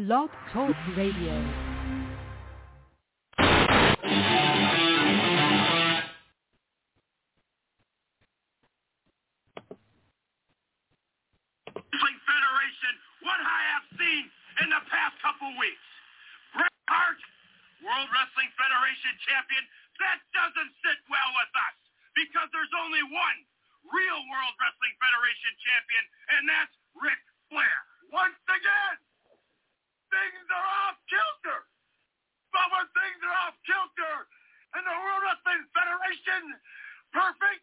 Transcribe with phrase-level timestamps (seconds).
[0.00, 1.36] Blog Talk Radio.
[11.76, 14.24] Wrestling Federation, what I have seen
[14.64, 15.84] in the past couple weeks.
[16.56, 17.20] Bret Hart,
[17.84, 19.68] World Wrestling Federation champion,
[20.00, 21.76] that doesn't sit well with us
[22.16, 23.38] because there's only one
[23.92, 26.04] real World Wrestling Federation champion,
[26.40, 27.20] and that's Ric
[27.52, 27.84] Flair.
[28.08, 28.96] Once again,
[30.10, 31.60] things are off kilter.
[32.50, 34.16] But when things are off kilter
[34.78, 36.42] in the World Wrestling Federation,
[37.14, 37.62] perfect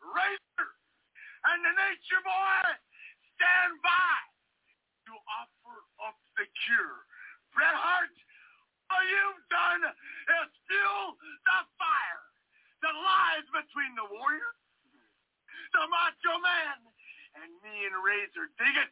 [0.00, 0.68] Razor
[1.48, 2.64] and the Nature Boy
[3.36, 4.16] stand by
[5.08, 5.76] to offer
[6.08, 7.04] up the cure.
[7.52, 8.14] Bret Hart,
[8.88, 12.24] all you've done is fuel the fire
[12.80, 14.52] that lies between the warrior,
[15.76, 16.78] the macho man,
[17.42, 18.48] and me and Razor.
[18.56, 18.90] Dig it?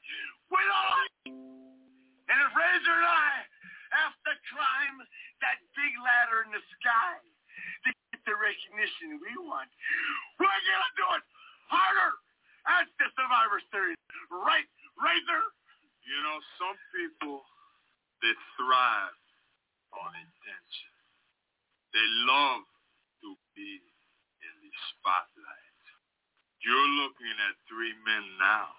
[0.51, 1.60] We don't like.
[2.31, 3.33] And if Razor and I
[3.99, 4.97] have to climb
[5.43, 9.67] that big ladder in the sky to get the recognition we want,
[10.39, 11.27] we're gonna do it
[11.67, 12.15] harder.
[12.71, 13.99] That's the Survivor Series.
[14.31, 15.45] Right, Razor?
[16.07, 17.43] You know, some people,
[18.23, 19.19] they thrive
[19.91, 20.95] on attention.
[21.91, 22.63] They love
[23.27, 23.83] to be
[24.39, 25.83] in the spotlight.
[26.63, 28.71] You're looking at three men now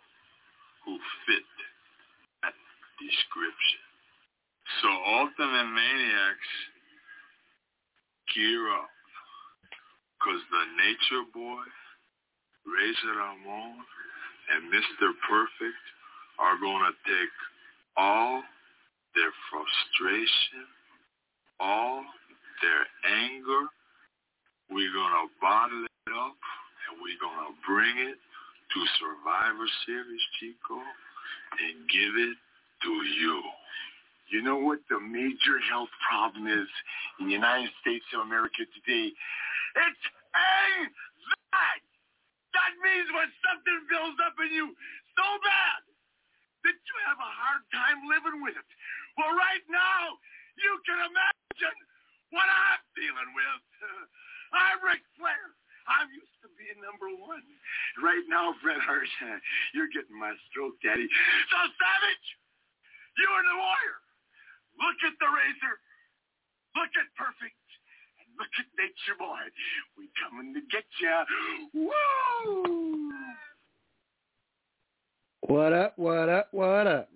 [0.87, 0.95] who
[1.27, 1.43] fit
[3.01, 3.81] description.
[4.81, 6.51] So Ultimate Maniacs,
[8.33, 8.89] gear up.
[10.17, 11.65] Because the Nature Boy,
[12.69, 13.81] Razor Ramon,
[14.53, 15.11] and Mr.
[15.25, 15.83] Perfect
[16.37, 17.35] are going to take
[17.97, 18.43] all
[19.15, 20.69] their frustration,
[21.59, 22.05] all
[22.61, 23.65] their anger,
[24.69, 26.37] we're going to bottle it up,
[26.87, 32.37] and we're going to bring it to Survivor Series, Chico, and give it
[32.83, 33.41] to you.
[34.31, 36.69] You know what the major health problem is
[37.19, 39.11] in the United States of America today?
[39.11, 41.91] It's anxiety.
[42.55, 44.71] That means when something builds up in you
[45.19, 45.81] so bad
[46.63, 48.69] that you have a hard time living with it.
[49.19, 50.15] Well, right now,
[50.55, 51.77] you can imagine
[52.31, 53.61] what I'm dealing with.
[54.55, 55.55] I'm Ric Flair.
[55.89, 57.43] I'm used to being number one.
[57.99, 59.09] Right now, Bret Hart,
[59.75, 61.09] you're getting my stroke, Daddy.
[61.49, 62.27] So, Savage,
[63.17, 63.99] you and the Warrior,
[64.79, 65.75] look at the Razor,
[66.75, 67.67] look at Perfect,
[68.19, 69.43] and look at Nature Boy.
[69.97, 71.25] We coming to get ya.
[71.73, 73.11] Woo!
[75.41, 77.09] What up, what up, what up?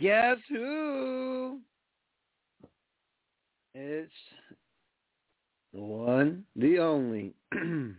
[0.00, 1.58] Guess who?
[3.74, 4.12] It's
[5.74, 7.34] the one, the only,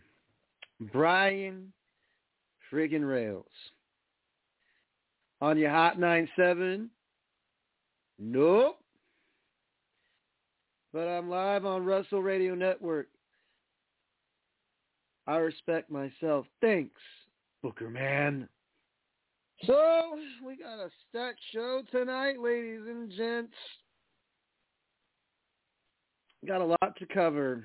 [0.92, 1.72] Brian
[2.72, 3.46] friggin' Rails.
[5.42, 6.90] On your Hot 97?
[8.20, 8.78] Nope.
[10.94, 13.08] But I'm live on Wrestle Radio Network.
[15.26, 16.46] I respect myself.
[16.62, 17.02] Thanks,
[17.64, 18.48] Booker Man.
[19.66, 23.54] So, we got a stacked show tonight, ladies and gents.
[26.48, 27.64] Got a lot to cover.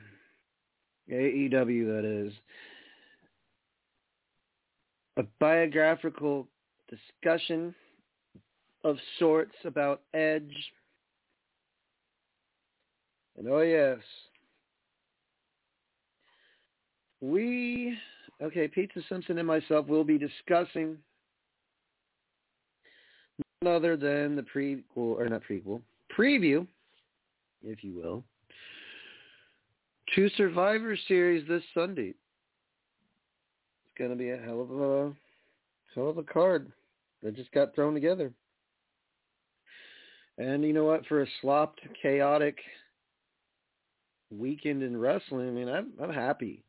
[1.11, 2.33] AEW, that is.
[5.19, 6.47] A biographical
[6.89, 7.75] discussion
[8.85, 10.55] of sorts about Edge.
[13.37, 13.99] And oh yes,
[17.21, 17.97] we,
[18.43, 20.97] okay, Pizza Simpson and myself will be discussing
[23.63, 25.81] none other than the prequel, or not prequel,
[26.17, 26.67] preview,
[27.63, 28.23] if you will,
[30.15, 32.15] to Survivor Series this Sunday.
[33.85, 35.13] It's going to be a hell of a
[36.05, 36.71] of a card
[37.23, 38.33] that just got thrown together.
[40.39, 41.07] And you know what?
[41.07, 42.59] For a slopped, chaotic
[44.31, 46.65] weekend in wrestling, I mean, I'm I'm happy.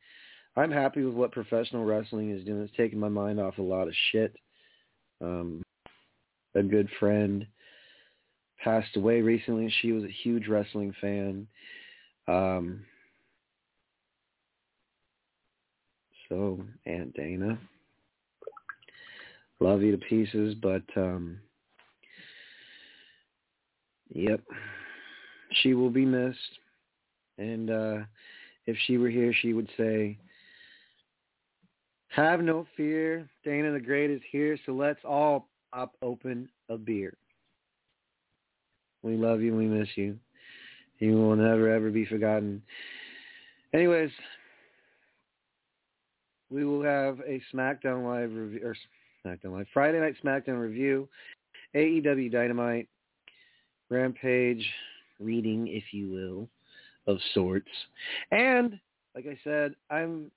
[0.56, 2.62] I'm happy with what professional wrestling is doing.
[2.62, 4.35] It's taking my mind off a lot of shit.
[5.21, 5.62] Um,
[6.56, 7.45] a good friend
[8.63, 9.71] passed away recently.
[9.81, 11.47] She was a huge wrestling fan.
[12.27, 12.85] Um,
[16.29, 17.59] so Aunt Dana.
[19.59, 21.39] Love you to pieces, but um,
[24.09, 24.42] yep,
[25.62, 26.38] she will be missed.
[27.38, 27.98] And uh,
[28.65, 30.18] if she were here, she would say,
[32.09, 37.13] "Have no fear, Dana the Great is here, so let's all pop open a beer."
[39.03, 39.56] We love you.
[39.56, 40.18] We miss you.
[41.00, 42.62] You will never ever be forgotten.
[43.74, 44.10] Anyways,
[46.50, 48.74] we will have a SmackDown Live review,
[49.27, 51.07] SmackDown Live, Friday Night SmackDown review,
[51.75, 52.88] AEW Dynamite,
[53.89, 54.65] Rampage
[55.19, 56.50] reading, if you will,
[57.12, 57.69] of sorts.
[58.31, 58.79] And,
[59.15, 60.31] like I said, I'm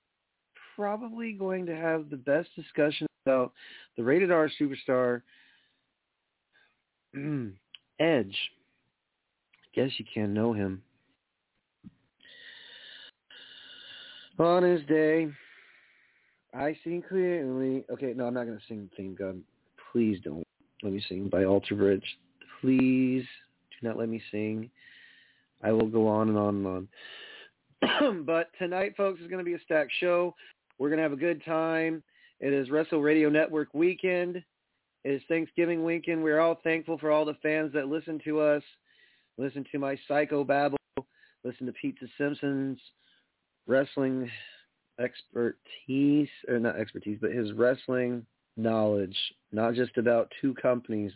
[0.75, 3.53] probably going to have the best discussion about
[3.97, 5.21] the Rated R Superstar
[7.99, 8.37] Edge.
[9.73, 10.81] Guess you can't know him.
[14.39, 15.29] On his day,
[16.53, 17.85] I sing clearly.
[17.91, 18.89] Okay, no, I'm not going to sing.
[19.91, 20.45] Please don't
[20.83, 22.03] let me sing by Alter Bridge.
[22.61, 23.25] Please
[23.71, 24.69] do not let me sing.
[25.63, 26.67] I will go on and on and
[27.81, 28.23] on.
[28.25, 30.35] but tonight, folks, is going to be a stacked show.
[30.77, 32.03] We're going to have a good time.
[32.39, 34.43] It is Wrestle Radio Network weekend.
[35.03, 36.23] It is Thanksgiving weekend.
[36.23, 38.63] We're all thankful for all the fans that listen to us,
[39.37, 40.77] listen to my psycho babble,
[41.43, 42.79] listen to Pizza Simpson's
[43.67, 44.29] wrestling
[45.01, 48.25] expertise, or not expertise, but his wrestling
[48.57, 49.15] knowledge,
[49.51, 51.11] not just about two companies,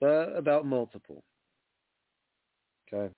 [0.00, 1.22] but about multiple.
[2.92, 3.12] Okay.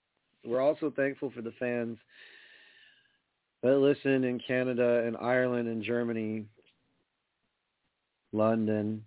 [0.44, 1.98] We're also thankful for the fans
[3.62, 6.44] that listen in Canada and Ireland and Germany,
[8.32, 9.04] London,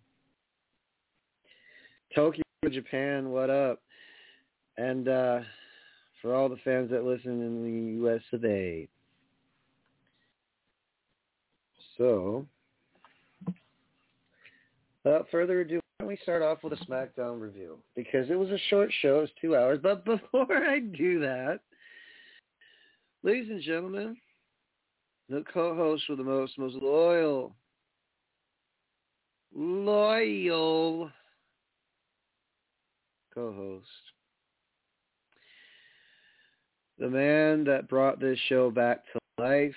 [2.13, 3.79] Tokyo, Japan, what up?
[4.77, 5.39] And uh,
[6.21, 8.21] for all the fans that listen in the U.S.
[8.33, 8.87] of A.
[12.01, 12.47] So,
[15.03, 17.77] without further ado, why don't we start off with a SmackDown review?
[17.95, 19.77] Because it was a short show, it was two hours.
[19.83, 21.59] But before I do that,
[23.21, 24.17] ladies and gentlemen,
[25.29, 27.53] the co-host with the most, most loyal,
[29.55, 31.11] loyal
[33.31, 33.85] co-host.
[36.97, 39.75] The man that brought this show back to life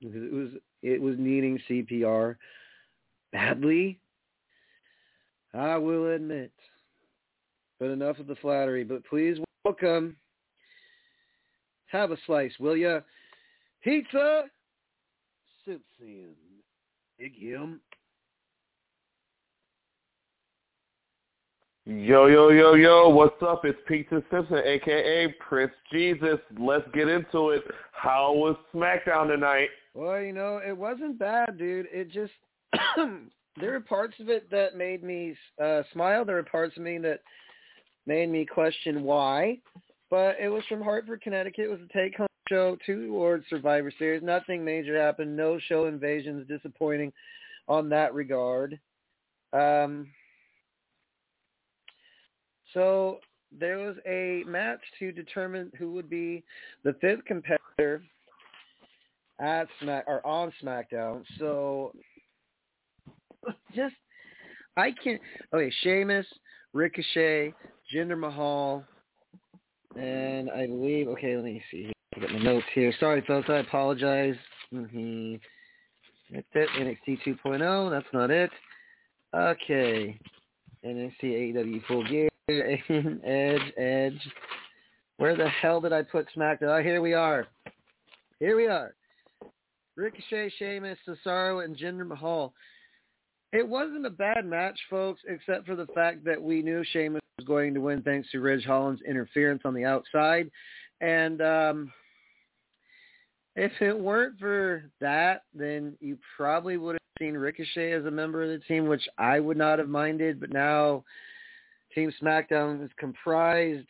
[0.00, 0.48] because it was
[0.82, 2.36] it was needing CPR
[3.32, 4.00] badly.
[5.52, 6.52] I will admit.
[7.78, 8.84] But enough of the flattery.
[8.84, 10.16] But please welcome.
[11.86, 13.00] Have a slice, will ya?
[13.82, 14.44] Pizza
[15.64, 16.34] Simpson.
[17.18, 17.80] Big him.
[21.86, 23.64] Yo, yo, yo, yo, what's up?
[23.64, 25.34] It's Pizza Simpson, a.k.a.
[25.42, 26.38] Prince Jesus.
[26.56, 27.64] Let's get into it.
[27.90, 29.68] How was SmackDown tonight?
[29.94, 31.86] Well, you know, it wasn't bad, dude.
[31.92, 32.32] It just
[33.60, 36.24] there were parts of it that made me uh smile.
[36.24, 37.20] There were parts of me that
[38.06, 39.58] made me question why.
[40.10, 41.66] But it was from Hartford, Connecticut.
[41.66, 44.24] It was a take-home show, two awards Survivor Series.
[44.24, 45.36] Nothing major happened.
[45.36, 46.48] No show invasions.
[46.48, 47.12] Disappointing
[47.68, 48.78] on that regard.
[49.52, 50.08] Um,
[52.74, 53.18] so
[53.56, 56.42] there was a match to determine who would be
[56.84, 58.02] the fifth competitor
[59.40, 61.24] at Smack or on SmackDown.
[61.38, 61.92] So
[63.74, 63.94] just
[64.76, 65.20] I can't.
[65.52, 66.26] Okay, Sheamus,
[66.72, 67.52] Ricochet,
[67.92, 68.84] Jinder Mahal,
[69.96, 71.08] and I believe.
[71.08, 71.92] Okay, let me see.
[72.16, 72.92] I got my notes here.
[73.00, 73.48] Sorry, folks.
[73.48, 74.36] I apologize.
[74.72, 75.34] Mm-hmm.
[76.32, 76.68] That's it.
[76.78, 77.90] NXT 2.0.
[77.90, 78.50] That's not it.
[79.34, 80.18] Okay.
[80.84, 82.28] NXT AEW Full Gear.
[82.48, 83.72] Edge.
[83.76, 84.32] Edge.
[85.18, 86.80] Where the hell did I put SmackDown?
[86.80, 87.46] Oh, here we are.
[88.38, 88.94] Here we are.
[90.00, 92.54] Ricochet, Sheamus, Cesaro, and Jinder Mahal.
[93.52, 97.46] It wasn't a bad match, folks, except for the fact that we knew Sheamus was
[97.46, 100.50] going to win thanks to Ridge Holland's interference on the outside.
[101.00, 101.92] And um,
[103.56, 108.42] if it weren't for that, then you probably would have seen Ricochet as a member
[108.42, 110.40] of the team, which I would not have minded.
[110.40, 111.04] But now
[111.94, 113.88] Team SmackDown is comprised,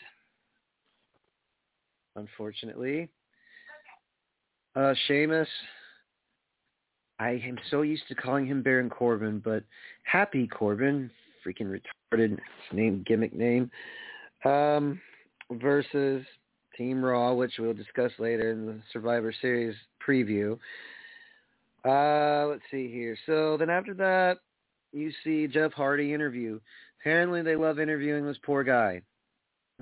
[2.16, 3.10] unfortunately,
[4.74, 5.48] uh, Sheamus,
[7.20, 9.62] I am so used to calling him Baron Corbin, but
[10.04, 11.10] Happy Corbin,
[11.46, 11.78] freaking
[12.12, 12.38] retarded
[12.72, 13.70] name, gimmick name,
[14.46, 14.98] um,
[15.52, 16.24] versus
[16.78, 19.74] Team Raw, which we'll discuss later in the Survivor Series
[20.06, 20.58] preview.
[21.84, 23.18] Uh, let's see here.
[23.26, 24.38] So then after that,
[24.92, 26.58] you see Jeff Hardy interview.
[27.00, 29.02] Apparently they love interviewing this poor guy.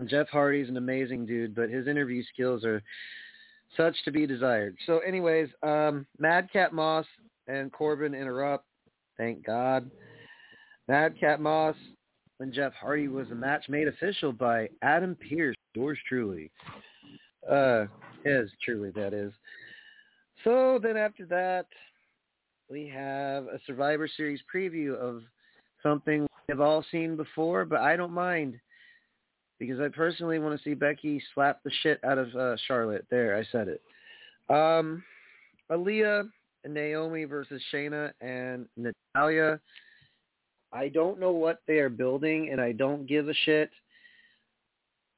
[0.06, 2.82] Jeff Hardy's an amazing dude, but his interview skills are
[3.76, 4.76] such to be desired.
[4.86, 7.06] So anyways, um, Madcap Moss
[7.48, 8.64] and Corbin interrupt,
[9.18, 9.90] Thank God.
[10.86, 11.74] Madcap Moss
[12.40, 16.50] and Jeff Hardy was a match made official by Adam Pearce, yours truly.
[17.50, 17.86] Uh,
[18.24, 19.32] his truly, that is.
[20.44, 21.66] So then after that,
[22.70, 25.22] we have a Survivor Series preview of
[25.82, 28.54] something we've all seen before, but I don't mind
[29.58, 33.04] because I personally want to see Becky slap the shit out of uh, Charlotte.
[33.10, 33.82] There, I said it.
[34.48, 35.02] Um,
[35.70, 36.28] Aaliyah
[36.66, 39.60] Naomi versus Shayna and Natalya.
[40.72, 43.70] I don't know what they are building, and I don't give a shit.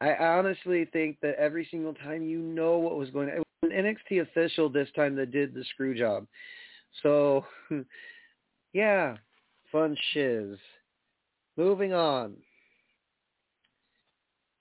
[0.00, 3.36] I honestly think that every single time you know what was going on.
[3.36, 6.26] It was an NXT official this time that did the screw job.
[7.02, 7.44] So,
[8.72, 9.16] yeah,
[9.70, 10.56] fun shiz.
[11.56, 12.36] Moving on.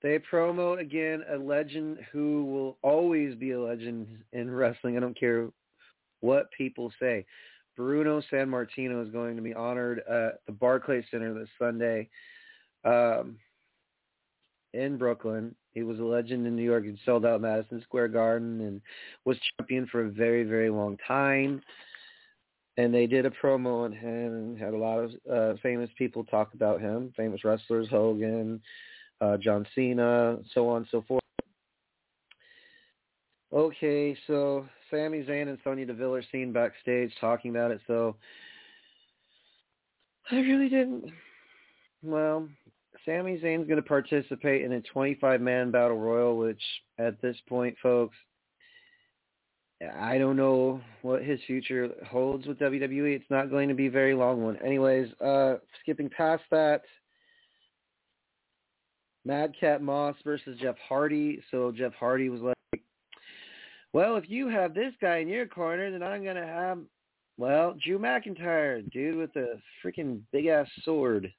[0.01, 4.97] They promo again a legend who will always be a legend in wrestling.
[4.97, 5.49] I don't care
[6.21, 7.25] what people say.
[7.75, 12.09] Bruno Sammartino is going to be honored at the Barclays Center this Sunday
[12.83, 13.37] um,
[14.73, 15.55] in Brooklyn.
[15.73, 16.83] He was a legend in New York.
[16.83, 18.81] He sold out Madison Square Garden and
[19.23, 21.61] was champion for a very, very long time.
[22.77, 26.23] And they did a promo on him and had a lot of uh, famous people
[26.23, 28.61] talk about him, famous wrestlers, Hogan,
[29.21, 31.23] uh, John Cena, so on and so forth.
[33.51, 37.81] Okay, so Sami Zayn and Sonya Deville are seen backstage talking about it.
[37.87, 38.15] So
[40.31, 41.11] I really didn't.
[42.03, 42.47] Well,
[43.05, 46.61] Sami Zayn's going to participate in a 25-man battle royal, which
[46.97, 48.15] at this point, folks,
[49.97, 53.15] I don't know what his future holds with WWE.
[53.15, 54.57] It's not going to be a very long one.
[54.57, 56.81] Anyways, uh, skipping past that,
[59.25, 61.41] Madcap Moss versus Jeff Hardy.
[61.49, 62.55] So Jeff Hardy was like,
[63.93, 66.79] well, if you have this guy in your corner, then I'm going to have,
[67.37, 71.31] well, Drew McIntyre, dude with a freaking big-ass sword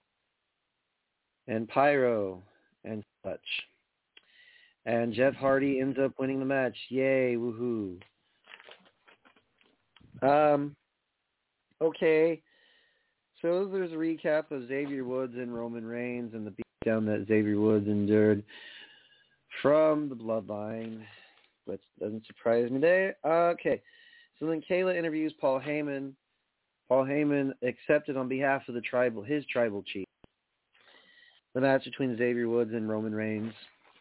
[1.47, 2.43] and pyro
[2.85, 3.41] and such.
[4.87, 6.77] And Jeff Hardy ends up winning the match.
[6.89, 8.01] Yay, woohoo.
[10.23, 10.75] Um,
[11.81, 12.41] okay.
[13.43, 17.59] So there's a recap of Xavier Woods and Roman Reigns and the beatdown that Xavier
[17.59, 18.43] Woods endured
[19.63, 21.03] from the Bloodline,
[21.71, 23.17] which doesn't surprise me there.
[23.25, 23.81] Okay.
[24.39, 26.13] So then Kayla interviews Paul Heyman.
[26.89, 30.07] Paul Heyman accepted on behalf of the tribal, his tribal chief.
[31.55, 33.53] The match between Xavier Woods and Roman Reigns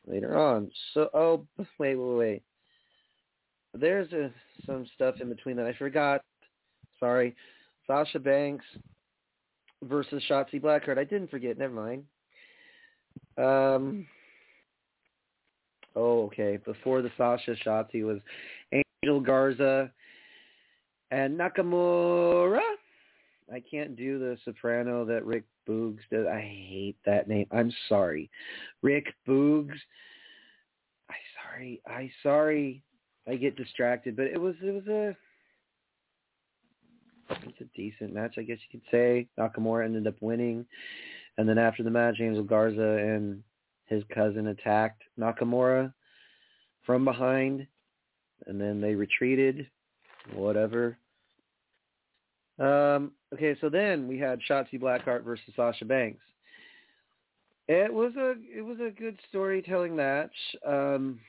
[0.07, 0.71] later on.
[0.93, 1.45] So, oh,
[1.77, 2.43] wait, wait, wait.
[3.73, 4.31] There's a,
[4.65, 6.21] some stuff in between that I forgot.
[6.99, 7.35] Sorry.
[7.85, 8.65] Sasha Banks
[9.83, 10.97] versus Shotzi Blackheart.
[10.97, 11.57] I didn't forget.
[11.57, 12.03] Never mind.
[13.37, 14.07] Um.
[15.95, 16.57] Oh, okay.
[16.63, 18.19] Before the Sasha shots, he was
[18.71, 19.91] Angel Garza
[21.11, 22.59] and Nakamura.
[23.51, 26.27] I can't do the soprano that Rick Boogs does.
[26.27, 27.47] I hate that name.
[27.51, 28.29] I'm sorry.
[28.81, 29.75] Rick Boogs.
[31.09, 31.81] I sorry.
[31.87, 32.83] I sorry.
[33.27, 35.15] I get distracted, but it was it was a
[37.45, 39.27] it's a decent match, I guess you could say.
[39.37, 40.65] Nakamura ended up winning,
[41.37, 43.43] and then after the match, Angel Garza and
[43.89, 45.93] his cousin attacked Nakamura
[46.85, 47.67] from behind,
[48.47, 49.67] and then they retreated.
[50.33, 50.97] Whatever.
[52.59, 56.21] Um, okay, so then we had Shotzi Blackheart versus Sasha Banks.
[57.67, 60.33] It was a it was a good storytelling match.
[60.67, 61.19] Um,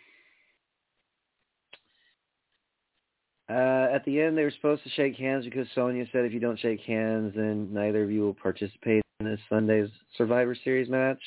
[3.48, 6.40] uh, at the end, they were supposed to shake hands because Sonya said if you
[6.40, 11.20] don't shake hands, then neither of you will participate in this Sunday's Survivor Series match.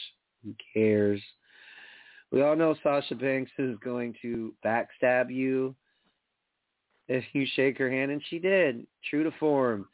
[0.44, 1.22] Who cares?
[2.32, 5.76] We all know Sasha Banks is going to backstab you
[7.08, 8.88] if you shake her hand, and she did.
[9.10, 9.88] True to form.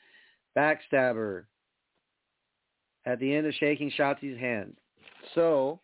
[0.57, 1.43] Backstabber.
[3.05, 4.75] At the end of shaking Shotzi's hand.
[5.35, 5.79] So,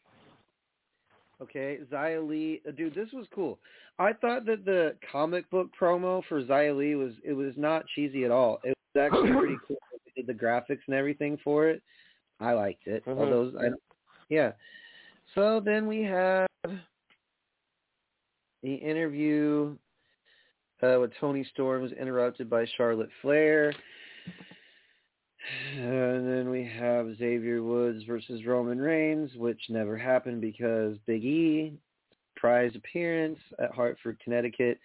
[1.41, 3.59] okay, Xia Li, uh, dude, this was cool.
[3.97, 8.25] I thought that the comic book promo for Xia Li was it was not cheesy
[8.25, 8.59] at all.
[8.63, 9.77] It was actually pretty cool.
[10.05, 11.81] They did the graphics and everything for it.
[12.39, 13.05] I liked it.
[13.05, 13.17] Mhm.
[13.17, 13.69] All those, I,
[14.29, 14.51] yeah.
[15.33, 16.47] So then we have
[18.63, 19.75] the interview
[20.81, 23.73] uh, with Toni Storm was interrupted by Charlotte Flair.
[25.77, 31.73] And then we have Xavier Woods versus Roman Reigns, which never happened because Big E,
[32.35, 34.79] prize appearance at Hartford, Connecticut,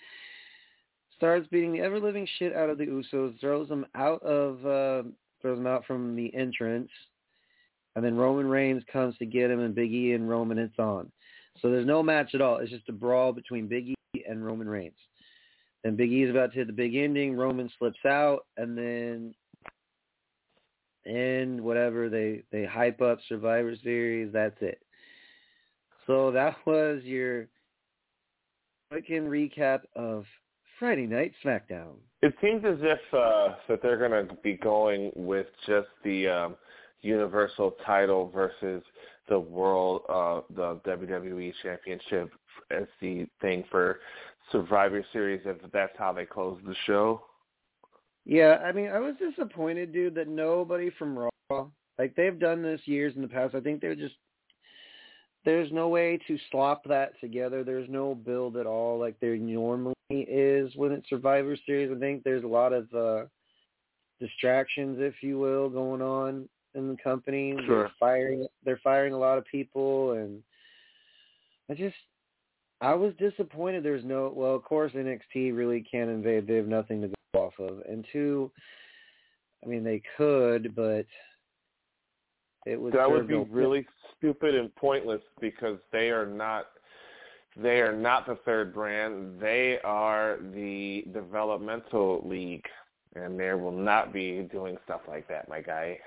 [1.16, 5.08] starts beating the ever-living shit out of the Usos, throws them out of, uh,
[5.40, 6.90] throws them out from the entrance,
[7.96, 11.10] and then Roman Reigns comes to get him, and Big E and Roman, it's on.
[11.60, 12.58] So there's no match at all.
[12.58, 14.94] It's just a brawl between Big E and Roman Reigns.
[15.84, 17.36] Then Big E is about to hit the big ending.
[17.36, 19.34] Roman slips out, and then
[21.06, 24.32] and whatever they they hype up Survivor Series.
[24.32, 24.80] That's it.
[26.06, 27.48] So that was your
[28.90, 30.24] quick recap of
[30.78, 31.94] Friday Night SmackDown.
[32.22, 36.56] It seems as if uh, that they're going to be going with just the um,
[37.02, 38.82] Universal title versus
[39.28, 42.30] the World, uh, the WWE Championship
[42.70, 44.00] as the thing for
[44.52, 45.40] Survivor Series.
[45.44, 47.22] If that's how they close the show.
[48.26, 51.66] Yeah, I mean, I was disappointed, dude, that nobody from Raw,
[51.98, 53.54] like they've done this years in the past.
[53.54, 54.16] I think they're just
[55.44, 57.64] there's no way to slop that together.
[57.64, 61.90] There's no build at all like there normally is when it's Survivor Series.
[61.94, 63.24] I think there's a lot of uh
[64.20, 67.56] distractions, if you will, going on in the company.
[67.66, 67.82] Sure.
[67.84, 70.42] They're firing they're firing a lot of people and
[71.68, 71.96] I just
[72.80, 76.46] I was disappointed there's no well, of course NXT really can't invade.
[76.46, 77.80] They have nothing to go off of.
[77.88, 78.50] And two,
[79.64, 81.06] I mean they could, but
[82.66, 83.86] it would that would be no really
[84.16, 86.66] stupid and pointless because they are not
[87.56, 89.40] they are not the third brand.
[89.40, 92.64] They are the developmental league,
[93.16, 95.98] and they will not be doing stuff like that, my guy.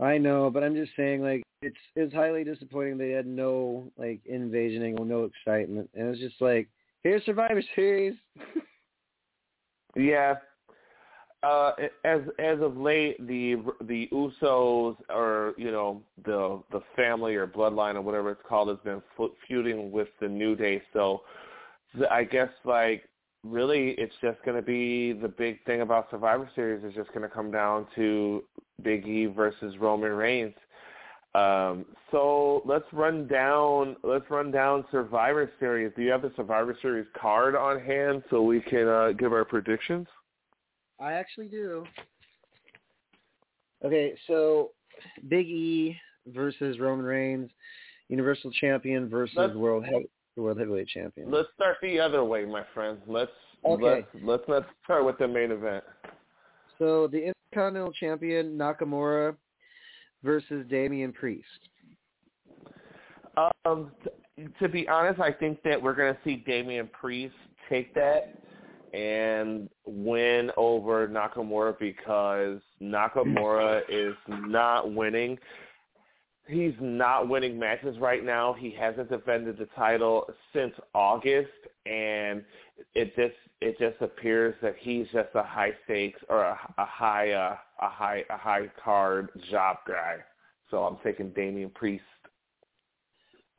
[0.00, 4.20] I know, but I'm just saying, like, it's it's highly disappointing they had no like
[4.26, 6.68] invasion angle, no excitement, and it's just like,
[7.02, 8.14] here's Survivor Series.
[9.96, 10.36] Yeah.
[11.44, 11.72] Uh,
[12.04, 17.94] as as of late, the the Usos or you know the the family or bloodline
[17.94, 19.00] or whatever it's called has been
[19.46, 20.82] feuding with the New Day.
[20.92, 21.22] So
[22.10, 23.04] I guess like
[23.44, 27.22] really it's just going to be the big thing about Survivor Series is just going
[27.22, 28.42] to come down to
[28.82, 30.54] Big E versus Roman Reigns.
[31.34, 35.92] Um, so let's run down let's run down Survivor Series.
[35.94, 39.44] Do you have the Survivor Series card on hand so we can uh, give our
[39.44, 40.06] predictions?
[41.00, 41.84] I actually do.
[43.84, 44.70] Okay, so
[45.28, 47.50] Big E versus Roman Reigns,
[48.08, 51.30] Universal Champion versus Let's- World Heavy, World Heavyweight Champion.
[51.30, 52.98] Let's start the other way, my friend.
[53.06, 53.30] Let's
[53.64, 53.84] Okay.
[53.84, 55.84] let's let's not start with the main event.
[56.78, 59.36] So the Intercontinental Champion Nakamura
[60.22, 61.46] versus Damian Priest.
[63.64, 63.92] Um,
[64.60, 67.34] to be honest, I think that we're going to see Damian Priest
[67.68, 68.34] take that
[68.92, 75.38] and win over Nakamura because Nakamura is not winning.
[76.46, 78.54] He's not winning matches right now.
[78.54, 81.50] He hasn't defended the title since August,
[81.84, 82.42] and
[82.94, 87.32] it just it just appears that he's just a high stakes or a, a high
[87.32, 90.16] uh, a high a high card job guy.
[90.70, 92.04] So I'm taking Damian Priest.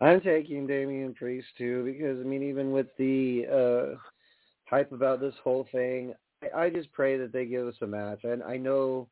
[0.02, 3.98] I'm taking Damian Priest too because I mean even with the uh
[4.70, 8.20] hype about this whole thing, I, I just pray that they give us a match.
[8.24, 9.08] And I know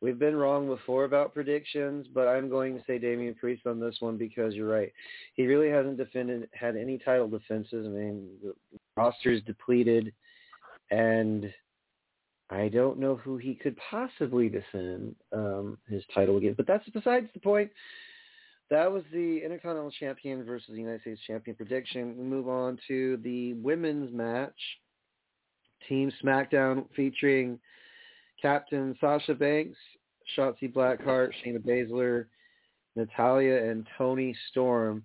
[0.00, 3.96] we've been wrong before about predictions, but I'm going to say Damian Priest on this
[4.00, 4.92] one because you're right.
[5.34, 7.86] He really hasn't defended had any title defenses.
[7.86, 8.28] I mean,
[8.96, 10.12] roster is depleted,
[10.90, 11.52] and
[12.50, 16.56] I don't know who he could possibly defend um, his title against.
[16.56, 17.70] But that's besides the point.
[18.70, 22.16] That was the Intercontinental Champion versus the United States Champion prediction.
[22.16, 24.54] We move on to the women's match.
[25.88, 27.58] Team SmackDown featuring
[28.40, 29.76] Captain Sasha Banks,
[30.36, 32.24] Shotzi Blackheart, Shayna Baszler,
[32.96, 35.04] Natalya, and Toni Storm.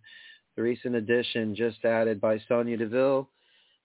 [0.56, 3.30] The recent addition just added by Sonya Deville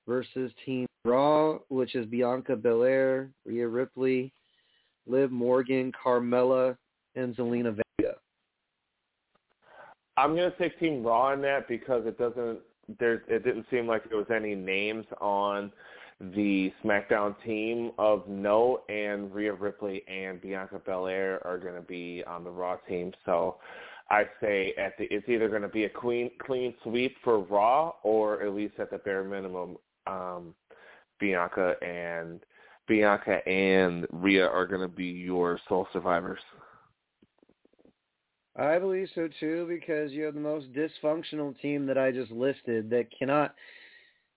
[0.06, 4.32] versus Team Raw, which is Bianca Belair, Rhea Ripley,
[5.06, 6.76] Liv Morgan, Carmella,
[7.14, 8.14] and Zelina Vega.
[10.16, 12.60] I'm gonna take Team Raw in that because it doesn't
[12.98, 15.72] there it didn't seem like there was any names on
[16.20, 22.22] the SmackDown team of note, and Rhea Ripley and Bianca Belair are going to be
[22.26, 23.12] on the Raw team.
[23.24, 23.56] So
[24.10, 27.94] I say at the it's either going to be a clean clean sweep for Raw,
[28.02, 30.54] or at least at the bare minimum, um,
[31.20, 32.40] Bianca and
[32.86, 36.40] Bianca and Rhea are going to be your sole survivors.
[38.56, 42.88] I believe so too because you have the most dysfunctional team that I just listed
[42.90, 43.54] that cannot.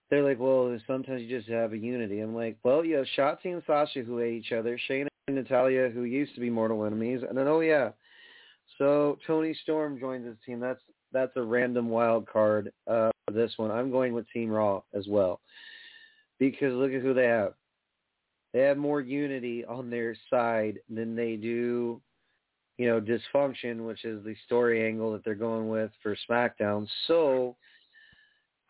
[0.10, 2.22] They're like, well, sometimes you just have a unity.
[2.22, 5.90] I'm like, well, you have Shotzi and Sasha who hate each other, Shayna and Natalya
[5.90, 7.90] who used to be mortal enemies, and then oh yeah,
[8.78, 10.60] so Toni Storm joins his team.
[10.60, 12.72] That's that's a random wild card.
[12.88, 15.42] Uh, for this one, I'm going with Team Raw as well
[16.40, 17.54] because look at who they have.
[18.54, 22.02] They have more unity on their side than they do
[22.78, 26.88] you know, dysfunction, which is the story angle that they're going with for SmackDown.
[27.08, 27.56] So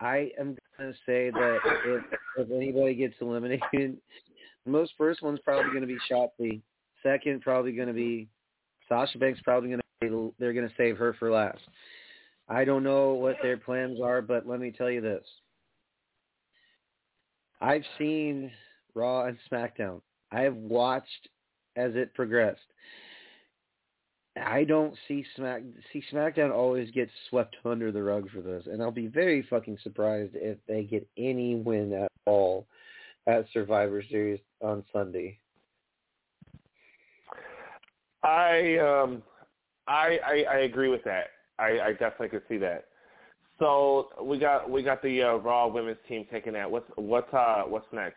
[0.00, 2.04] I am going to say that if,
[2.38, 6.62] if anybody gets eliminated, the most first one's probably going to be Shotzi.
[7.02, 8.28] Second, probably going to be
[8.88, 11.60] Sasha Banks probably gonna they're gonna save her for last.
[12.48, 15.24] I don't know what their plans are, but let me tell you this.
[17.60, 18.50] I've seen
[18.94, 20.00] Raw and SmackDown.
[20.32, 21.28] I have watched
[21.76, 22.60] as it progressed.
[24.36, 28.80] I don't see Smack see SmackDown always gets swept under the rug for this, and
[28.80, 32.66] I'll be very fucking surprised if they get any win at all
[33.26, 35.38] at Survivor Series on Sunday.
[38.22, 39.22] I um
[39.88, 41.26] I I, I agree with that.
[41.58, 42.86] I, I definitely could see that.
[43.58, 46.70] So we got we got the uh, Raw women's team taking that.
[46.70, 48.16] What's what's uh what's next?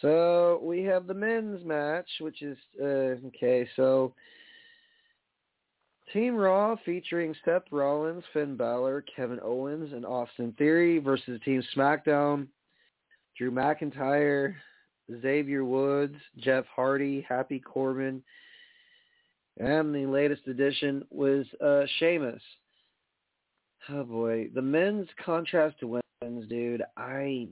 [0.00, 3.68] So we have the men's match, which is uh, okay.
[3.74, 4.14] So
[6.12, 12.46] Team Raw featuring Seth Rollins, Finn Balor, Kevin Owens, and Austin Theory versus Team SmackDown,
[13.36, 14.54] Drew McIntyre,
[15.20, 18.22] Xavier Woods, Jeff Hardy, Happy Corbin,
[19.58, 22.42] and the latest addition was uh, Sheamus.
[23.90, 26.82] Oh boy, the men's contrast to women's, dude.
[26.96, 27.48] I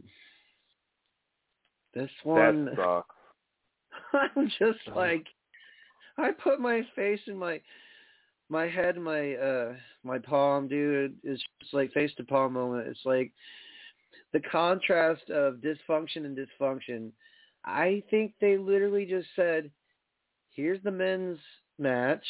[1.95, 2.67] this one.
[2.67, 3.15] That sucks.
[4.37, 5.27] I'm just like,
[6.19, 7.61] I put my face in my
[8.49, 9.73] my head, my uh
[10.05, 11.17] my palm, dude.
[11.25, 12.87] It's just like face to palm moment.
[12.87, 13.33] It's like
[14.33, 17.11] the contrast of dysfunction and dysfunction.
[17.65, 19.71] I think they literally just said,
[20.51, 21.39] "Here's the men's
[21.79, 22.25] match.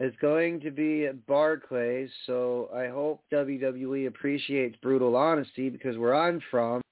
[0.00, 6.14] is going to be at Barclays, so I hope WWE appreciates brutal honesty because where
[6.14, 6.82] I'm from,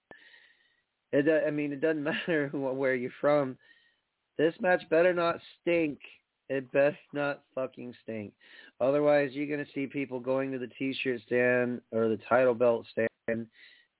[1.12, 3.56] it, I mean, it doesn't matter where you're from.
[4.38, 5.98] This match better not stink.
[6.48, 8.32] It better not fucking stink.
[8.80, 12.86] Otherwise, you're going to see people going to the T-shirt stand or the title belt
[12.90, 13.46] stand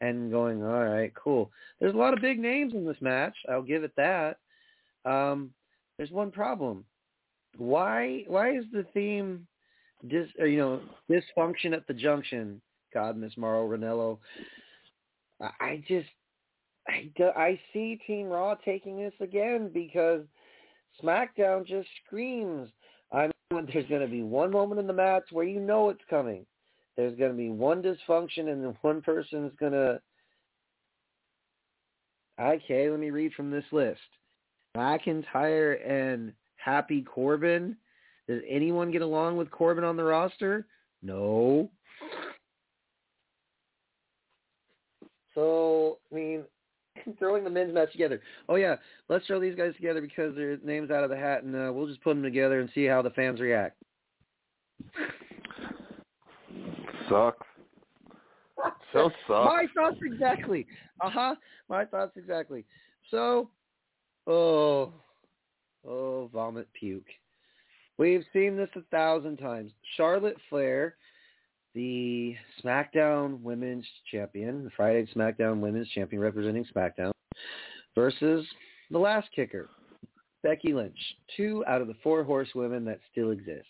[0.00, 1.50] and going, all right, cool.
[1.78, 3.34] There's a lot of big names in this match.
[3.48, 4.38] I'll give it that.
[5.04, 5.50] Um,
[5.98, 6.84] there's one problem
[7.56, 9.46] why why is the theme
[10.08, 12.60] dis or, you know dysfunction at the junction?
[12.92, 14.18] God, Miss Mauro Ranallo.
[15.60, 16.08] I just
[16.88, 20.22] I I see Team Raw taking this again because
[21.02, 22.68] SmackDown just screams.
[23.12, 26.00] I mean, there's going to be one moment in the match where you know it's
[26.08, 26.46] coming.
[26.96, 30.00] There's going to be one dysfunction, and one person's going to.
[32.40, 34.00] Okay, let me read from this list.
[34.76, 36.32] McIntyre and
[36.62, 37.76] Happy Corbin.
[38.28, 40.66] Does anyone get along with Corbin on the roster?
[41.02, 41.70] No.
[45.34, 46.44] So, I mean,
[47.18, 48.20] throwing the men's match together.
[48.48, 48.76] Oh, yeah,
[49.08, 51.86] let's throw these guys together because their names out of the hat, and uh, we'll
[51.86, 53.76] just put them together and see how the fans react.
[57.08, 57.46] Sucks.
[58.92, 59.46] So sucks.
[59.46, 60.66] My thoughts exactly.
[61.00, 61.34] Uh-huh.
[61.68, 62.64] My thoughts exactly.
[63.10, 63.50] So,
[64.26, 64.92] oh,
[65.86, 67.08] Oh, vomit puke.
[67.98, 69.72] We've seen this a thousand times.
[69.96, 70.96] Charlotte Flair,
[71.74, 77.12] the SmackDown Women's Champion, the Friday SmackDown Women's Champion representing SmackDown,
[77.94, 78.46] versus
[78.90, 79.68] the last kicker,
[80.42, 80.98] Becky Lynch,
[81.36, 83.66] two out of the four horsewomen that still exist.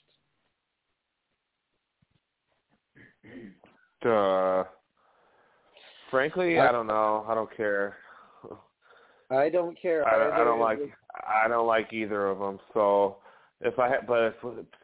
[4.04, 4.64] Uh,
[6.10, 7.24] frankly, I don't know.
[7.28, 7.96] I don't care.
[9.30, 10.06] I don't care.
[10.08, 10.78] I, I don't like.
[11.14, 12.58] I don't like either of them.
[12.74, 13.16] So
[13.60, 14.34] if I had, but if,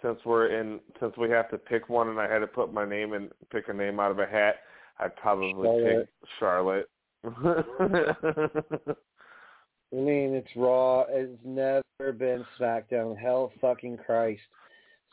[0.03, 2.85] since we're in, since we have to pick one, and I had to put my
[2.85, 4.57] name and pick a name out of a hat,
[4.99, 6.09] I'd probably Charlotte.
[6.09, 6.91] pick Charlotte.
[9.93, 11.05] I mean, it's Raw.
[11.09, 13.17] It's never been SmackDown.
[13.17, 14.43] Hell fucking Christ.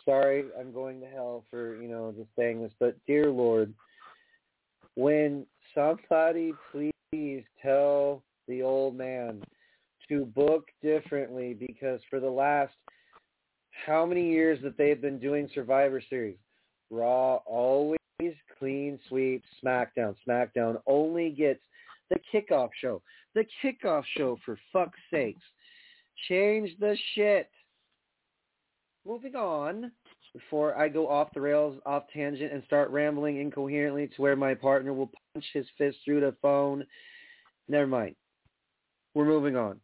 [0.03, 3.73] Sorry, I'm going to hell for, you know, just saying this, but dear Lord,
[4.95, 9.41] when somebody please tell the old man
[10.09, 12.73] to book differently because for the last
[13.85, 16.37] how many years that they've been doing Survivor Series,
[16.89, 17.97] Raw always
[18.59, 20.15] clean sweep SmackDown.
[20.27, 21.61] SmackDown only gets
[22.09, 23.01] the kickoff show.
[23.33, 25.41] The kickoff show, for fuck's sakes.
[26.29, 27.49] Change the shit.
[29.05, 29.91] Moving on,
[30.33, 34.53] before I go off the rails, off tangent, and start rambling incoherently to where my
[34.53, 36.85] partner will punch his fist through the phone.
[37.67, 38.15] Never mind.
[39.13, 39.79] We're moving on.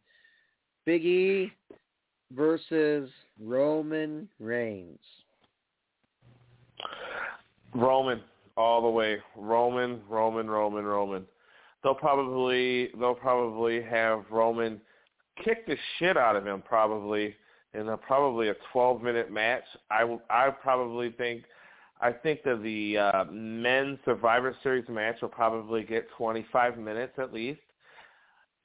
[0.84, 1.52] Big E
[2.32, 4.98] versus Roman Reigns.
[7.74, 8.20] Roman
[8.56, 9.18] all the way.
[9.36, 11.24] Roman, Roman, Roman, Roman.
[11.82, 14.80] They'll probably they'll probably have Roman
[15.42, 17.34] kick the shit out of him probably
[17.72, 19.64] in a probably a 12 minute match.
[19.90, 21.44] I I probably think
[22.00, 27.32] I think that the uh, men's Survivor Series match will probably get 25 minutes at
[27.32, 27.60] least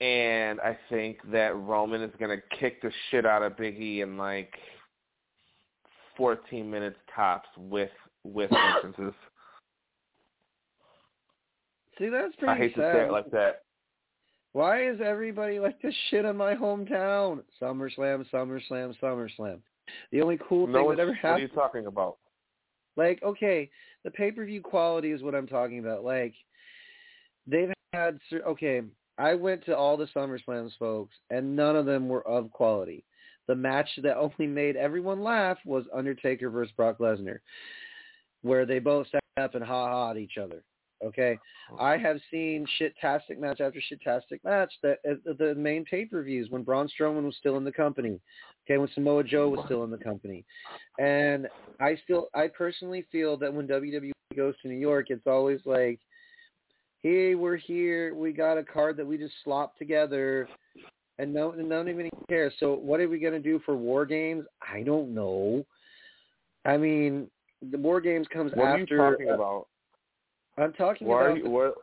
[0.01, 4.17] and I think that Roman is gonna kick the shit out of Big E in
[4.17, 4.53] like
[6.17, 7.91] 14 minutes tops with
[8.23, 9.13] with entrances.
[11.97, 12.81] See, that's pretty I hate sad.
[12.81, 13.61] to say it like that.
[14.51, 17.41] Why is everybody like this shit in my hometown?
[17.61, 19.59] SummerSlam, SummerSlam, SummerSlam.
[20.11, 21.31] The only cool no thing that ever happened.
[21.31, 22.17] what are you talking about?
[22.97, 23.69] Like, okay,
[24.03, 26.03] the pay per view quality is what I'm talking about.
[26.03, 26.33] Like,
[27.45, 28.81] they've had okay.
[29.17, 33.03] I went to all the SummerSlams, folks, and none of them were of quality.
[33.47, 37.39] The match that only made everyone laugh was Undertaker versus Brock Lesnar,
[38.41, 40.63] where they both sat up and ha ha at each other.
[41.03, 41.37] Okay,
[41.77, 46.87] I have seen shit-tastic match after shit-tastic match that uh, the main pay-per-views when Braun
[46.87, 48.19] Strowman was still in the company.
[48.65, 50.45] Okay, when Samoa Joe was still in the company,
[50.97, 51.47] and
[51.79, 55.99] I still, I personally feel that when WWE goes to New York, it's always like,
[57.05, 60.49] hey, we're here, we got a card that we just slopped together,
[61.19, 62.51] and no, no one even cares.
[62.59, 64.43] So what are we gonna do for War Games?
[64.59, 65.63] I don't know.
[66.65, 67.29] I mean,
[67.71, 68.95] the War Games comes What are after.
[68.95, 69.67] you talking uh, about?
[70.57, 71.31] I'm talking Why about.
[71.31, 71.49] are you?
[71.51, 71.75] What?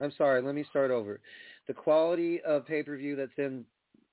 [0.00, 0.42] I'm sorry.
[0.42, 1.20] Let me start over.
[1.68, 3.64] The quality of pay per view that's in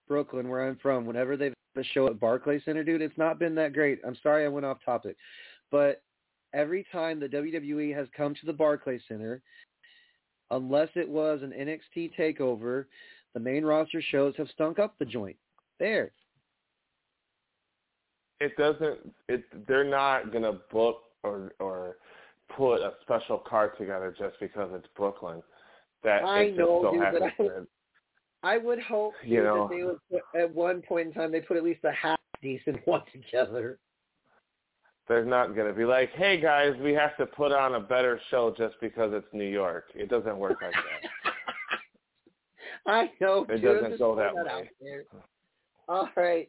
[0.07, 3.55] Brooklyn, where I'm from, whenever they've a show at Barclays Center, dude, it's not been
[3.55, 3.99] that great.
[4.05, 5.15] I'm sorry I went off topic,
[5.71, 6.03] but
[6.53, 9.41] every time the WWE has come to the Barclays Center,
[10.51, 12.85] unless it was an NXT takeover,
[13.33, 15.37] the main roster shows have stunk up the joint.
[15.79, 16.11] There.
[18.39, 18.99] It doesn't.
[19.27, 19.43] It.
[19.67, 21.97] They're not gonna book or or
[22.55, 25.43] put a special card together just because it's Brooklyn.
[26.03, 27.67] That I it just know, so dude, but I- that-
[28.41, 29.67] I would hope You know.
[29.67, 32.17] that they would put, at one point in time they put at least a half
[32.41, 33.79] decent one together.
[35.09, 38.21] They're not going to be like, hey guys, we have to put on a better
[38.29, 39.85] show just because it's New York.
[39.95, 41.31] It doesn't work like that.
[42.85, 43.45] I know.
[43.49, 44.69] It dude, doesn't go throw that way.
[45.89, 46.47] All right.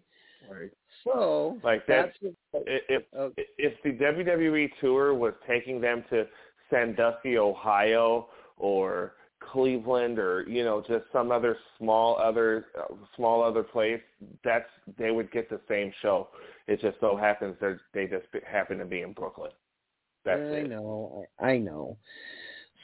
[0.50, 0.70] Right.
[1.04, 2.12] So Like that.
[2.20, 3.04] If Okay.
[3.16, 3.32] Oh.
[3.36, 6.26] if the WWE tour was taking them to
[6.68, 12.66] Sandusky, Ohio, or Cleveland, or you know just some other small other
[13.16, 14.00] small other place,
[14.44, 16.28] that's they would get the same show.
[16.66, 19.50] It just so happens they they just happen to be in Brooklyn.
[20.24, 20.70] That's I it.
[20.70, 21.26] know.
[21.40, 21.96] I, I know.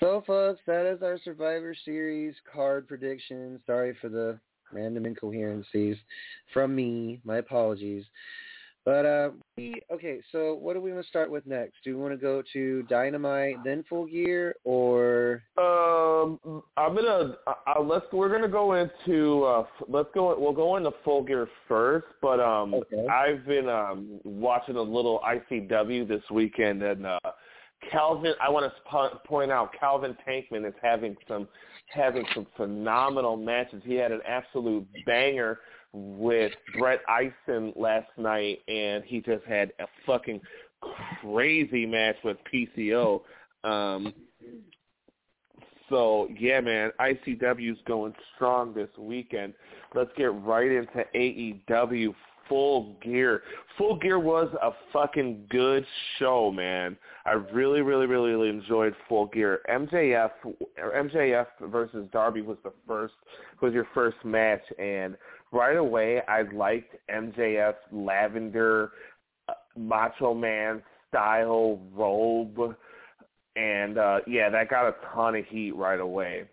[0.00, 3.60] So, folks, that is our Survivor Series card prediction.
[3.66, 4.38] Sorry for the
[4.72, 5.96] random incoherencies
[6.52, 7.20] from me.
[7.24, 8.04] My apologies.
[8.86, 10.20] But uh, we okay.
[10.30, 11.74] So, what do we want to start with next?
[11.82, 17.36] Do we want to go to Dynamite, then Full Gear, or Um, I'm gonna.
[17.48, 18.06] Uh, let's.
[18.12, 19.42] We're gonna go into.
[19.42, 20.38] Uh, let's go.
[20.38, 22.06] We'll go into full gear first.
[22.22, 23.08] But um, Okay.
[23.08, 27.18] I've been um watching a little ICW this weekend, and uh,
[27.90, 28.34] Calvin.
[28.40, 31.48] I want to po- point out Calvin Tankman is having some
[31.88, 33.82] having some phenomenal matches.
[33.84, 35.58] He had an absolute banger
[35.96, 40.40] with Brett Eisen last night, and he just had a fucking
[41.22, 43.22] crazy match with PCO.
[43.64, 44.12] Um,
[45.88, 49.54] so yeah, man, ICW's going strong this weekend.
[49.94, 52.14] Let's get right into AEW
[52.48, 53.42] Full Gear.
[53.76, 55.84] Full Gear was a fucking good
[56.18, 56.96] show, man.
[57.24, 59.60] I really, really, really, really enjoyed Full Gear.
[59.68, 60.30] MJF
[60.78, 63.14] MJF versus Darby was the first
[63.60, 65.16] was your first match, and
[65.52, 68.92] right away I liked MJF's lavender
[69.48, 72.76] uh, Macho Man style robe
[73.56, 76.44] and uh yeah, that got a ton of heat right away.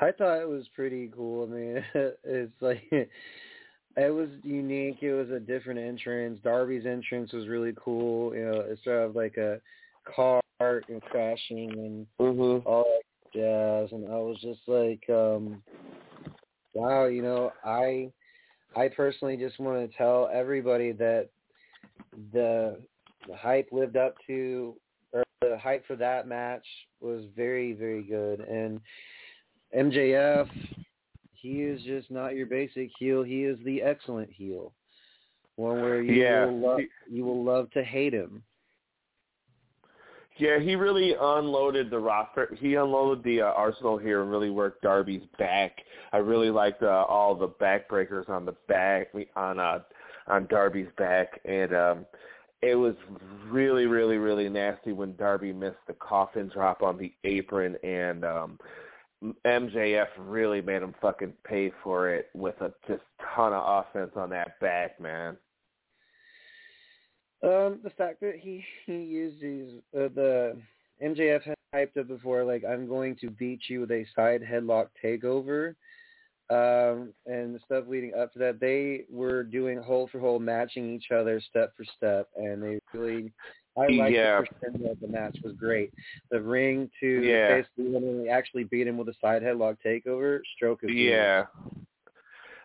[0.00, 1.44] I thought it was pretty cool.
[1.44, 1.84] I mean,
[2.24, 2.82] it's like
[3.96, 4.98] it was unique.
[5.02, 6.38] It was a different entrance.
[6.44, 8.34] Darby's entrance was really cool.
[8.34, 9.60] You know, it's sort of like a
[10.04, 12.64] car and crashing and Mhm.
[12.64, 13.92] all that jazz.
[13.92, 15.62] And I was just like, um,
[16.74, 17.06] wow.
[17.06, 18.12] You know, I
[18.76, 21.28] I personally just want to tell everybody that
[22.32, 22.80] the
[23.26, 24.76] the hype lived up to
[25.12, 26.66] or the hype for that match
[27.00, 28.80] was very very good and
[29.76, 30.48] MJF
[31.32, 34.72] he is just not your basic heel he is the excellent heel
[35.56, 36.46] one where you Yeah.
[36.46, 38.42] will love you will love to hate him
[40.38, 42.56] Yeah, he really unloaded the roster.
[42.60, 45.76] He unloaded the uh, arsenal here and really worked Darby's back.
[46.12, 49.80] I really liked uh, all the backbreakers on the back on uh
[50.28, 52.06] on Darby's back and um
[52.60, 52.94] it was
[53.48, 58.58] really, really, really nasty when Darby missed the coffin drop on the apron, and um
[59.46, 63.02] MJF really made him fucking pay for it with a just
[63.34, 65.36] ton of offense on that back, man.
[67.42, 70.56] um the fact that he he used these uh, the
[71.02, 74.88] MJF had hyped up before like I'm going to beat you with a side headlock
[75.04, 75.74] takeover
[76.50, 80.94] um, and the stuff leading up to that, they were doing hold for hold, matching
[80.94, 83.32] each other step for step, and they really.
[83.78, 84.40] I liked Yeah.
[84.40, 85.92] the crescendo of the match was great.
[86.30, 87.56] The ring to Yeah.
[87.56, 91.10] basically when they actually beat him with a side headlock takeover, stroke of genius.
[91.10, 91.46] Yeah.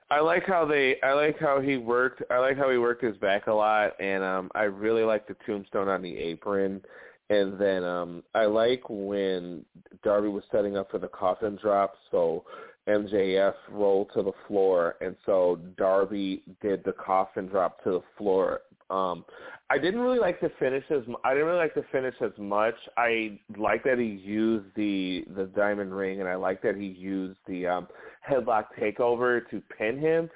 [0.09, 3.17] I like how they I like how he worked I like how he worked his
[3.17, 6.81] back a lot and um I really like the tombstone on the apron
[7.29, 9.65] and then um I like when
[10.03, 12.43] Darby was setting up for the coffin drop so
[12.87, 18.61] MJF rolled to the floor and so Darby did the coffin drop to the floor.
[18.89, 19.25] Um
[19.69, 22.75] I didn't really like the finish as I didn't really like the finish as much.
[22.97, 27.39] I like that he used the the diamond ring and I like that he used
[27.47, 27.87] the um
[28.29, 30.29] headlock takeover to pin him.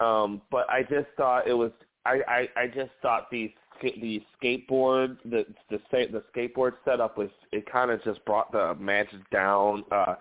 [0.00, 1.72] Um, but I just thought it was
[2.06, 7.30] I, I, I just thought the ska- the skateboard the the the skateboard setup was
[7.52, 10.14] it kind of just brought the match down uh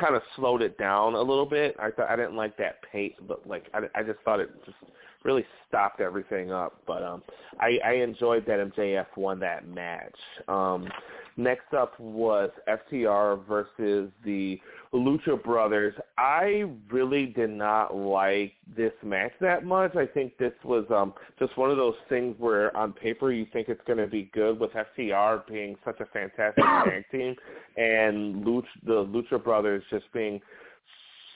[0.00, 1.76] kind of slowed it down a little bit.
[1.78, 4.76] I thought I didn't like that pace but like I, I just thought it just
[5.22, 6.80] really stopped everything up.
[6.86, 7.22] But um
[7.60, 10.16] I, I enjoyed that MJF won that match.
[10.48, 10.88] Um
[11.36, 14.60] next up was FTR versus the
[14.94, 15.94] Lucha Brothers.
[16.16, 19.96] I really did not like this match that much.
[19.96, 23.68] I think this was um just one of those things where on paper you think
[23.68, 27.34] it's going to be good with FTR being such a fantastic tag team
[27.76, 30.40] and Lucha, the Lucha Brothers just being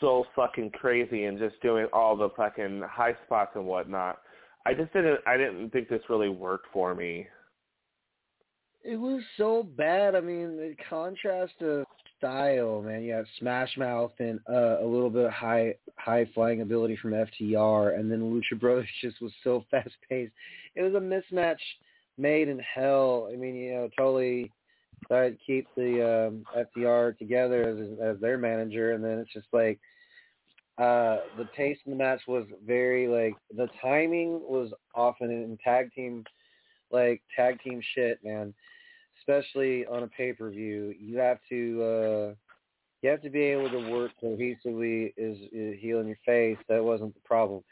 [0.00, 4.18] so fucking crazy and just doing all the fucking high spots and whatnot.
[4.66, 7.26] I just didn't I didn't think this really worked for me.
[8.84, 10.14] It was so bad.
[10.14, 11.84] I mean, the contrast of
[12.18, 13.02] style, man.
[13.02, 17.12] You have Smash Mouth and uh, a little bit of high high flying ability from
[17.12, 20.32] FTR, and then Lucha Brothers just was so fast paced.
[20.74, 21.56] It was a mismatch
[22.16, 23.28] made in hell.
[23.32, 24.52] I mean, you know, totally
[25.06, 26.44] tried to keep the um,
[26.76, 29.78] FTR together as as their manager, and then it's just like
[30.78, 35.92] uh the pace in the match was very like the timing was often in tag
[35.92, 36.22] team
[36.90, 38.54] like tag team shit, man.
[39.28, 42.34] Especially on a pay per view, you have to uh
[43.02, 46.56] you have to be able to work cohesively is, is heel in your face.
[46.68, 47.62] That wasn't the problem.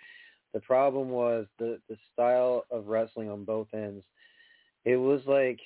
[0.53, 4.05] The problem was the the style of wrestling on both ends.
[4.85, 5.59] It was like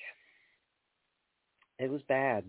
[1.80, 2.44] it was bad.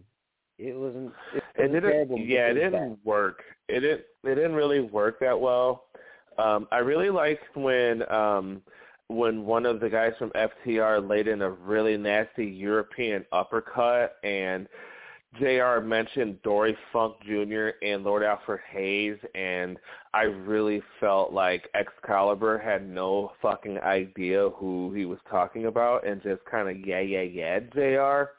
[0.60, 1.12] It wasn't.
[1.34, 1.90] It, It didn't.
[1.92, 2.98] terrible, yeah, it didn't bad.
[3.04, 3.42] work.
[3.68, 4.02] It didn't.
[4.24, 5.86] It didn't really work that well.
[6.38, 8.62] Um, I really liked when um,
[9.12, 14.68] when one of the guys from FTR laid in a really nasty European uppercut, and
[15.38, 15.80] Jr.
[15.82, 17.70] mentioned Dory Funk Jr.
[17.82, 19.78] and Lord Alfred Hayes, and
[20.14, 26.22] I really felt like Excalibur had no fucking idea who he was talking about, and
[26.22, 28.32] just kind of yeah yeah yeah Jr.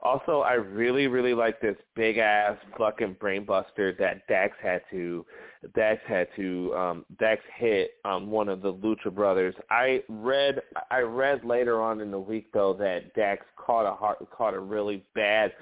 [0.00, 5.26] Also, I really, really like this big ass fucking brainbuster that Dax had to
[5.74, 9.54] Dax had to um Dax hit um one of the Lucha brothers.
[9.70, 14.18] I read I read later on in the week though that Dax caught a heart
[14.30, 15.52] caught a really bad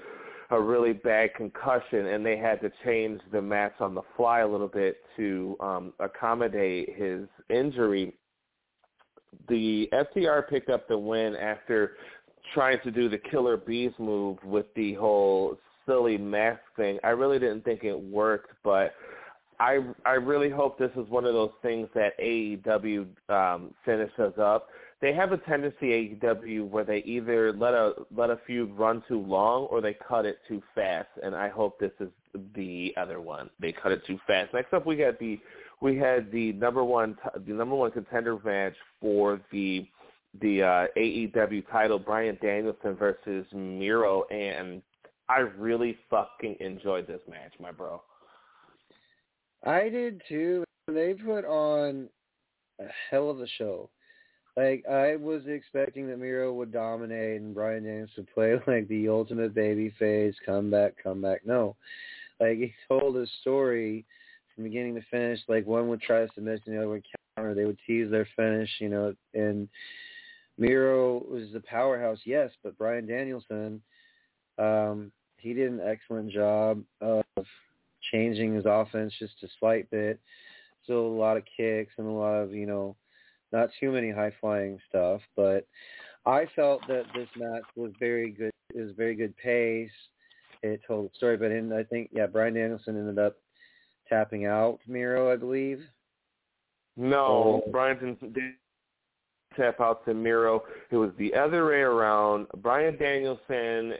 [0.51, 4.47] a really bad concussion and they had to change the match on the fly a
[4.47, 8.13] little bit to um accommodate his injury.
[9.49, 11.93] The FTR picked up the win after
[12.53, 16.99] trying to do the killer bees move with the whole silly mask thing.
[17.03, 18.93] I really didn't think it worked, but
[19.59, 24.69] I I really hope this is one of those things that AEW um, finishes up.
[24.99, 29.21] They have a tendency AEW where they either let a let a feud run too
[29.21, 32.09] long or they cut it too fast, and I hope this is
[32.55, 33.49] the other one.
[33.59, 34.53] They cut it too fast.
[34.53, 35.39] Next up, we got the
[35.81, 39.87] we had the number one the number one contender match for the
[40.41, 44.83] the uh, AEW title, Bryan Danielson versus Miro, and
[45.29, 48.01] I really fucking enjoyed this match, my bro.
[49.67, 50.63] I did too.
[50.87, 52.07] They put on
[52.79, 53.89] a hell of a show.
[54.55, 59.09] Like I was expecting that Miro would dominate and Bryan Daniels would play like the
[59.09, 61.45] ultimate baby face, come back, come back.
[61.45, 61.75] No.
[62.39, 64.05] Like he told his story
[64.55, 65.41] from beginning to finish.
[65.49, 67.53] Like one would try to submit and the other would counter.
[67.53, 69.67] They would tease their finish, you know, and
[70.57, 73.81] Miro was the powerhouse, yes, but Bryan Danielson,
[74.57, 77.23] um, he did an excellent job of
[78.11, 80.19] changing his offense just a slight bit.
[80.83, 82.95] Still a lot of kicks and a lot of, you know,
[83.51, 85.67] not too many high flying stuff, but
[86.25, 88.51] I felt that this match was very good.
[88.73, 89.89] It was very good pace.
[90.63, 93.37] It told the story, but in, I think yeah, Bryan Danielson ended up
[94.09, 95.81] tapping out Miro, I believe.
[96.95, 97.63] No.
[97.71, 98.55] Bryan didn't didn't
[99.55, 100.63] tap out to Miro.
[100.91, 102.47] It was the other way around.
[102.57, 103.93] Bryan Danielson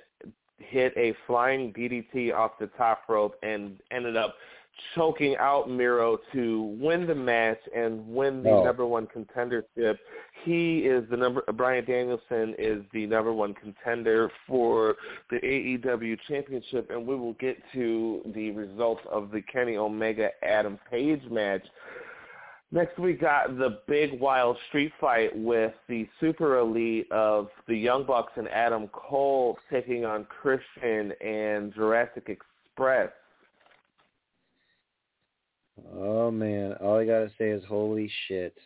[0.59, 4.35] hit a flying DDT off the top rope and ended up
[4.93, 8.63] choking out Miro to win the match and win the Oh.
[8.63, 9.97] number one contendership.
[10.43, 11.41] He is the number.
[11.53, 14.95] Bryan Danielson is the number one contender for
[15.31, 20.77] the AEW championship, and we will get to the results of the Kenny Omega Adam
[20.91, 21.65] Page match.
[22.71, 28.05] Next, we got the big wild street fight with the super elite of the Young
[28.05, 33.11] Bucks and Adam Cole taking on Christian and Jurassic Express.
[35.95, 38.57] Oh man, all I gotta say is holy shit.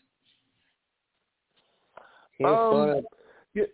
[2.44, 3.02] Um.
[3.54, 3.68] You,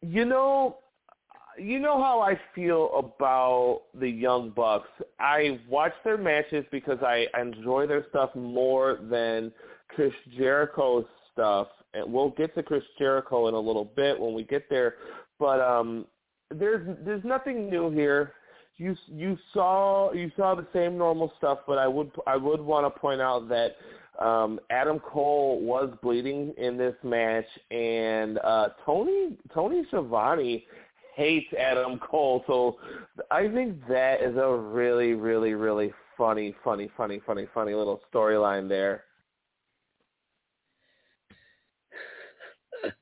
[0.00, 0.78] you know,
[1.58, 4.88] you know how I feel about the Young Bucks.
[5.18, 9.52] I watch their matches because I enjoy their stuff more than
[9.88, 11.68] Chris Jericho's stuff.
[11.94, 14.94] And we'll get to Chris Jericho in a little bit when we get there.
[15.38, 16.06] But um,
[16.50, 18.32] there's there's nothing new here.
[18.76, 22.92] You you saw you saw the same normal stuff, but I would I would want
[22.92, 23.76] to point out that
[24.22, 30.64] um, Adam Cole was bleeding in this match, and uh, Tony Tony Schiavone
[31.16, 32.44] hates Adam Cole.
[32.46, 32.76] So
[33.30, 38.68] I think that is a really really really funny funny funny funny funny little storyline
[38.68, 39.04] there.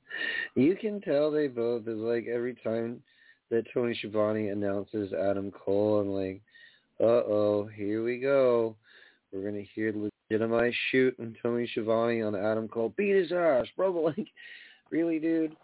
[0.55, 3.03] you can tell they both is like every time
[3.51, 6.41] that Tony Schiavone announces Adam Cole, I'm like,
[7.01, 8.77] uh oh, here we go.
[9.33, 9.93] We're gonna hear
[10.31, 12.95] legitimized shoot and Tony Schiavone on Adam Cole.
[12.97, 13.93] Beat his ass, bro.
[13.93, 14.29] But like,
[14.91, 15.57] really, dude.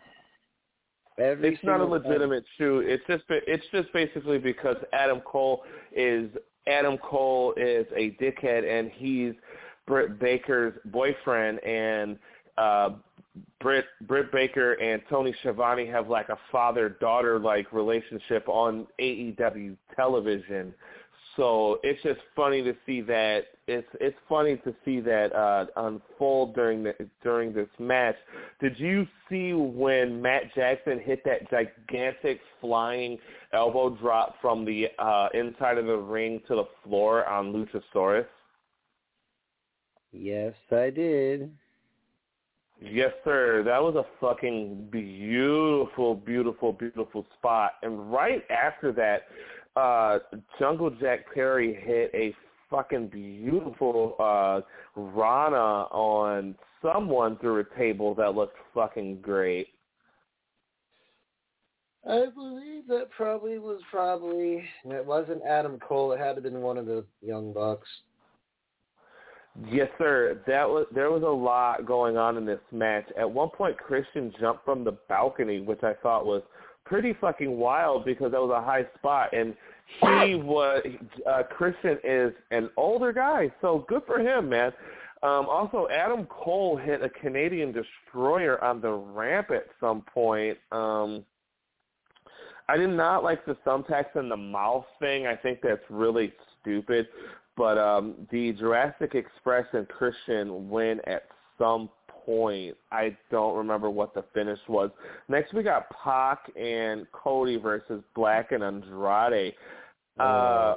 [1.20, 2.80] Every It's not a single time- legitimate shoot.
[2.88, 5.62] It's just it's just basically because Adam Cole
[5.92, 6.30] is
[6.66, 9.34] Adam Cole is a dickhead and he's
[9.86, 12.18] Britt Baker's boyfriend and
[12.58, 12.90] uh
[13.60, 19.76] Britt Britt Baker and Tony Schiavone have like a father daughter like relationship on AEW
[19.94, 20.74] television.
[21.41, 26.55] So it's just funny to see that it's it's funny to see that uh unfold
[26.55, 28.16] during the during this match.
[28.61, 33.16] Did you see when Matt Jackson hit that gigantic flying
[33.55, 38.26] elbow drop from the uh inside of the ring to the floor on Luchasaurus?
[40.12, 41.51] Yes, I did.
[42.82, 43.62] Yes, sir.
[43.64, 47.72] That was a fucking beautiful, beautiful, beautiful spot.
[47.82, 49.24] And right after that,
[49.76, 50.18] uh
[50.58, 52.34] Jungle Jack Perry hit a
[52.70, 54.60] fucking beautiful uh
[54.96, 59.68] Rana on someone through a table that looked fucking great.
[62.08, 66.12] I believe that probably was probably it wasn't Adam Cole.
[66.12, 67.88] It had to have been one of the young bucks.
[69.68, 70.40] Yes, sir.
[70.46, 73.04] That was there was a lot going on in this match.
[73.18, 76.42] At one point, Christian jumped from the balcony, which I thought was
[76.91, 79.55] pretty fucking wild because that was a high spot, and
[80.01, 80.82] he was
[81.26, 84.72] uh, Christian is an older guy, so good for him, man.
[85.22, 90.59] Um, also, Adam Cole hit a Canadian destroyer on the ramp at some point.
[90.72, 91.24] Um,
[92.68, 95.26] I did not like the thumbtacks in the mouth thing.
[95.26, 97.07] I think that's really stupid.
[97.57, 101.24] But um, the Jurassic Express and Christian win at
[101.59, 101.91] some
[102.24, 102.76] point.
[102.92, 104.90] I don't remember what the finish was.
[105.28, 109.54] Next, we got Pac and Cody versus Black and Andrade.
[110.18, 110.76] Uh,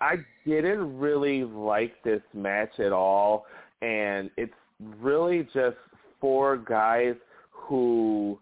[0.00, 3.46] I didn't really like this match at all,
[3.82, 4.52] and it's
[5.00, 5.76] really just
[6.20, 7.14] four guys
[7.50, 8.38] who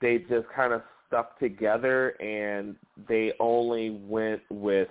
[0.00, 2.76] they just kind of stuck together, and
[3.08, 4.88] they only went with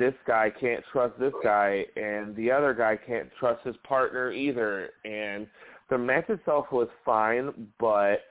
[0.00, 4.90] this guy can't trust this guy, and the other guy can't trust his partner either.
[5.04, 5.46] And
[5.90, 8.22] the match itself was fine, but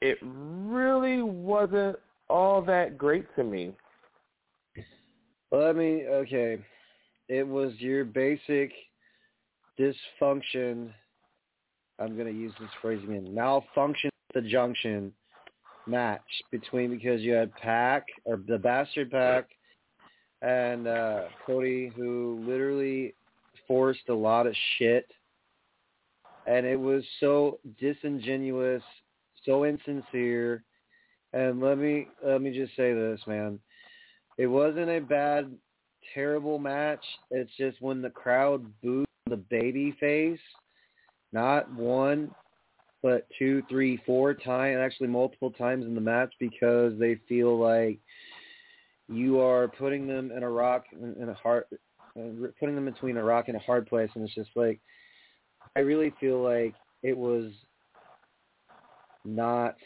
[0.00, 1.96] it really wasn't
[2.28, 3.74] all that great to me.
[5.52, 6.58] I mean, okay,
[7.28, 8.72] it was your basic
[9.78, 10.92] dysfunction.
[11.98, 13.34] I'm to use this phrase again.
[13.34, 15.12] Malfunction at the junction
[15.86, 19.48] match between because you had Pac or the Bastard Pac
[20.42, 23.14] and uh, Cody, who literally
[23.66, 25.06] forced a lot of shit,
[26.50, 28.82] and it was so disingenuous,
[29.44, 30.64] so insincere.
[31.32, 33.60] And let me let me just say this, man.
[34.36, 35.52] It wasn't a bad,
[36.12, 37.04] terrible match.
[37.30, 40.40] It's just when the crowd booed the baby face,
[41.32, 42.34] not one,
[43.00, 48.00] but two, three, four times, actually multiple times in the match because they feel like
[49.08, 51.64] you are putting them in a rock in a hard,
[52.18, 54.80] uh, putting them between a rock and a hard place, and it's just like
[55.76, 57.52] I really feel like it was
[59.24, 59.76] not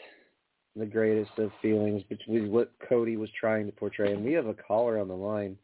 [0.75, 4.13] the greatest of feelings between what Cody was trying to portray.
[4.13, 5.57] And we have a caller on the line.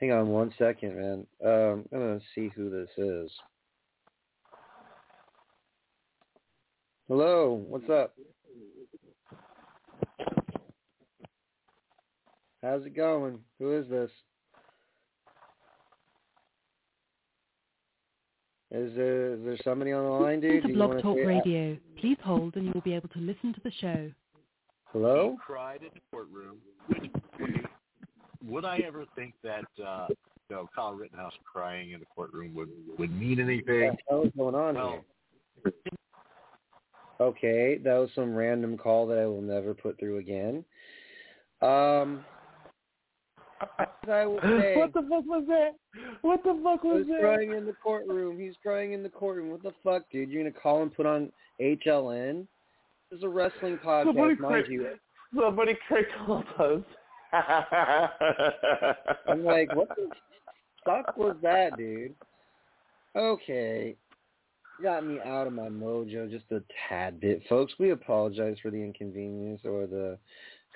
[0.00, 1.26] Hang on one second, man.
[1.44, 3.30] Um, I'm gonna see who this is.
[7.08, 8.14] Hello, what's up?
[12.62, 13.38] How's it going?
[13.60, 14.10] Who is this?
[18.76, 20.52] Is there, is there somebody on the line, dude?
[20.52, 21.76] Do to you Blog Talk say- Radio.
[21.98, 24.10] Please hold and you will be able to listen to the show.
[24.92, 25.30] Hello?
[25.32, 26.58] He cried in the courtroom.
[28.46, 30.16] Would I ever think that uh, you
[30.56, 32.68] know Kyle Rittenhouse crying in the courtroom would
[32.98, 33.64] would mean anything?
[33.64, 35.02] the hell is going on Well,
[35.64, 35.72] here?
[37.20, 40.64] Okay, that was some random call that I will never put through again.
[41.62, 42.35] Um, as
[43.60, 45.70] I what the fuck was that?
[46.22, 47.20] What the fuck was He's that?
[47.20, 48.38] crying in the courtroom.
[48.38, 49.50] He's crying in the courtroom.
[49.50, 50.30] What the fuck, dude?
[50.30, 52.46] You're gonna call and put on HLN?
[53.10, 54.86] This is a wrestling podcast, Somebody mind cra- you.
[55.34, 55.76] Somebody
[56.26, 56.82] called us.
[59.28, 60.08] I'm like, what the
[60.84, 62.14] fuck was that, dude?
[63.16, 63.96] Okay.
[64.82, 67.42] Got me out of my mojo just a tad bit.
[67.48, 70.18] Folks, we apologize for the inconvenience or the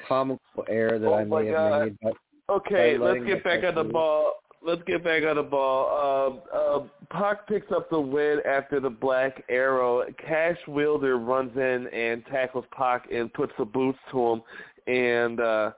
[0.08, 1.82] comical error that Oh I may have God.
[1.84, 1.98] made.
[2.02, 2.12] But
[2.50, 4.32] Okay, let's get back on the ball.
[4.62, 6.42] Let's get back on the ball.
[6.52, 10.02] Uh, uh, Pac picks up the win after the Black Arrow.
[10.18, 14.42] Cash Wilder runs in and tackles Pac and puts the boots to him
[14.86, 15.70] and uh,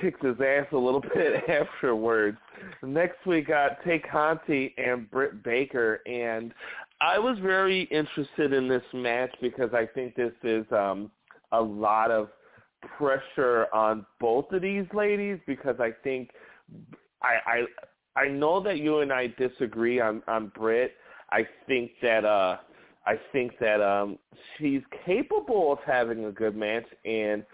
[0.00, 2.38] kicks his ass a little bit afterwards.
[2.82, 6.52] Next we got Tay Conti and Britt Baker, and
[7.00, 11.10] I was very interested in this match because I think this is um,
[11.52, 12.28] a lot of
[12.96, 16.30] pressure on both of these ladies because I think
[17.22, 17.64] I
[18.16, 20.94] I I know that you and I disagree on on Britt.
[21.30, 22.58] I think that uh
[23.06, 24.18] I think that um
[24.56, 27.44] she's capable of having a good match and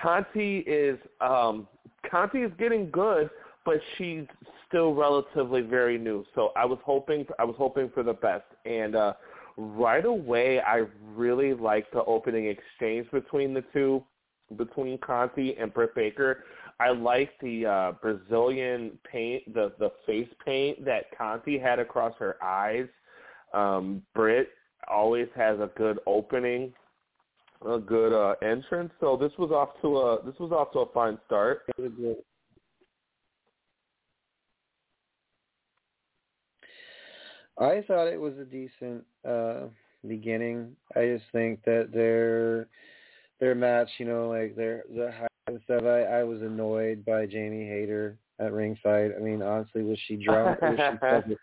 [0.00, 1.66] Conti is um
[2.10, 3.30] Conti is getting good
[3.64, 4.24] but she's
[4.66, 6.24] still relatively very new.
[6.34, 9.12] So I was hoping I was hoping for the best and uh
[9.56, 14.02] right away I really liked the opening exchange between the two
[14.56, 16.44] between Conti and Britt Baker.
[16.80, 22.42] I like the uh, Brazilian paint, the the face paint that Conti had across her
[22.42, 22.88] eyes.
[23.54, 24.48] Um, Britt
[24.88, 26.72] always has a good opening,
[27.68, 28.92] a good uh, entrance.
[29.00, 31.62] So this was off to a this was off to a fine start.
[37.58, 39.68] I thought it was a decent uh
[40.06, 40.74] beginning.
[40.96, 42.68] I just think that their
[43.42, 45.82] their match, you know, like their the height and stuff.
[45.82, 49.10] I I was annoyed by Jamie Hayter at ringside.
[49.16, 50.62] I mean, honestly, was she drunk?
[50.62, 51.40] or was she sober?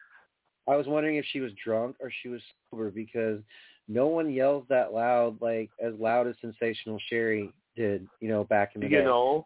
[0.70, 2.42] I was wondering if she was drunk or she was
[2.72, 3.42] sober because
[3.90, 8.72] no one yells that loud, like as loud as Sensational Sherri did, you know, back
[8.76, 9.04] in the you day.
[9.04, 9.46] know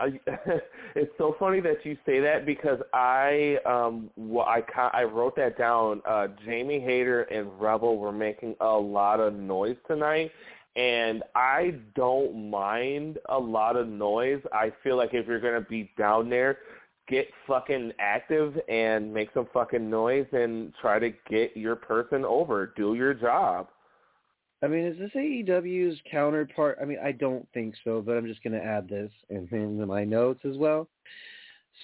[0.00, 0.18] I,
[0.96, 5.36] it's so funny that you say that because I um well, I ca- I wrote
[5.36, 6.00] that down.
[6.08, 10.30] Uh Jamie Hayter and Rebel were making a lot of noise tonight
[10.76, 14.40] and I don't mind a lot of noise.
[14.52, 16.58] I feel like if you're going to be down there,
[17.08, 22.72] get fucking active and make some fucking noise and try to get your person over.
[22.76, 23.68] Do your job.
[24.62, 26.78] I mean, is this AEW's counterpart?
[26.80, 29.86] I mean, I don't think so, but I'm just going to add this in, in
[29.86, 30.88] my notes as well.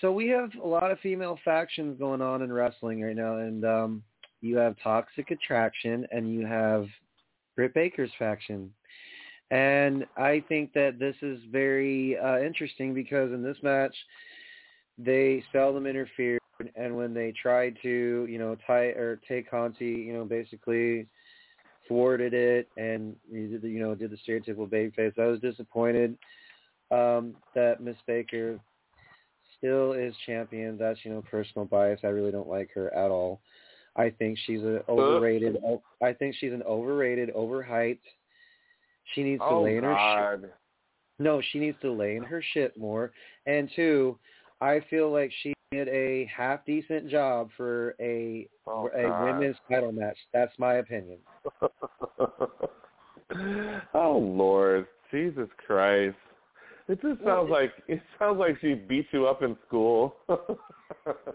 [0.00, 3.64] So we have a lot of female factions going on in wrestling right now, and
[3.64, 4.02] um,
[4.40, 6.86] you have Toxic Attraction and you have
[7.56, 8.72] Britt Baker's faction.
[9.50, 13.94] And I think that this is very uh, interesting because in this match,
[14.98, 16.40] they seldom interfered,
[16.76, 21.06] and when they tried to, you know, tie or take Conti, you know, basically
[21.88, 25.14] thwarted it and you you know did the stereotypical baby face.
[25.18, 26.16] I was disappointed
[26.90, 28.60] um, that Miss Baker
[29.56, 30.76] still is champion.
[30.78, 32.00] That's you know personal bias.
[32.04, 33.40] I really don't like her at all.
[33.96, 35.56] I think she's an overrated.
[36.02, 37.98] I think she's an overrated, overhyped.
[39.14, 40.50] She needs to oh lay in her shit.
[41.18, 43.12] No, she needs to lay in her shit more.
[43.46, 44.18] And two,
[44.60, 49.24] I feel like she did a half decent job for a Oh, a God.
[49.24, 50.18] women's title match.
[50.32, 51.18] That's my opinion.
[53.94, 56.16] oh Lord, Jesus Christ!
[56.88, 60.16] It just sounds like it sounds like she beat you up in school.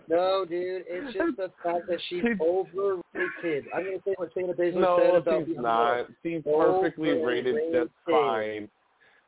[0.09, 3.65] No, dude, it's just the fact that she's She- overrated.
[3.73, 6.07] I'm gonna say what Shayna Baszler said no, about she's not.
[6.23, 8.69] She's perfectly rated just fine.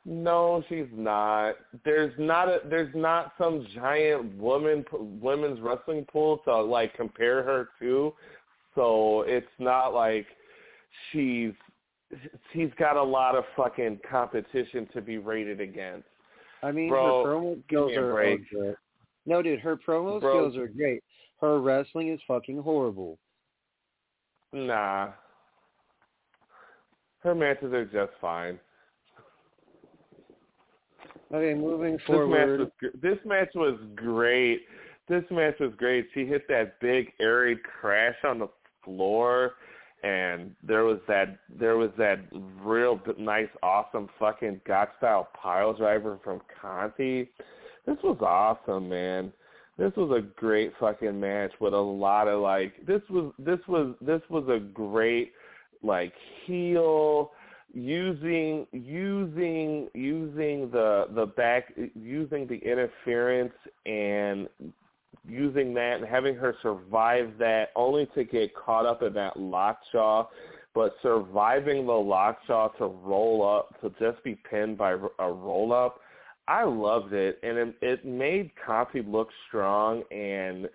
[0.04, 1.56] No, she's not.
[1.84, 4.84] There's not a there's not some giant woman
[5.22, 8.14] women's wrestling pool to like compare her to.
[8.76, 10.26] So it's not like
[11.12, 11.54] she's
[12.54, 16.08] she's got a lot of fucking competition to be rated against.
[16.66, 18.76] I mean, Bro, her promo skills are, good.
[19.28, 20.50] No, dude, her promo Bro.
[20.50, 21.04] skills are great.
[21.40, 23.20] Her wrestling is fucking horrible.
[24.52, 25.10] Nah.
[27.20, 28.60] Her matches are just fine.
[31.32, 32.60] Okay, moving This match forward.
[32.62, 34.62] was gr- this match was great.
[35.08, 36.08] This match was great.
[36.16, 38.48] She hit that big airy crash on the
[38.84, 39.54] floor,
[40.06, 42.20] and there was that there was that
[42.62, 47.32] real nice, awesome fucking Gotch style pile driver from Conti.
[47.88, 49.34] This was awesome, man.
[49.80, 52.86] This was a great fucking match with a lot of like.
[52.86, 55.34] This was this was this was a great
[55.82, 56.14] like
[56.46, 57.32] heel
[57.74, 63.54] using using using the the back using the interference
[63.88, 64.48] and
[65.28, 70.28] using that and having her survive that only to get caught up in that lockjaw
[70.74, 76.00] but surviving the lockjaw to roll up to just be pinned by a roll up
[76.48, 80.70] I loved it and it, it made Conti look strong and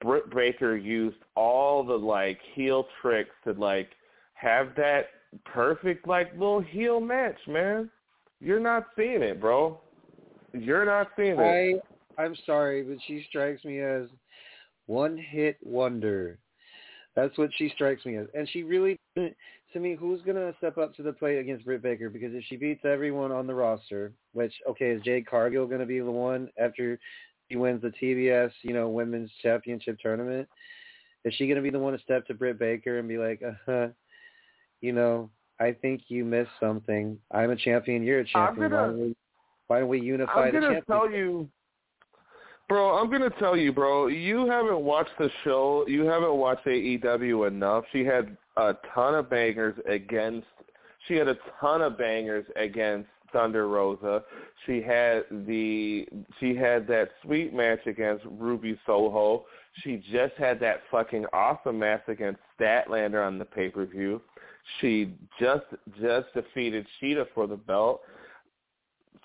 [0.00, 3.90] Britt Baker used all the like heel tricks to like
[4.34, 5.06] have that
[5.44, 7.90] perfect like little heel match, man.
[8.40, 9.80] You're not seeing it, bro.
[10.52, 11.36] You're not seeing
[11.76, 11.82] it.
[12.18, 14.04] I'm sorry, but she strikes me as
[14.86, 16.38] one hit wonder.
[17.16, 19.94] That's what she strikes me as, and she really to me.
[19.94, 22.10] Who's gonna step up to the plate against Britt Baker?
[22.10, 26.00] Because if she beats everyone on the roster, which okay, is Jade Cargill gonna be
[26.00, 26.98] the one after
[27.48, 30.48] she wins the TBS, you know, Women's Championship tournament?
[31.24, 33.88] Is she gonna be the one to step to Britt Baker and be like, uh-huh,
[34.80, 37.16] you know, I think you missed something.
[37.30, 38.02] I'm a champion.
[38.02, 38.70] You're a I'm champion.
[38.70, 39.16] gonna- why, don't we,
[39.68, 41.48] why don't we unify I'm the gonna tell you,
[42.68, 42.98] bro.
[42.98, 44.08] I'm gonna tell you, bro.
[44.08, 45.84] You haven't watched the show.
[45.86, 47.84] You haven't watched AEW enough.
[47.92, 50.46] She had a ton of bangers against.
[51.06, 54.22] She had a ton of bangers against Thunder Rosa.
[54.66, 56.06] She had the.
[56.40, 59.44] She had that sweet match against Ruby Soho.
[59.82, 64.22] She just had that fucking awesome match against Statlander on the pay per view.
[64.80, 65.64] She just
[66.00, 68.00] just defeated Shida for the belt.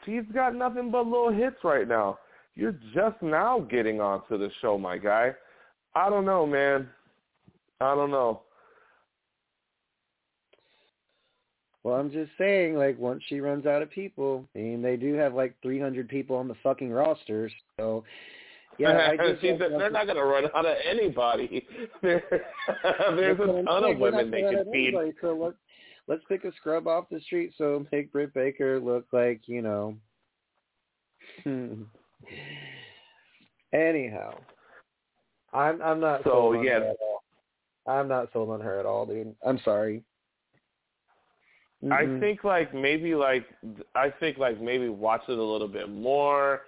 [0.06, 2.20] She's got nothing but little hits right now.
[2.60, 5.32] You're just now getting onto the show, my guy.
[5.96, 6.90] I don't know, man.
[7.80, 8.42] I don't know.
[11.84, 15.14] Well, I'm just saying, like, once she runs out of people, I mean, they do
[15.14, 18.04] have like 300 people on the fucking roster, so
[18.78, 21.66] yeah, She's- they're not going to run out of anybody.
[22.02, 22.22] There's
[23.40, 24.88] a ton of women they let feed.
[24.96, 25.56] anybody, So let's
[26.08, 27.54] let's pick a scrub off the street.
[27.58, 29.96] So make Britt Baker look like you know.
[31.44, 31.84] Hmm.
[33.74, 34.34] Anyhow,
[35.54, 36.82] I'm I'm not So, sold on yes.
[36.82, 37.24] her at all.
[37.88, 39.36] I'm not sold on her at all, dude.
[39.46, 40.04] I'm sorry.
[41.92, 42.20] I Mm-mm.
[42.20, 43.46] think like maybe like
[43.96, 46.62] I think like maybe watch it a little bit more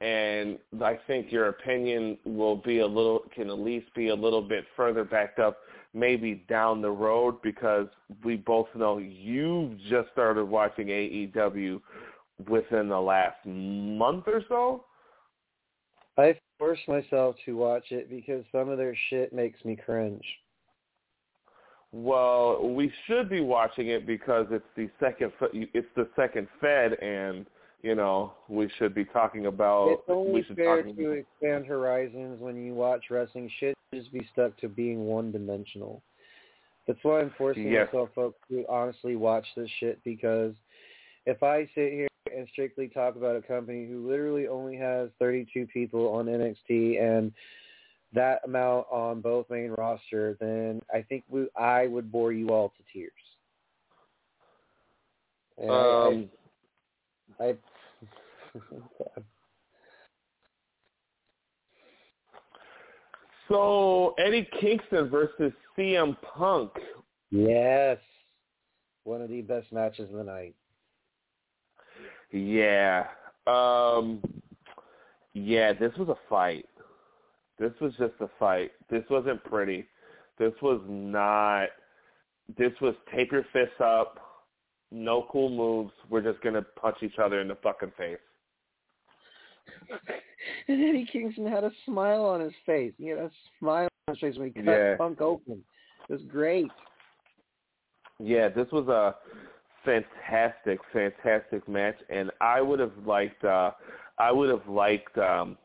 [0.00, 4.40] and I think your opinion will be a little can at least be a little
[4.40, 5.58] bit further backed up
[5.92, 7.88] maybe down the road because
[8.24, 11.80] we both know you just started watching AEW
[12.48, 14.84] within the last month or so.
[16.16, 20.24] I force myself to watch it because some of their shit makes me cringe.
[21.92, 27.46] Well, we should be watching it because it's the second it's the second Fed and
[27.82, 32.40] you know, we should be talking about it's only we should fair to expand horizons
[32.40, 33.50] when you watch wrestling.
[33.60, 36.02] Shit just be stuck to being one dimensional.
[36.86, 37.92] That's why I'm forcing Yes.
[37.92, 40.54] myself up to honestly watch this shit because
[41.26, 45.66] if I sit here and strictly talk about a company who literally only has 32
[45.66, 47.32] people on NXT and
[48.12, 52.70] that amount on both main roster, then I think we, I would bore you all
[52.70, 53.12] to tears.
[55.58, 56.30] And I- I- um
[57.40, 57.56] I,
[63.48, 66.72] So Eddie Kingston versus CM Punk.
[67.30, 67.98] yes,
[69.04, 70.54] one of the best matches of the night.
[72.34, 73.06] Yeah.
[73.46, 74.20] Um
[75.34, 76.66] yeah, this was a fight.
[77.58, 78.72] This was just a fight.
[78.90, 79.86] This wasn't pretty.
[80.38, 81.68] This was not
[82.58, 84.18] this was tape your fists up,
[84.90, 85.92] no cool moves.
[86.10, 88.18] We're just gonna punch each other in the fucking face.
[90.68, 92.92] And Eddie Kingston had a smile on his face.
[92.98, 94.96] He had a smile on his face when he cut Yeah.
[94.96, 95.62] Punk open.
[96.08, 96.70] It was great.
[98.18, 99.14] Yeah, this was a
[99.84, 103.72] fantastic, fantastic match, and I would have liked, uh,
[104.18, 105.56] I would have liked, um,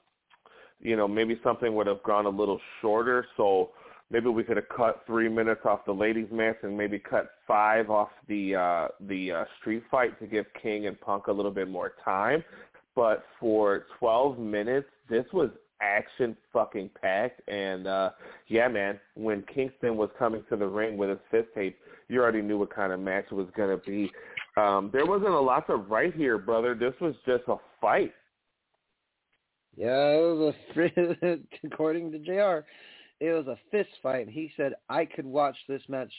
[0.79, 3.25] you know, maybe something would have gone a little shorter.
[3.37, 3.71] So
[4.09, 7.89] maybe we could have cut three minutes off the ladies' match and maybe cut five
[7.89, 11.69] off the uh, the uh, street fight to give King and Punk a little bit
[11.69, 12.43] more time.
[12.95, 15.49] but for 12 minutes, this was
[15.81, 17.47] action fucking packed.
[17.47, 18.11] And uh
[18.47, 21.77] yeah, man, when Kingston was coming to the ring with his fist tape,
[22.07, 24.11] you already knew what kind of match it was gonna be.
[24.57, 26.75] Um, there wasn't a lot to write here, brother.
[26.75, 28.13] This was just a fight.
[29.75, 32.65] Yeah, it was a according to Jr.
[33.21, 36.11] It was a fist fight, and he said I could watch this match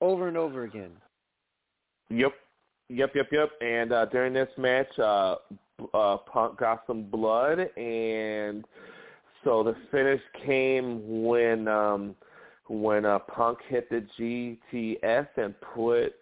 [0.00, 0.92] over and over again.
[2.10, 2.32] Yep,
[2.88, 3.50] yep, yep, yep.
[3.60, 5.36] And uh, during this match, uh,
[5.94, 8.64] uh, Punk got some blood, and
[9.44, 12.14] so the finish came when um,
[12.68, 16.14] when uh, Punk hit the GTS and put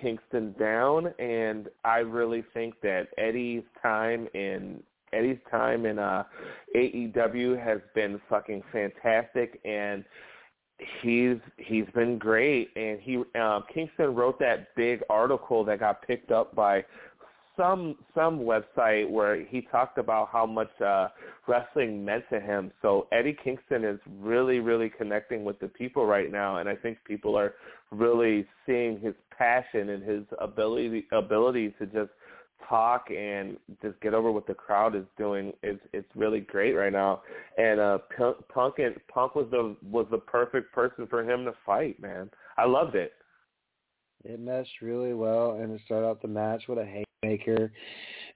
[0.00, 1.08] Kingston down.
[1.18, 4.82] And I really think that Eddie's time in
[5.12, 6.24] Eddie's time in uh,
[6.74, 10.04] AEW has been fucking fantastic, and
[11.02, 12.70] he's he's been great.
[12.76, 16.84] And he uh, Kingston wrote that big article that got picked up by
[17.56, 21.08] some some website where he talked about how much uh
[21.46, 22.72] wrestling meant to him.
[22.82, 26.98] So Eddie Kingston is really really connecting with the people right now and I think
[27.06, 27.54] people are
[27.90, 32.10] really seeing his passion and his ability ability to just
[32.68, 36.92] talk and just get over what the crowd is doing it's it's really great right
[36.92, 37.22] now.
[37.56, 41.52] And uh punk Punk and Punk was the was the perfect person for him to
[41.64, 42.30] fight, man.
[42.56, 43.12] I loved it.
[44.24, 47.70] It meshed really well and it started out the match with a haymaker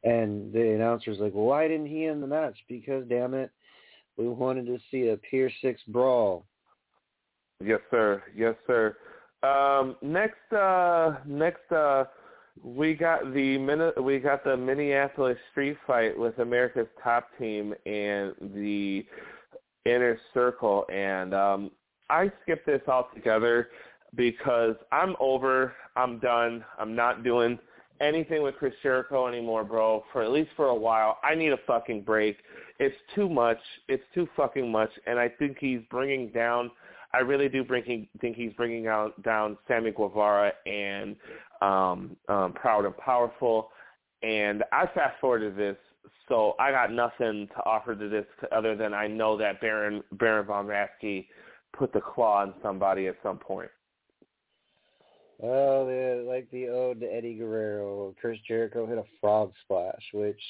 [0.04, 2.56] and the announcer's like, Well why didn't he end the match?
[2.68, 3.50] Because damn it,
[4.16, 6.44] we wanted to see a Pier six brawl.
[7.64, 8.22] Yes, sir.
[8.36, 8.96] Yes, sir.
[9.42, 12.04] Um next uh next uh
[12.62, 19.06] we got the we got the Minneapolis street fight with America's top team and the
[19.86, 21.70] inner circle and um
[22.10, 23.68] I skipped this altogether
[24.14, 27.58] because I'm over, I'm done, I'm not doing
[28.00, 31.18] anything with Chris Jericho anymore, bro, for at least for a while.
[31.22, 32.36] I need a fucking break.
[32.78, 33.58] It's too much.
[33.88, 36.70] It's too fucking much and I think he's bringing down
[37.14, 41.16] I really do bring, think he's bringing out, down Sammy Guevara and
[41.62, 43.70] um, um, Proud and Powerful.
[44.22, 45.76] And I fast forwarded this,
[46.28, 50.46] so I got nothing to offer to this other than I know that Baron Baron
[50.46, 51.26] von Raschke
[51.72, 53.70] put the claw on somebody at some point.
[55.38, 60.40] Well, the, like the ode to Eddie Guerrero, Chris Jericho hit a frog splash, which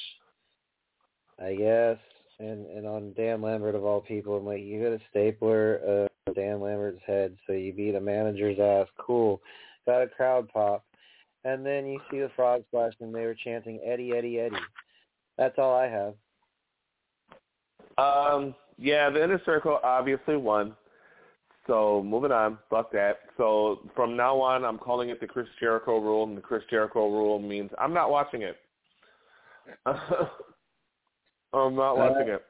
[1.39, 1.99] I guess,
[2.39, 6.35] and and on Dan Lambert of all people, I'm like, you hit a stapler of
[6.35, 8.87] Dan Lambert's head, so you beat a manager's ass.
[8.99, 9.43] Cool,
[9.87, 10.85] got a crowd pop
[11.45, 14.57] and then you see the frog splash, and they were chanting Eddie, Eddie, Eddie.
[15.37, 16.15] That's all I have.
[17.97, 20.75] Um, yeah, the inner circle obviously won.
[21.69, 23.19] So moving on, fuck that.
[23.37, 27.09] So from now on, I'm calling it the Chris Jericho rule, and the Chris Jericho
[27.09, 28.57] rule means I'm not watching it.
[29.87, 32.45] I'm not uh, watching it.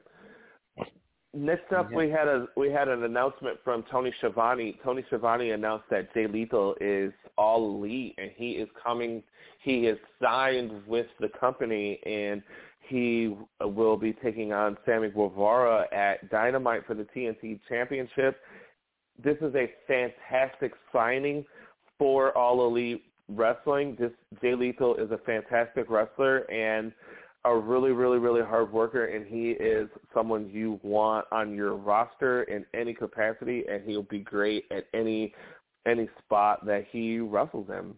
[1.33, 4.79] Next up, we had a we had an announcement from Tony Schiavone.
[4.83, 9.21] Tony Schiavone announced that Jay Lethal is all elite, and he is coming.
[9.61, 12.41] He is signed with the company, and
[12.87, 18.37] he will be taking on Sammy Guevara at Dynamite for the TNT Championship.
[19.21, 21.45] This is a fantastic signing
[21.97, 23.97] for All Elite Wrestling.
[23.99, 24.11] This
[24.41, 26.93] Jay Lethal is a fantastic wrestler, and
[27.45, 32.43] a really, really, really hard worker, and he is someone you want on your roster
[32.43, 35.33] in any capacity, and he'll be great at any
[35.85, 37.93] any spot that he wrestles in.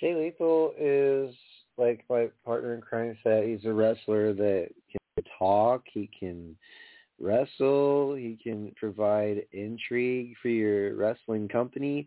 [0.00, 1.34] Jay Lethal is
[1.76, 3.44] like my partner in crime said.
[3.44, 5.82] He's a wrestler that can talk.
[5.92, 6.56] He can
[7.20, 8.14] wrestle.
[8.14, 12.06] He can provide intrigue for your wrestling company.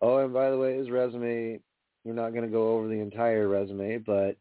[0.00, 1.60] Oh, and by the way, his resume.
[2.04, 4.36] We're not going to go over the entire resume, but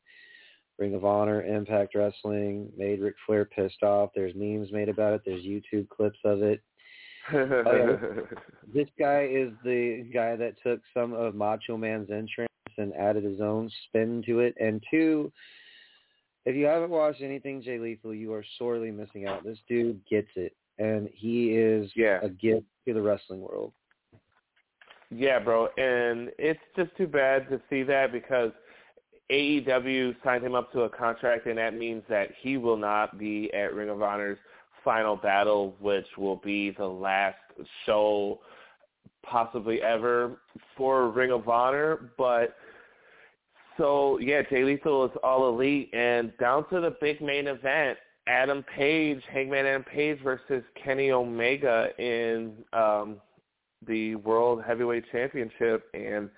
[0.78, 4.12] Ring of Honor, Impact Wrestling, made Ric Flair pissed off.
[4.16, 5.22] There's memes made about it.
[5.26, 6.62] There's YouTube clips of it.
[7.34, 8.22] oh, yeah.
[8.74, 13.41] This guy is the guy that took some of Macho Man's entrance and added his
[13.41, 14.53] own spin to it.
[14.60, 15.32] And two,
[16.49, 19.43] if you haven't watched anything Jay Lethal, you are sorely missing out.
[19.43, 22.19] This dude gets it, and he is yeah.
[22.21, 23.73] a gift to the wrestling world.
[25.11, 28.51] Yeah, bro, and it's just too bad to see that because–
[29.31, 33.51] AEW signed him up to a contract, and that means that he will not be
[33.53, 34.39] at Ring of Honor's
[34.83, 37.37] final battle, which will be the last
[37.85, 38.39] show
[39.23, 40.39] possibly ever
[40.75, 42.11] for Ring of Honor.
[42.17, 42.55] But
[43.80, 47.97] so yeah, Jay Lethal is all elite, and down to the big main event.
[48.27, 53.15] Adam Page, Hangman Adam Page versus Kenny Omega in um,
[53.88, 56.30] the World Heavyweight Championship, and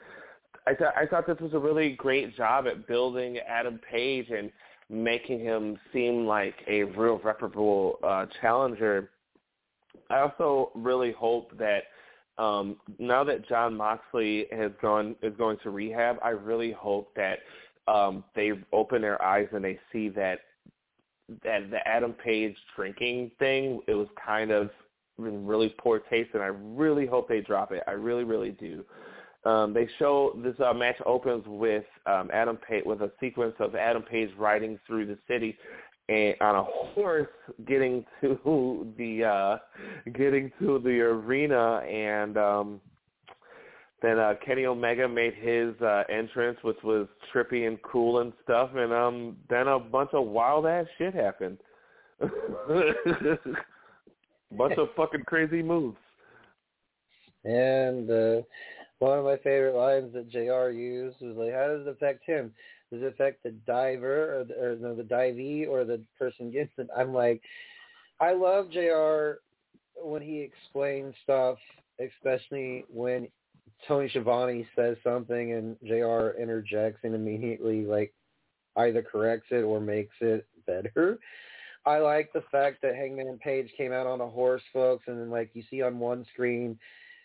[0.67, 4.51] I thought I thought this was a really great job at building Adam Page and
[4.89, 9.09] making him seem like a real reputable uh, challenger.
[10.09, 11.83] I also really hope that
[12.37, 17.39] um, now that Jon Moxley has gone is going to rehab, I really hope that
[17.87, 20.39] um, they open their eyes and they see that
[21.43, 24.69] that the Adam Page drinking thing it was kind of
[25.17, 27.83] in really poor taste, and I really hope they drop it.
[27.87, 28.83] I really, really do.
[29.43, 33.75] Um, they show this uh, match opens with um, Adam Page with a sequence of
[33.75, 35.57] Adam Page riding through the city
[36.11, 37.29] and on a horse,
[37.65, 39.57] getting to the uh,
[40.11, 42.81] getting to the arena, and um,
[44.01, 48.71] then uh, Kenny Omega made his uh, entrance, which was trippy and cool and stuff,
[48.75, 51.57] and um, then a bunch of wild ass shit happened.
[54.57, 55.97] bunch of fucking crazy moves.
[57.43, 58.41] And uh,
[58.99, 60.69] one of my favorite lines that Jr.
[60.71, 62.53] used was like, "How does it affect him?
[62.91, 66.71] Does it affect the diver or the, or no, the divee or the person gets
[66.77, 67.41] it?" I'm like,
[68.19, 69.39] I love Jr.
[69.95, 71.57] when he explains stuff,
[71.99, 73.27] especially when
[73.87, 76.39] Tony Schiavone says something and Jr.
[76.39, 78.13] interjects and immediately like
[78.77, 81.19] either corrects it or makes it better.
[81.85, 85.31] I like the fact that Hangman Page came out on a horse, folks, and then
[85.31, 86.77] like you see on one screen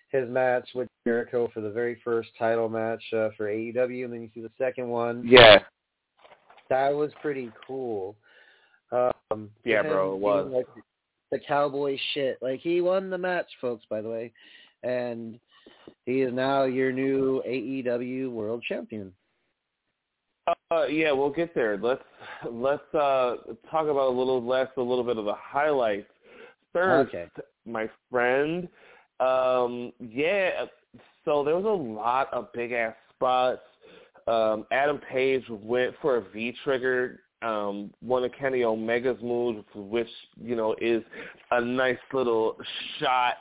[0.08, 4.22] his match with Jericho for the very first title match uh, for AEW, and then
[4.22, 5.22] you see the second one.
[5.26, 5.60] Yeah,
[6.70, 8.16] that was pretty cool.
[8.92, 10.66] Um, yeah, bro, it was like,
[11.32, 12.38] the cowboy shit.
[12.40, 13.84] Like he won the match, folks.
[13.90, 14.32] By the way,
[14.82, 15.38] and
[16.04, 19.12] he is now your new AEW World Champion.
[20.70, 21.76] Uh, yeah, we'll get there.
[21.76, 22.02] Let's
[22.48, 23.36] let's uh,
[23.70, 26.08] talk about a little less, a little bit of the highlights.
[26.72, 27.26] First, okay.
[27.64, 28.68] my friend,
[29.20, 30.66] um, yeah.
[31.24, 33.60] So there was a lot of big ass spots.
[34.26, 40.08] Um, Adam Page went for a V trigger, um, one of Kenny Omega's moves, which
[40.42, 41.02] you know is
[41.50, 42.56] a nice little
[42.98, 43.34] shot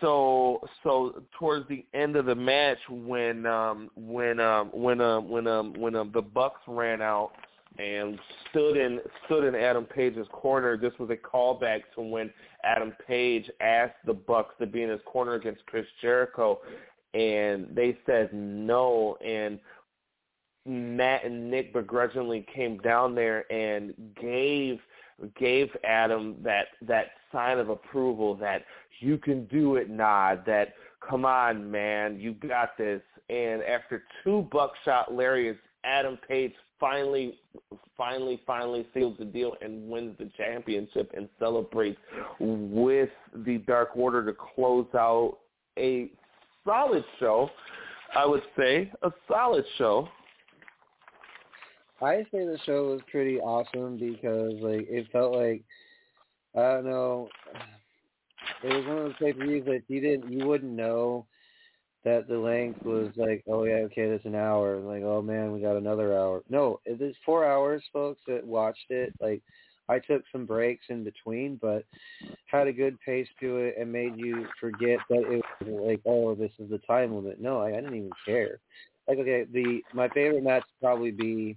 [0.00, 5.46] so so towards the end of the match when um when um when um when
[5.46, 7.32] um when um the Bucks ran out
[7.78, 8.18] and
[8.50, 12.30] stood in stood in Adam Page's corner, this was a callback to when
[12.64, 16.60] Adam Page asked the Bucks to be in his corner against Chris Jericho
[17.14, 19.58] and they said no and
[20.66, 24.80] Matt and Nick begrudgingly came down there and gave
[25.38, 28.64] gave Adam that that sign of approval that
[28.98, 30.74] you can do it, Nod, that
[31.08, 33.02] come on, man, you got this.
[33.30, 37.38] And after two buckshot lariats, Adam Page finally,
[37.96, 41.98] finally, finally seals the deal and wins the championship and celebrates
[42.40, 43.10] with
[43.46, 45.38] the Dark Order to close out
[45.78, 46.10] a
[46.64, 47.50] solid show.
[48.14, 50.08] I would say a solid show.
[52.00, 55.62] I say the show was pretty awesome because like it felt like
[56.54, 57.28] I don't know
[58.62, 61.26] it was one of those pay per views that you didn't you wouldn't know
[62.06, 64.78] that the length was like, oh yeah, okay, that's an hour.
[64.78, 66.44] Like, oh man, we got another hour.
[66.48, 69.12] No, it is four hours, folks that watched it.
[69.20, 69.42] Like,
[69.88, 71.84] I took some breaks in between, but
[72.46, 76.36] had a good pace to it and made you forget that it was like, oh,
[76.36, 77.40] this is the time limit.
[77.40, 78.60] No, I, I didn't even care.
[79.08, 81.56] Like, okay, the my favorite match probably be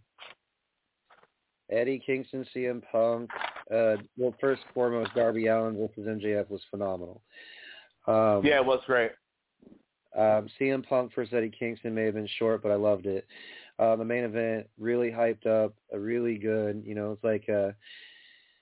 [1.71, 3.29] Eddie Kingston, CM Punk.
[3.71, 7.21] Uh, well, first foremost, Darby Allin versus MJF was phenomenal.
[8.07, 9.11] Um, yeah, it was great.
[10.15, 13.25] Um, CM Punk versus Eddie Kingston may have been short, but I loved it.
[13.77, 16.83] Uh, the main event really hyped up, a really good.
[16.85, 17.71] You know, it's like uh,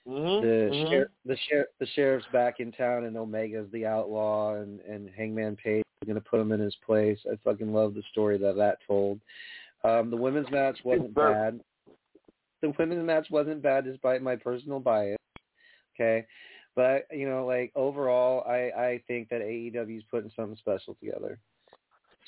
[0.08, 0.92] mm-hmm, the mm-hmm.
[0.92, 5.56] Sher- the sheriff the sheriff's back in town, and Omega's the outlaw, and and Hangman
[5.56, 7.18] Page is going to put him in his place.
[7.32, 9.20] I fucking love the story that that told.
[9.84, 11.62] Um, the women's match wasn't bad
[12.62, 15.18] the women's match wasn't bad despite my personal bias.
[15.96, 16.26] Okay.
[16.78, 21.40] But you know, like overall I, I think that AEW is putting something special together.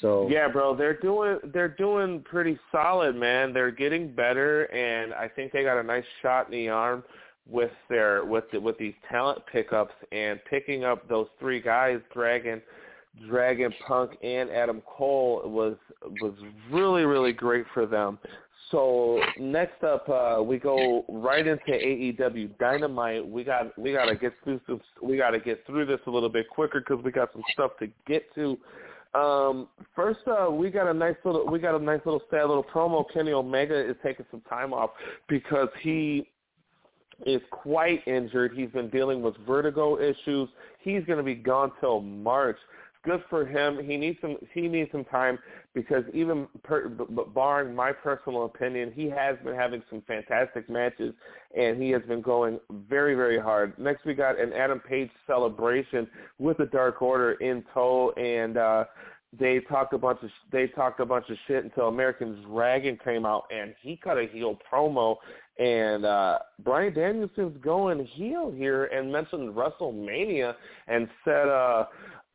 [0.01, 3.53] So Yeah, bro, they're doing they're doing pretty solid, man.
[3.53, 7.03] They're getting better and I think they got a nice shot in the arm
[7.47, 12.59] with their with the, with these talent pickups and picking up those three guys, Dragon
[13.29, 15.75] Dragon Punk and Adam Cole was
[16.21, 16.33] was
[16.71, 18.17] really really great for them.
[18.71, 23.27] So next up, uh, we go right into AEW Dynamite.
[23.27, 26.11] We got we got to get through some, we got to get through this a
[26.11, 28.57] little bit quicker because we got some stuff to get to.
[29.15, 32.63] Um, first, uh, we got a nice little we got a nice little sad little
[32.63, 33.03] promo.
[33.11, 34.91] Kenny Omega is taking some time off
[35.27, 36.29] because he
[37.25, 38.53] is quite injured.
[38.55, 40.47] He's been dealing with vertigo issues.
[40.79, 42.57] He's going to be gone till March.
[43.03, 43.79] Good for him.
[43.83, 45.39] He needs some he needs some time
[45.73, 51.13] because even per, barring my personal opinion, he has been having some fantastic matches
[51.55, 53.77] and he has been going very very hard.
[53.77, 58.85] Next we got an Adam Page celebration with the Dark Order in tow and uh
[59.37, 63.25] they talked a bunch of they talked a bunch of shit until American Dragon came
[63.25, 65.17] out and he cut a heel promo
[65.59, 70.55] and uh Bryan Danielson's going heel here and mentioned WrestleMania
[70.87, 71.85] and said uh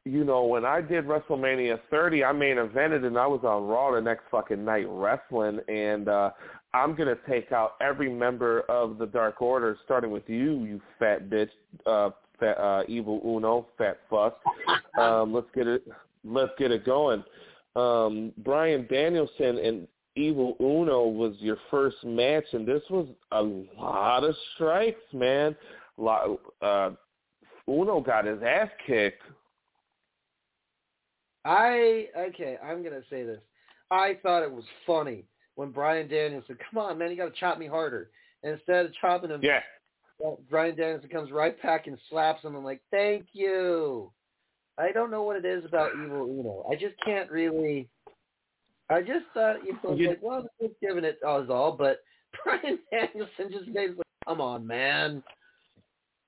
[0.04, 3.92] you know, when I did WrestleMania 30, I main evented and I was on Raw
[3.92, 6.30] the next fucking night wrestling, and uh,
[6.74, 11.30] I'm gonna take out every member of the Dark Order, starting with you, you fat
[11.30, 11.48] bitch,
[11.86, 14.38] uh, fat, uh, evil Uno, fat fuck.
[14.98, 15.84] Um, let's get it,
[16.22, 17.24] let's get it going.
[17.74, 24.22] Um, Bryan Danielson and Evil Uno was your first match, and this was a lot
[24.22, 25.56] of strikes, man.
[25.98, 26.90] A lot, uh,
[27.66, 29.22] Uno got his ass kicked
[31.44, 33.40] I okay, I'm gonna say this.
[33.90, 35.24] I thought it was funny
[35.56, 38.10] when Bryan Danielson said, "Come on, man, you got to chop me harder."
[38.42, 39.60] And instead of chopping him, yeah,
[40.18, 42.54] well, Bryan Danielson comes right back and slaps him.
[42.54, 44.10] I'm like, "Thank you."
[44.78, 46.64] I don't know what it is about Evil Uno.
[46.70, 47.88] I just can't really.
[48.90, 52.02] I just thought you know, like, well, just giving it us all, but
[52.44, 55.22] Bryan Danielson just made it like, come on, man.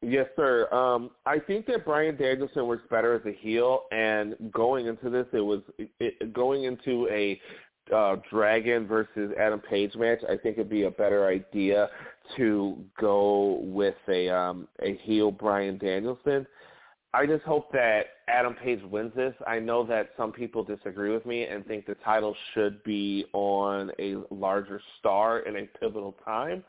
[0.03, 0.73] Yes, sir.
[0.73, 5.27] Um, I think that Bryan Danielson works better as a heel, and going into this,
[5.33, 7.41] it was it, going into a
[7.95, 10.19] uh, Dragon versus Adam Page match.
[10.25, 11.89] I think it'd be a better idea
[12.37, 16.47] to go with a um, a heel Bryan Danielson.
[17.15, 19.35] I just hope that Adam Page wins this.
[19.47, 23.91] I know that some people disagree with me and think the title should be on
[23.99, 26.63] a larger star in a pivotal time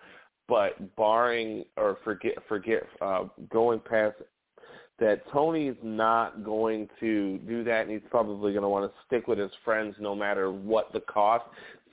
[0.47, 4.15] but barring or forget forget uh, going past
[4.99, 9.27] that Tony's not going to do that, and he's probably going to want to stick
[9.27, 11.45] with his friends no matter what the cost.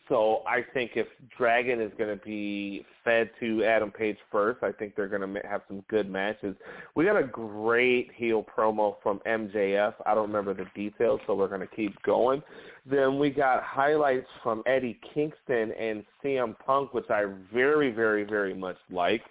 [0.09, 4.71] So I think if Dragon is going to be fed to Adam Page first, I
[4.71, 6.55] think they're going to have some good matches.
[6.95, 9.95] We got a great heel promo from MJF.
[10.05, 12.43] I don't remember the details, so we're going to keep going.
[12.85, 18.55] Then we got highlights from Eddie Kingston and CM Punk, which I very, very, very
[18.55, 19.29] much liked.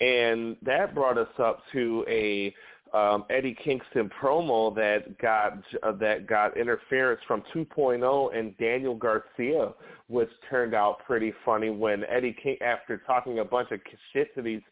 [0.00, 2.52] And that brought us up to a
[2.92, 9.72] um, Eddie Kingston promo that got uh, that got interference from 2.0 and Daniel Garcia,
[10.08, 13.80] which turned out pretty funny when Eddie King, after talking a bunch of
[14.12, 14.62] shit to these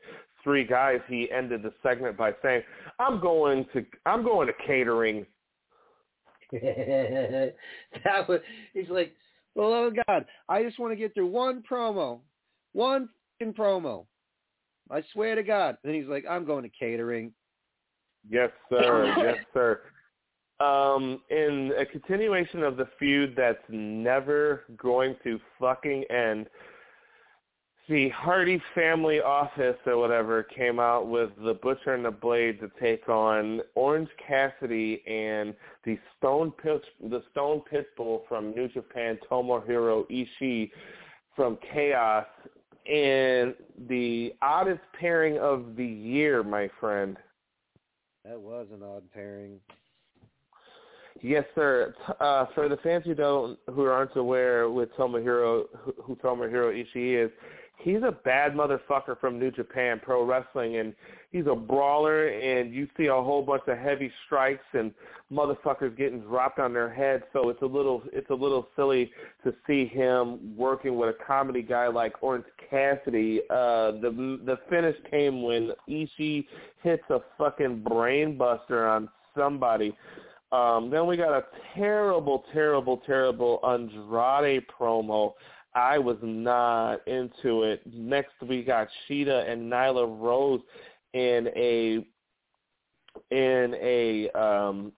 [0.42, 2.62] three guys, he ended the segment by saying,
[2.98, 5.26] "I'm going to I'm going to catering."
[6.52, 7.54] that
[8.26, 8.40] was
[8.72, 9.12] he's like,
[9.54, 12.20] well, oh God, I just want to get through one promo,
[12.72, 13.08] one
[13.42, 14.06] promo.
[14.90, 15.76] I swear to God.
[15.84, 17.32] And he's like, I'm going to catering.
[18.28, 19.14] Yes, sir.
[19.18, 19.80] yes, sir.
[20.60, 26.48] Um, in a continuation of the feud that's never going to fucking end,
[27.88, 32.70] the Hardy family office or whatever came out with the Butcher and the Blade to
[32.78, 35.54] take on Orange Cassidy and
[35.84, 36.52] the Stone
[37.02, 40.70] the Stone Pitbull from New Japan, Tomohiro Ishii
[41.34, 42.26] from Chaos,
[42.86, 43.54] and
[43.88, 47.16] the oddest pairing of the year, my friend.
[48.28, 49.58] That was an odd pairing.
[51.22, 51.94] Yes, sir.
[52.20, 57.24] Uh, for the fans who don't, who aren't aware with Tomohiro, who, who Tomohiro Ishii
[57.24, 57.30] is,
[57.78, 60.94] he's a bad motherfucker from New Japan Pro Wrestling, and
[61.30, 62.28] he's a brawler.
[62.28, 64.92] And you see a whole bunch of heavy strikes and
[65.32, 67.24] motherfuckers getting dropped on their heads.
[67.32, 69.10] So it's a little, it's a little silly
[69.44, 73.40] to see him working with a comedy guy like Orange Cassidy.
[73.50, 76.46] Uh, the the finish came when Ishii
[76.82, 79.96] hits a fucking brainbuster on somebody.
[80.50, 85.34] Um, then we got a terrible, terrible, terrible Andrade promo.
[85.74, 87.82] I was not into it.
[87.92, 90.60] Next we got Shida and Nyla Rose
[91.12, 92.06] in a
[93.30, 94.92] in a um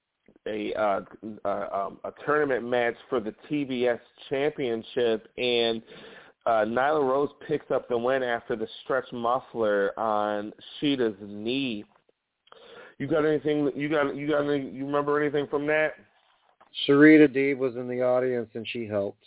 [0.47, 1.01] a uh,
[1.45, 5.83] uh um, a tournament match for the TBS championship and
[6.47, 11.85] uh, Nyla Rose picks up the win after the stretch muffler on Shida's knee.
[12.99, 13.71] You got anything?
[13.75, 14.71] You got you got any?
[14.71, 15.95] You remember anything from that?
[16.87, 19.25] Serena Deeb was in the audience and she helped.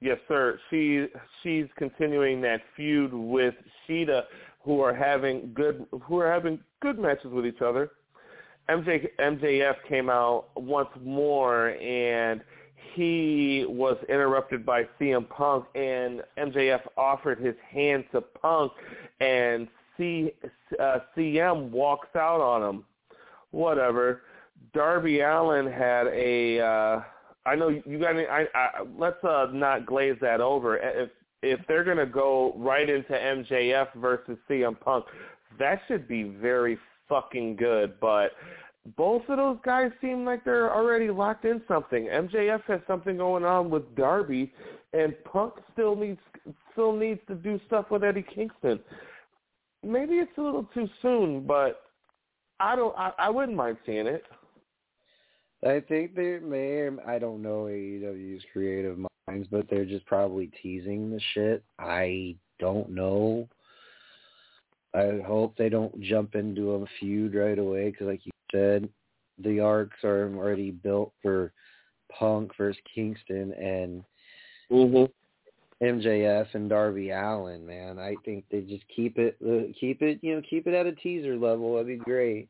[0.00, 0.58] Yes, sir.
[0.70, 1.06] She
[1.42, 3.54] she's continuing that feud with
[3.88, 4.24] Shida,
[4.62, 7.90] who are having good who are having good matches with each other.
[8.68, 12.42] MJ MJF came out once more and
[12.94, 18.72] he was interrupted by CM Punk, and MJF offered his hand to Punk,
[19.20, 20.32] and C,
[20.80, 22.84] uh, CM walks out on him.
[23.50, 24.22] Whatever.
[24.74, 26.60] Darby Allin had a.
[26.60, 27.00] Uh,
[27.48, 28.14] I know you got.
[28.16, 28.68] I, I
[28.98, 30.76] let's uh, not glaze that over.
[30.76, 31.10] If
[31.42, 35.06] if they're gonna go right into MJF versus CM Punk,
[35.58, 36.78] that should be very
[37.08, 37.98] fucking good.
[38.00, 38.32] But
[38.96, 42.04] both of those guys seem like they're already locked in something.
[42.04, 44.52] MJF has something going on with Darby,
[44.92, 46.20] and Punk still needs
[46.72, 48.78] still needs to do stuff with Eddie Kingston.
[49.82, 51.82] Maybe it's a little too soon, but
[52.60, 52.96] I don't.
[52.98, 54.24] I, I wouldn't mind seeing it.
[55.64, 56.88] I think they may.
[57.06, 58.98] I don't know AEW's creative
[59.28, 61.64] minds, but they're just probably teasing the shit.
[61.78, 63.48] I don't know.
[64.94, 68.88] I hope they don't jump into a feud right away because, like you said,
[69.38, 71.52] the arcs are already built for
[72.16, 74.04] Punk versus Kingston and
[74.70, 75.84] mm-hmm.
[75.84, 77.66] MJF and Darby Allin.
[77.66, 80.86] Man, I think they just keep it, uh, keep it, you know, keep it at
[80.86, 81.74] a teaser level.
[81.74, 82.48] That'd be great.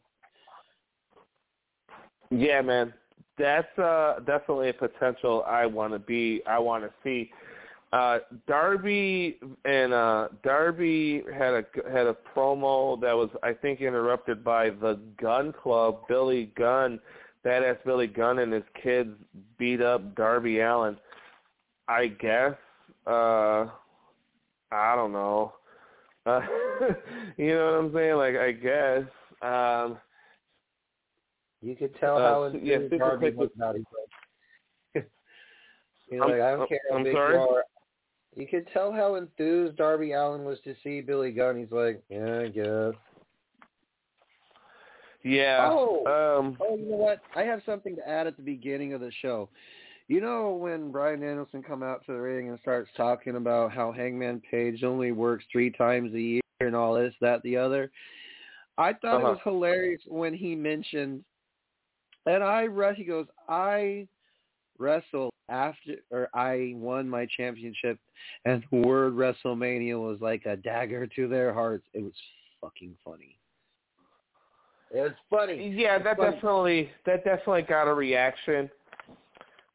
[2.31, 2.93] Yeah, man,
[3.39, 6.43] that's uh, definitely a potential I want to be.
[6.47, 7.31] I want to see.
[7.93, 14.45] Uh, Darby and uh, Darby had a had a promo that was I think interrupted
[14.45, 16.01] by the Gunn Club.
[16.07, 17.01] Billy Gunn,
[17.47, 19.11] badass Billy Gunn and his kids
[19.59, 20.99] beat up Darby Allin.
[21.89, 22.53] I guess.
[23.07, 23.69] Uh,
[24.71, 25.55] I don't know.
[26.27, 26.41] Uh,
[27.39, 28.17] you know what I'm saying?
[28.17, 29.03] Like I guess.
[29.41, 29.99] Um,
[31.61, 33.51] you could tell uh, how yeah, enthused Darby was
[34.95, 37.35] you know, like, I don't care how I'm big sorry?
[37.35, 37.65] you are.
[38.37, 41.59] You could tell how enthused Darby Allin was to see Billy Gunn.
[41.59, 42.95] He's like, yeah, I guess.
[45.25, 45.69] Yeah.
[45.73, 47.21] Oh, Um, oh, you know what?
[47.35, 49.49] I have something to add at the beginning of the show.
[50.07, 53.93] You know when Bryan Danielson come out to the ring and starts talking about how
[53.93, 57.91] Hangman Page only works three times a year and all this, that, the other.
[58.79, 59.27] I thought Uh-huh.
[59.27, 61.25] it was hilarious when he mentioned,
[62.29, 62.99] and I rest.
[62.99, 64.07] He goes, I
[64.79, 67.99] wrestled after, or I won my championship,
[68.45, 71.87] and the word WrestleMania was like a dagger to their hearts.
[71.95, 72.13] It was
[72.61, 73.39] fucking funny.
[74.91, 75.75] It was funny.
[75.77, 76.31] yeah, that funny.
[76.33, 78.71] definitely that definitely got a reaction.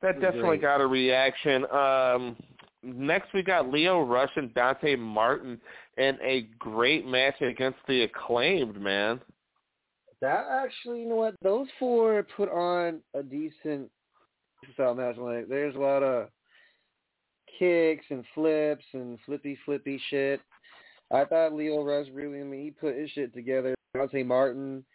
[0.01, 0.61] That definitely great.
[0.61, 1.65] got a reaction.
[1.71, 2.35] Um,
[2.83, 5.59] next we got Lio Rush and Dante Martin
[5.97, 9.21] in a great match against the acclaimed man.
[10.23, 11.35] That actually, you know what?
[11.43, 13.91] Those four put on a decent
[14.73, 15.17] style match.
[15.17, 16.29] Like, there's a lot of
[17.59, 20.39] kicks and flips and flippy flippy shit.
[21.11, 23.75] I thought Lio Rush really, I mean, he put his shit together.
[23.93, 24.85] Dante Martin,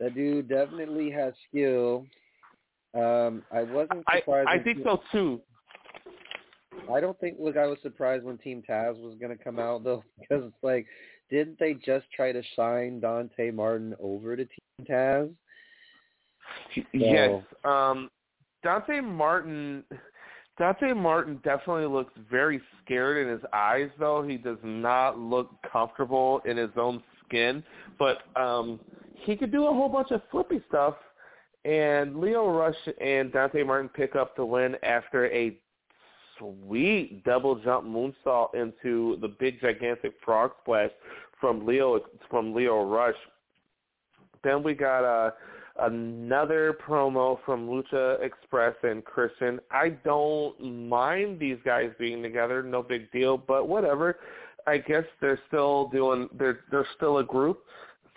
[0.00, 2.04] that dude definitely has skill.
[2.92, 4.48] Um, I wasn't surprised.
[4.48, 5.40] I when think Team- so too.
[6.92, 10.02] I don't think look I was surprised when Team Taz was gonna come out though
[10.18, 10.86] because it's like
[11.30, 15.30] didn't they just try to sign Dante Martin over to Team Taz?
[16.92, 17.42] Yes.
[17.64, 18.10] Um,
[18.62, 19.84] Dante Martin.
[20.56, 24.22] Dante Martin definitely looks very scared in his eyes, though.
[24.22, 27.64] He does not look comfortable in his own skin.
[27.98, 28.78] But um,
[29.14, 30.94] he could do a whole bunch of flippy stuff.
[31.64, 35.56] And Lio Rush and Dante Martin pick up the win after a
[36.38, 40.90] sweet double jump moonsault into the big gigantic frog splash
[41.40, 43.14] from Leo from Lio Rush.
[44.42, 45.30] Then we got uh,
[45.80, 49.58] another promo from Lucha Express and Christian.
[49.70, 54.18] I don't mind these guys being together, no big deal, but whatever.
[54.66, 57.64] I guess they're still doing they're they're still a group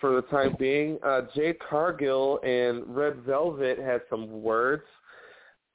[0.00, 0.98] for the time being.
[1.04, 4.84] Uh Jade Cargill and Red Velvet had some words.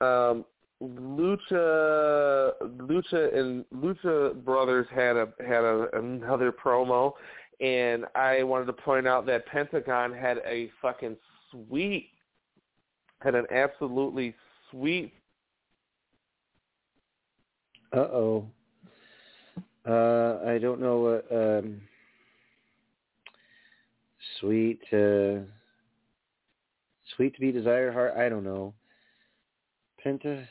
[0.02, 0.46] Um
[0.84, 7.14] Lucha Lucha and Lucha Brothers had a had a, another promo
[7.62, 11.16] and I wanted to point out that Pentagon had a fucking
[11.52, 12.10] sweet
[13.22, 14.36] had an absolutely
[14.70, 15.14] sweet
[17.94, 18.48] Uh oh.
[19.86, 21.82] Uh, I don't know what um,
[24.40, 25.46] sweet, uh,
[27.16, 28.16] sweet to be desired heart.
[28.18, 28.74] I don't know.
[30.04, 30.48] Penta.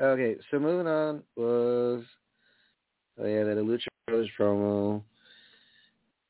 [0.00, 2.02] Okay, so moving on was
[3.18, 5.02] oh yeah, that Lucha Brothers promo,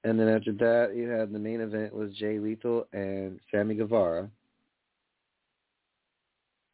[0.04, 4.28] and then after that you had the main event was Jay Lethal and Sammy Guevara.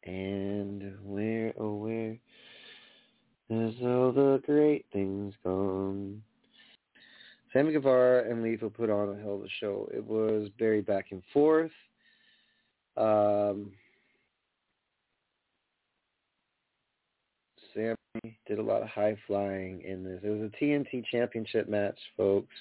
[0.03, 2.17] And where, oh where
[3.49, 6.21] is all the great things gone?
[7.53, 9.89] Sammy Guevara and Lethal put on a hell of a show.
[9.93, 11.71] It was very back and forth.
[12.97, 13.71] Um,
[17.73, 17.95] Sammy
[18.47, 20.19] did a lot of high flying in this.
[20.23, 22.55] It was a TNT championship match, folks.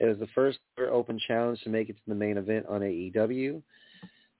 [0.00, 3.62] It was the first open challenge to make it to the main event on AEW.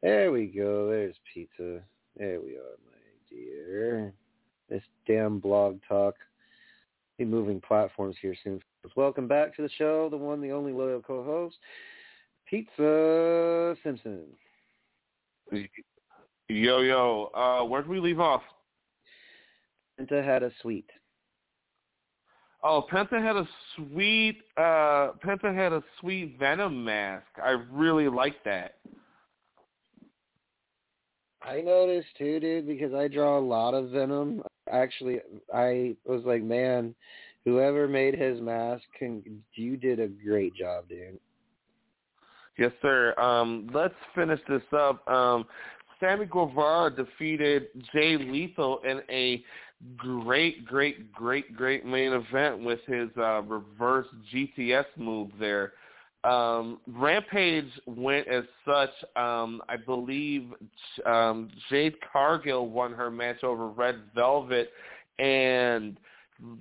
[0.02, 0.88] There we go.
[0.88, 1.80] There's pizza.
[2.16, 4.12] There we are, my dear.
[4.70, 6.14] This damn blog talk.
[7.18, 8.60] Be moving platforms here soon.
[8.94, 11.56] Welcome back to the show, the one, the only loyal co-host,
[12.48, 14.20] Pizza Simpson.
[16.48, 17.30] Yo, yo.
[17.34, 18.42] Uh, where did we leave off?
[19.98, 20.90] Penta had a suite.
[22.62, 27.26] Oh, Penta had a sweet uh Penta had a sweet Venom mask.
[27.42, 28.76] I really like that.
[31.42, 34.42] I noticed too, dude, because I draw a lot of Venom.
[34.70, 35.20] Actually,
[35.54, 36.94] I was like, man,
[37.44, 39.22] whoever made his mask, can,
[39.54, 41.18] you did a great job, dude.
[42.58, 43.14] Yes, sir.
[43.18, 45.06] Um, let's finish this up.
[45.08, 45.46] Um,
[46.00, 49.42] Sammy Guevara defeated Jay Lethal in a
[49.96, 55.72] great, great, great, great main event with his uh, reverse GTS move there.
[56.24, 58.90] Um, Rampage went as such.
[59.16, 60.52] Um, I believe
[61.06, 64.70] um, Jade Cargill won her match over Red Velvet,
[65.18, 65.98] and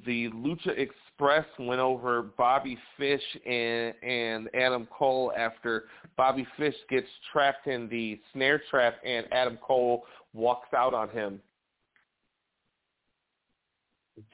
[0.06, 0.78] the Lucha
[1.20, 5.86] Express went over Bobby Fish and, and Adam Cole after
[6.16, 11.42] Bobby Fish gets trapped in the snare trap and Adam Cole walks out on him.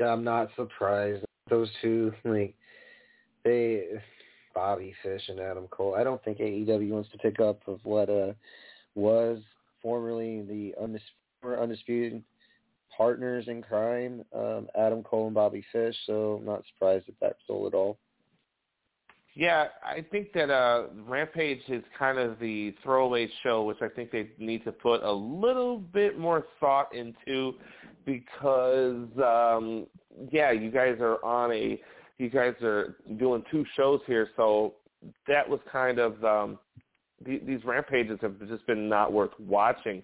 [0.03, 1.23] I'm not surprised.
[1.49, 2.53] Those two, like,
[3.45, 3.85] they,
[4.53, 5.95] Bobby Fish and Adam Cole.
[5.95, 8.34] I don't think AEW wants to pick up of what uh
[8.95, 9.39] was
[9.81, 12.22] formerly the undis- undisputed
[12.97, 15.95] partners in crime, um, Adam Cole and Bobby Fish.
[16.05, 17.97] So I'm not surprised at that result at all.
[19.35, 24.11] Yeah, I think that uh Rampage is kind of the throwaway show, which I think
[24.11, 27.53] they need to put a little bit more thought into
[28.05, 29.87] because um
[30.31, 31.81] yeah, you guys are on a
[32.19, 34.75] you guys are doing two shows here, so
[35.27, 36.59] that was kind of um
[37.25, 40.03] these rampages have just been not worth watching.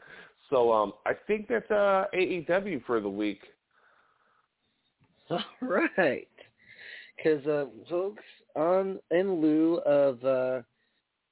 [0.50, 3.42] So um I think that's uh AEW for the week.
[5.30, 6.28] All right.
[7.24, 8.24] Cuz uh folks,
[8.56, 10.62] on in lieu of uh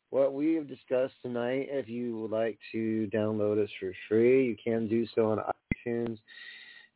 [0.10, 4.56] what we have discussed tonight, if you would like to download us for free, you
[4.64, 5.40] can do so on
[5.86, 6.18] iTunes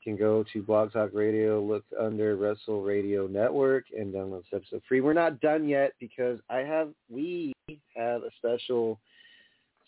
[0.03, 4.61] you can go to Blog Talk Radio, look under Wrestle Radio Network, and download this
[4.61, 4.99] episode free.
[4.99, 7.53] We're not done yet because I have we
[7.95, 8.99] have a special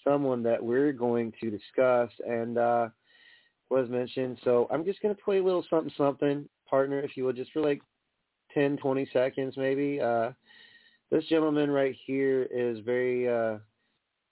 [0.04, 2.90] someone that we're going to discuss and uh
[3.70, 4.38] was mentioned.
[4.44, 7.62] So I'm just gonna play a little something something, partner, if you would, just for
[7.62, 7.82] like
[8.54, 10.00] 10, 20 seconds maybe.
[10.02, 10.32] Uh
[11.12, 13.58] this gentleman right here is very uh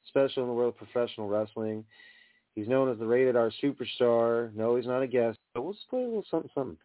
[0.07, 1.83] special in the world of professional wrestling.
[2.55, 4.53] He's known as the rated R superstar.
[4.53, 5.37] No, he's not a guest.
[5.53, 6.77] But we'll just play a little something, something.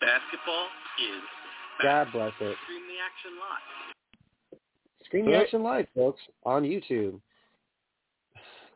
[0.00, 0.66] Basketball
[0.98, 1.22] is
[1.82, 2.56] God bless it.
[2.64, 3.95] Stream the action live.
[5.16, 7.18] Stream the action live, folks, on YouTube.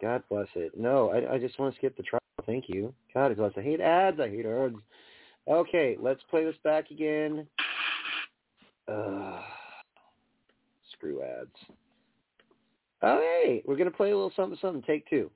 [0.01, 0.73] God bless it.
[0.75, 2.21] No, I, I just want to skip the trial.
[2.47, 2.95] Thank you.
[3.13, 3.53] God bless.
[3.59, 4.19] I hate ads.
[4.19, 4.77] I hate ads.
[5.47, 7.47] Okay, let's play this back again.
[8.89, 9.43] Uh,
[10.93, 11.51] screw ads.
[13.03, 14.83] Oh, hey, we're going to play a little something, something.
[14.83, 15.31] Take two.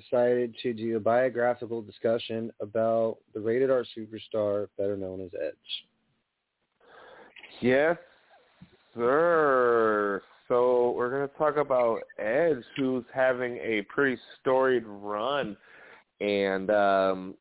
[0.00, 5.54] Decided to do a biographical discussion about the rated R superstar, better known as Edge.
[7.60, 7.96] Yes,
[8.94, 10.22] sir.
[10.48, 15.56] So we're going to talk about Edge, who's having a pretty storied run,
[16.20, 17.34] and um,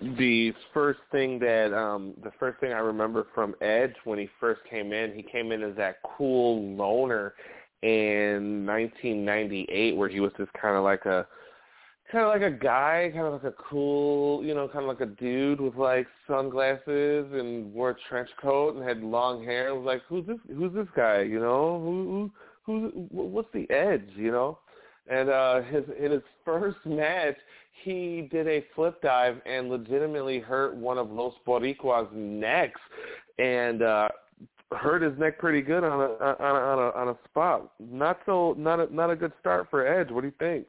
[0.00, 4.60] the first thing that um, the first thing I remember from Edge when he first
[4.68, 7.34] came in, he came in as that cool loner
[7.82, 11.26] in 1998 where he was just kind of like a
[12.14, 15.00] kind of like a guy, kind of like a cool, you know, kind of like
[15.00, 19.68] a dude with like sunglasses and wore a trench coat and had long hair.
[19.68, 20.36] It was like, who's this?
[20.46, 21.22] Who's this guy?
[21.22, 22.30] You know, who,
[22.64, 24.08] who, who's, what's the edge?
[24.14, 24.58] You know,
[25.08, 27.34] and uh, his in his first match,
[27.82, 32.80] he did a flip dive and legitimately hurt one of Los Boricuas' necks,
[33.40, 34.08] and uh,
[34.70, 37.72] hurt his neck pretty good on a on a on a, on a spot.
[37.80, 40.12] Not so not a not a good start for Edge.
[40.12, 40.68] What do you think?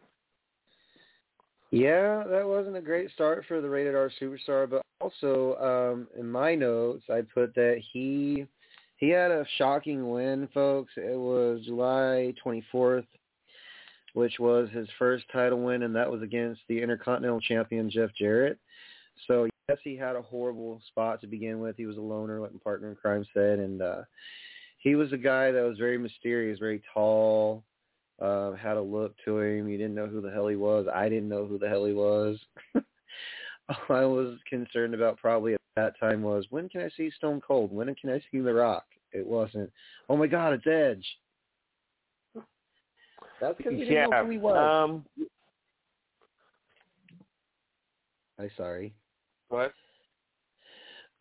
[1.75, 6.31] Yeah, that wasn't a great start for the rated R superstar, but also um in
[6.31, 8.45] my notes I put that he
[8.95, 10.93] he had a shocking win, folks.
[10.95, 13.05] It was July 24th,
[14.13, 18.57] which was his first title win, and that was against the Intercontinental Champion Jeff Jarrett.
[19.27, 21.75] So yes, he had a horrible spot to begin with.
[21.75, 24.03] He was a loner, like my partner in crime said, and uh,
[24.77, 27.65] he was a guy that was very mysterious, very tall,
[28.21, 29.67] uh, had a look to him.
[29.67, 30.87] You didn't know who the hell he was.
[30.93, 32.37] I didn't know who the hell he was.
[32.75, 37.41] All I was concerned about probably at that time was when can I see Stone
[37.45, 37.71] Cold?
[37.71, 38.85] When can I see The Rock?
[39.11, 39.71] It wasn't.
[40.09, 41.05] Oh my God, it's Edge.
[43.41, 44.05] That's because you didn't yeah.
[44.05, 44.95] know who he was.
[45.17, 45.27] Um,
[48.39, 48.93] I'm sorry.
[49.49, 49.73] what?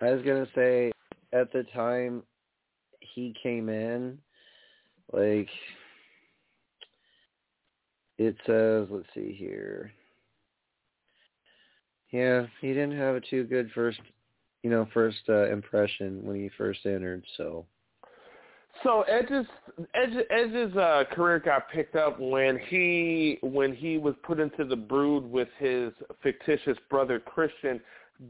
[0.01, 0.93] I was gonna say
[1.33, 2.23] at the time
[3.01, 4.19] he came in,
[5.13, 5.49] like
[8.19, 9.93] it says, let's see here.
[12.11, 13.99] Yeah, he didn't have a too good first,
[14.63, 17.25] you know, first uh, impression when he first entered.
[17.37, 17.67] So
[18.83, 19.47] So Edge's
[19.95, 24.77] Edge, Edge's uh, career got picked up when he when he was put into the
[24.77, 25.93] Brood with his
[26.23, 27.81] fictitious brother Christian.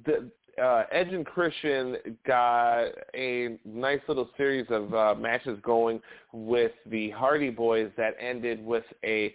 [0.06, 0.30] The,
[0.62, 1.96] uh, Edge and Christian
[2.26, 6.00] got a nice little series of uh, matches going
[6.32, 9.34] with the Hardy Boys that ended with a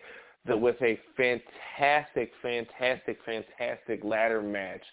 [0.58, 4.84] with a fantastic, fantastic, fantastic ladder match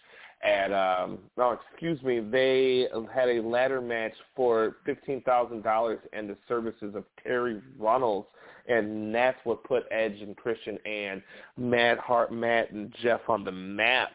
[0.44, 6.28] at um no excuse me they had a ladder match for fifteen thousand dollars and
[6.28, 8.26] the services of Terri Runnels
[8.68, 11.22] and that's what put Edge and Christian and
[11.56, 14.10] Matt Hart Matt and Jeff on the map.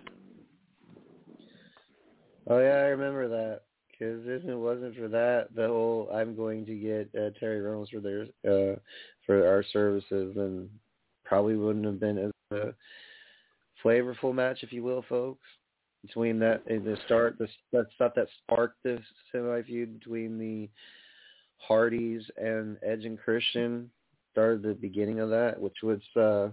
[2.47, 3.61] Oh yeah, I remember that.
[3.91, 7.91] Because if it wasn't for that, the whole I'm going to get uh, Terry Reynolds
[7.91, 8.75] for their uh,
[9.25, 10.69] for our services, then
[11.31, 12.73] probably wouldn't have been as a
[13.81, 15.47] flavorful match, if you will, folks.
[16.01, 18.99] Between that and the start, the that stuff that sparked this
[19.31, 20.67] semi feud between the
[21.57, 23.89] Hardys and Edge and Christian
[24.33, 26.49] started the beginning of that, which was uh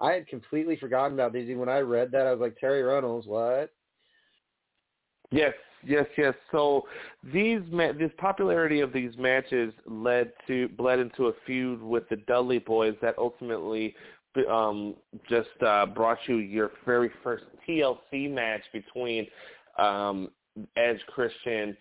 [0.00, 1.56] I had completely forgotten about these.
[1.56, 3.70] When I read that, I was like, Terry Reynolds, what?
[5.30, 5.54] Yes,
[5.84, 6.34] yes, yes.
[6.50, 6.86] So
[7.22, 12.16] these ma- this popularity of these matches led to bled into a feud with the
[12.16, 13.94] Dudley Boys that ultimately
[14.48, 14.94] um,
[15.28, 19.26] just uh, brought you your very first TLC match between
[19.78, 20.30] um,
[20.76, 21.76] Edge Christian,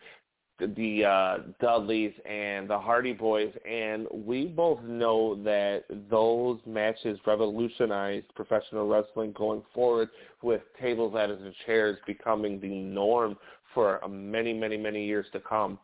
[0.59, 8.33] the uh, Dudleys, and the Hardy Boys, and we both know that those matches revolutionized
[8.35, 10.09] professional wrestling going forward,
[10.41, 13.35] with tables, ladders, and chairs becoming the norm
[13.73, 15.77] for many, many, many years to come.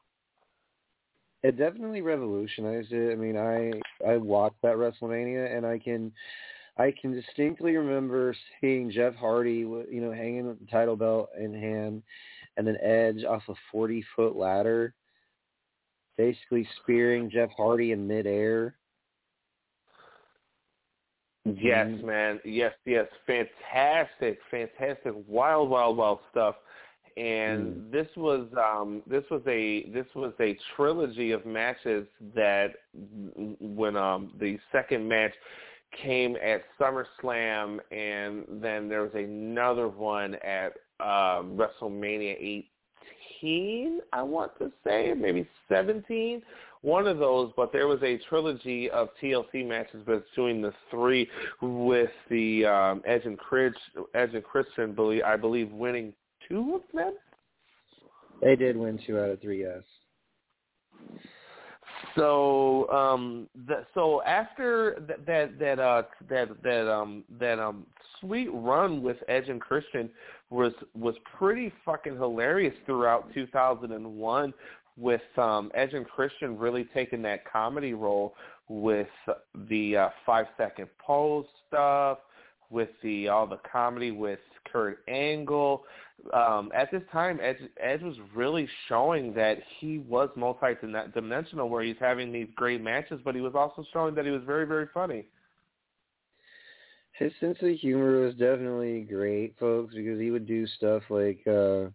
[1.44, 3.12] It definitely revolutionized it.
[3.12, 3.72] I mean, I
[4.08, 6.12] I watched that WrestleMania, and I can
[6.82, 11.54] I can distinctly remember seeing Jeff Hardy, you know, hanging with the title belt in
[11.54, 12.02] hand,
[12.58, 14.96] and then Edge off a forty foot ladder,
[16.18, 18.78] basically spearing Jeff Hardy in midair.
[21.46, 22.04] Yes, Mhm.
[22.04, 22.42] man.
[22.44, 23.08] Yes, yes.
[23.28, 26.56] Fantastic, fantastic, wild, wild, wild stuff.
[27.16, 32.74] And this was um this was a this was a trilogy of matches that
[33.60, 35.34] when um the second match
[36.02, 42.66] came at SummerSlam and then there was another one at um WrestleMania
[43.42, 46.42] 18 I want to say maybe 17
[46.82, 51.30] one of those, but there was a trilogy of TLC matches between the three,
[51.62, 53.74] with the um, Edge and Chris,
[54.16, 56.14] Edge and Christian, believe I believe, winning
[56.50, 57.14] two of them.
[58.42, 59.84] They did win two out of three, yes.
[62.16, 67.86] So, um, th- so after that, that, that, uh, that, that, um, that, um,
[68.22, 70.10] sweet run with Edge and Christian
[70.50, 74.54] was was pretty fucking hilarious throughout 2001
[74.98, 78.36] with um Edge and Christian really taking that comedy role
[78.70, 79.08] with
[79.70, 82.20] the uh, five second pose stuff,
[82.70, 84.40] with the all the comedy with
[84.72, 85.84] Kurt Angle.
[86.34, 91.96] Um, at this time, Edge, Edge was really showing that he was multi-dimensional, where he's
[92.00, 95.26] having these great matches, but he was also showing that he was very, very funny.
[97.14, 101.90] His sense of humor was definitely great, folks, because he would do stuff like uh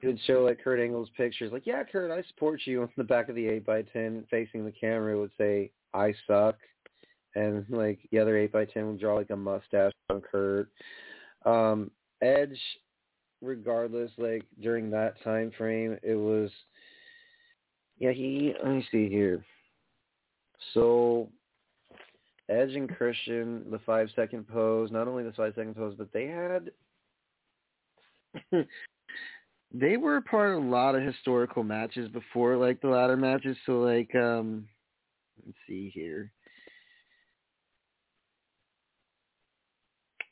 [0.00, 3.04] he would show like Kurt Angle's pictures, like, "Yeah, Kurt, I support you." On the
[3.04, 6.58] back of the eight by ten, facing the camera, would say, "I suck,"
[7.34, 10.68] and like the other eight by ten would draw like a mustache on Kurt.
[11.44, 11.90] Um,
[12.22, 12.58] Edge,
[13.40, 16.50] regardless, like during that time frame, it was,
[17.98, 18.12] yeah.
[18.12, 19.44] He let me see here.
[20.74, 21.30] So
[22.48, 26.26] Edge and Christian, the five second pose, not only the five second pose, but they
[26.26, 26.70] had
[29.72, 33.56] they were part of a lot of historical matches before like the ladder matches.
[33.66, 34.66] So like um
[35.46, 36.32] let's see here.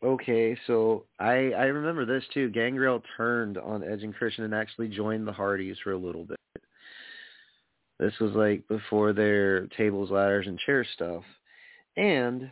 [0.04, 2.50] Okay, so I I remember this too.
[2.50, 6.38] Gangrel turned on Edge and Christian and actually joined the Hardys for a little bit.
[7.98, 11.24] This was like before their tables, ladders, and chair stuff.
[11.96, 12.48] And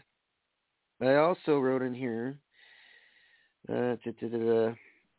[1.01, 2.37] I also wrote in here.
[3.69, 3.97] Uh,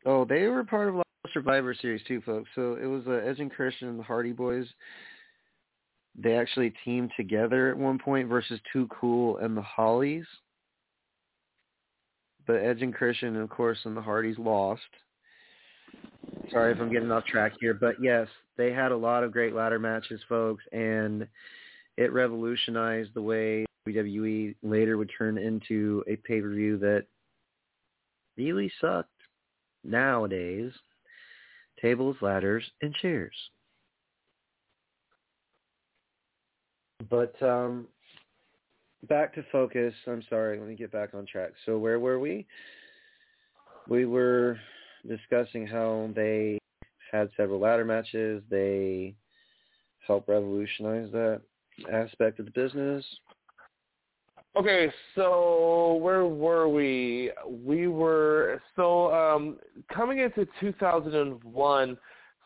[0.05, 1.01] oh, they were part of
[1.33, 2.49] Survivor Series too, folks.
[2.55, 4.67] So it was uh, Edge and Christian and the Hardy Boys.
[6.17, 10.25] They actually teamed together at one point versus Too Cool and the Hollys.
[12.47, 14.81] But Edge and Christian, of course, and the Hardys lost.
[16.49, 19.53] Sorry if I'm getting off track here, but yes, they had a lot of great
[19.53, 21.27] ladder matches, folks, and
[21.97, 27.05] it revolutionized the way WWE later would turn into a pay-per-view that
[28.37, 29.09] really sucked
[29.83, 30.71] nowadays.
[31.81, 33.35] Tables, ladders, and chairs.
[37.09, 37.87] But um,
[39.03, 39.93] back to focus.
[40.07, 40.59] I'm sorry.
[40.59, 41.51] Let me get back on track.
[41.65, 42.45] So where were we?
[43.87, 44.59] We were
[45.07, 46.59] discussing how they
[47.11, 48.43] had several ladder matches.
[48.49, 49.15] They
[50.05, 51.41] helped revolutionize that
[51.91, 53.05] aspect of the business.
[54.55, 57.31] Okay, so where were we?
[57.47, 59.57] We were so um
[59.93, 61.97] coming into 2001.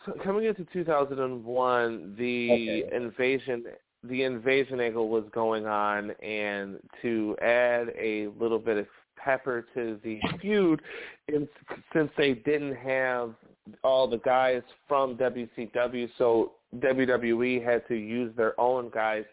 [0.05, 2.95] So coming into 2001, the okay.
[2.95, 3.63] invasion
[4.03, 9.99] the invasion angle was going on, and to add a little bit of pepper to
[10.03, 10.81] the feud,
[11.27, 11.47] in,
[11.93, 13.33] since they didn't have
[13.83, 19.23] all the guys from WCW, so WWE had to use their own guys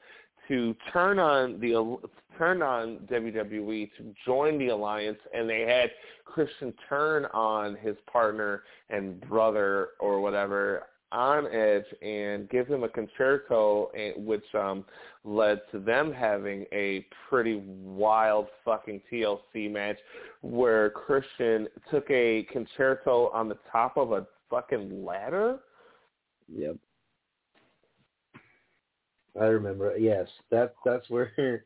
[0.49, 1.99] to turn on the
[2.37, 5.91] turn on WWE to join the alliance, and they had
[6.25, 12.89] Christian turn on his partner and brother or whatever on Edge and give him a
[12.89, 14.85] Con-Chair-To, which um,
[15.25, 19.99] led to them having a pretty wild fucking TLC match
[20.43, 25.59] where Christian took a Con-Chair-To on the top of a fucking ladder.
[26.55, 26.77] Yep.
[29.41, 29.97] I remember.
[29.97, 31.33] Yes, that that's where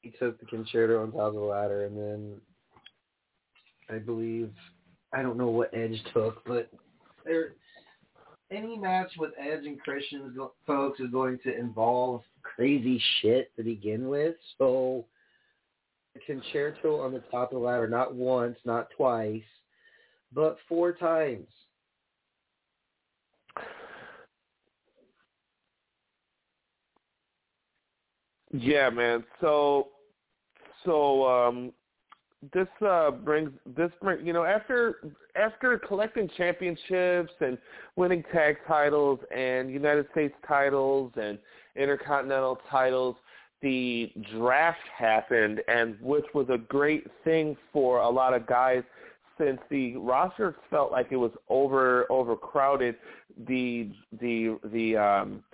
[0.00, 2.40] he took the Con-Chair-To on top of the ladder, and then
[3.88, 4.50] I believe
[5.12, 6.70] I don't know what Edge took, but
[7.24, 7.54] there
[8.50, 10.34] any match with Edge and Christian
[10.66, 14.34] folks is going to involve crazy shit to begin with.
[14.58, 15.04] So
[16.14, 19.42] the Con-Chair-To on the top of the ladder, not once, not twice,
[20.32, 21.46] but four times.
[28.52, 29.24] Yeah, man.
[29.40, 29.88] So,
[30.84, 31.72] so um,
[32.52, 37.58] this uh, brings this bring you know after after collecting championships and
[37.96, 41.38] winning tag titles and United States titles and
[41.76, 43.16] intercontinental titles,
[43.62, 48.82] the draft happened, and which was a great thing for a lot of guys
[49.38, 52.96] since the roster felt like it was over overcrowded.
[53.46, 53.90] The
[54.20, 55.44] the the um,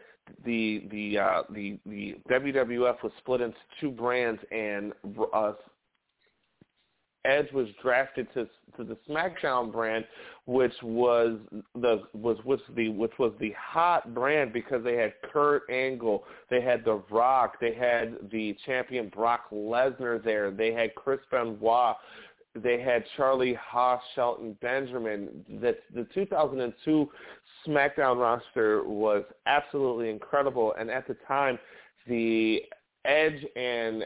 [0.44, 4.92] the the uh, the the WWF was split into two brands, and
[5.32, 5.52] uh,
[7.26, 10.04] Edge was drafted to to the SmackDown brand,
[10.46, 11.38] which was
[11.74, 16.60] the was was the which was the hot brand because they had Kurt Angle, they
[16.60, 21.96] had The Rock, they had the champion Brock Lesnar there, they had Chris Benoit,
[22.54, 25.44] they had Charlie Haas, Shelton Benjamin.
[25.60, 27.08] That the 2002
[27.66, 31.58] SmackDown roster was absolutely incredible, and at the time,
[32.06, 32.62] the
[33.04, 34.04] Edge and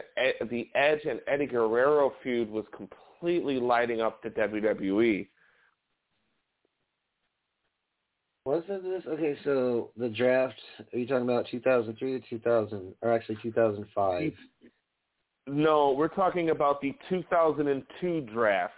[0.49, 2.65] the Edge and Eddie Guerrero feud was
[3.21, 5.27] completely lighting up the WWE.
[8.43, 9.37] Wasn't this okay?
[9.43, 10.59] So the draft.
[10.91, 14.33] Are you talking about 2003 to 2000, or actually 2005?
[15.47, 18.73] No, we're talking about the 2002 draft.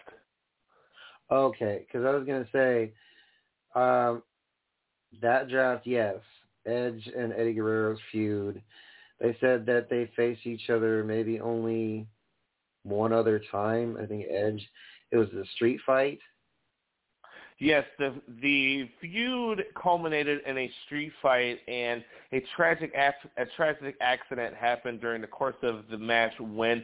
[1.31, 2.91] Okay, because I was gonna say,
[3.73, 4.21] um,
[5.21, 6.17] that draft, yes,
[6.65, 8.61] Edge and Eddie Guerrero's feud.
[9.21, 12.05] They said that they face each other maybe only
[12.83, 13.97] one other time.
[14.01, 14.67] I think Edge.
[15.11, 16.19] It was the street fight.
[17.59, 24.55] Yes, the the feud culminated in a street fight, and a tragic a tragic accident
[24.55, 26.83] happened during the course of the match when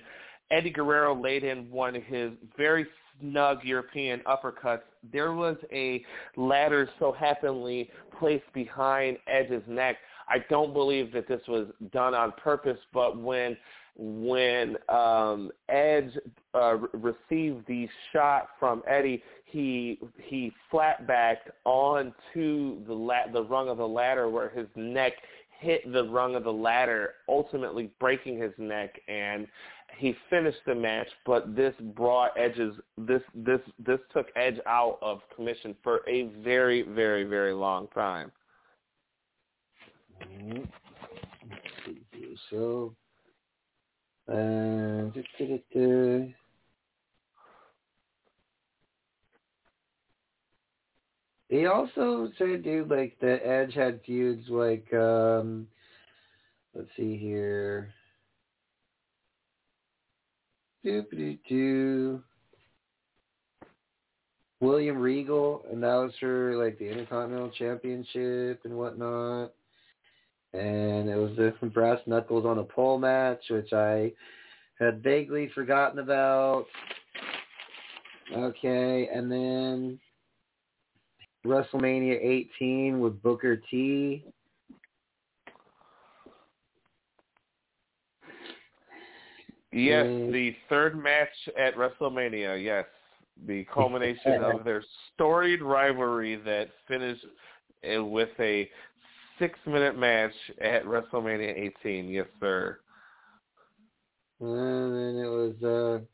[0.52, 2.86] Eddie Guerrero laid in one of his very
[3.20, 4.82] snug European uppercuts.
[5.12, 6.04] There was a
[6.38, 9.98] ladder so happily placed behind Edge's neck.
[10.28, 13.58] I don't believe that this was done on purpose, but when
[14.02, 16.18] when um, Edge
[16.54, 23.68] uh, received the shot from Eddie, he he flat backed onto the la- the rung
[23.68, 25.14] of the ladder where his neck
[25.60, 29.46] hit the rung of the ladder, ultimately breaking his neck, and
[29.98, 31.08] he finished the match.
[31.26, 36.84] But this brought Edge's this this this took Edge out of commission for a very
[36.84, 38.32] very very long time.
[40.22, 40.70] Mhm.
[42.14, 42.36] Here.
[42.50, 42.96] So,
[44.30, 45.10] uh,
[51.50, 55.68] he also said, dude, like the Edge had feuds like, um,
[56.76, 57.94] let's see here.
[60.86, 62.24] Doop doo doo.
[64.62, 69.54] William Regal, and that was for like the Intercontinental Championship and whatnot
[70.54, 74.12] and it was the brass knuckles on a pole match, which I
[74.80, 76.66] had vaguely forgotten about.
[78.36, 80.00] Okay, and then
[81.46, 84.24] WrestleMania 18 with Booker T.
[89.72, 91.28] Yes, the third match
[91.58, 92.64] at WrestleMania.
[92.64, 92.86] Yes,
[93.46, 97.26] the culmination of their storied rivalry that finished
[97.96, 98.70] uh, with a
[99.40, 102.10] six-minute match at WrestleMania 18.
[102.10, 102.80] Yes, sir.
[104.42, 106.06] And then it was uh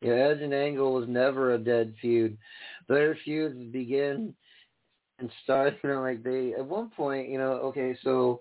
[0.00, 2.36] yeah, Edge and Angle was never a dead feud.
[2.88, 4.34] Their feuds begin
[5.20, 8.40] and start, you know, like they at one point, you know, okay, so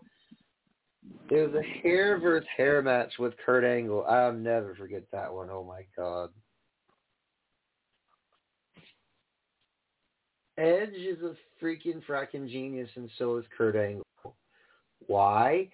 [1.29, 4.05] it was a hair versus hair match with Kurt Angle.
[4.05, 5.49] I'll never forget that one.
[5.51, 6.29] Oh my god.
[10.61, 11.33] Edge is a
[11.63, 14.05] freaking fracking genius and so is Kurt Angle.
[15.07, 15.69] Why?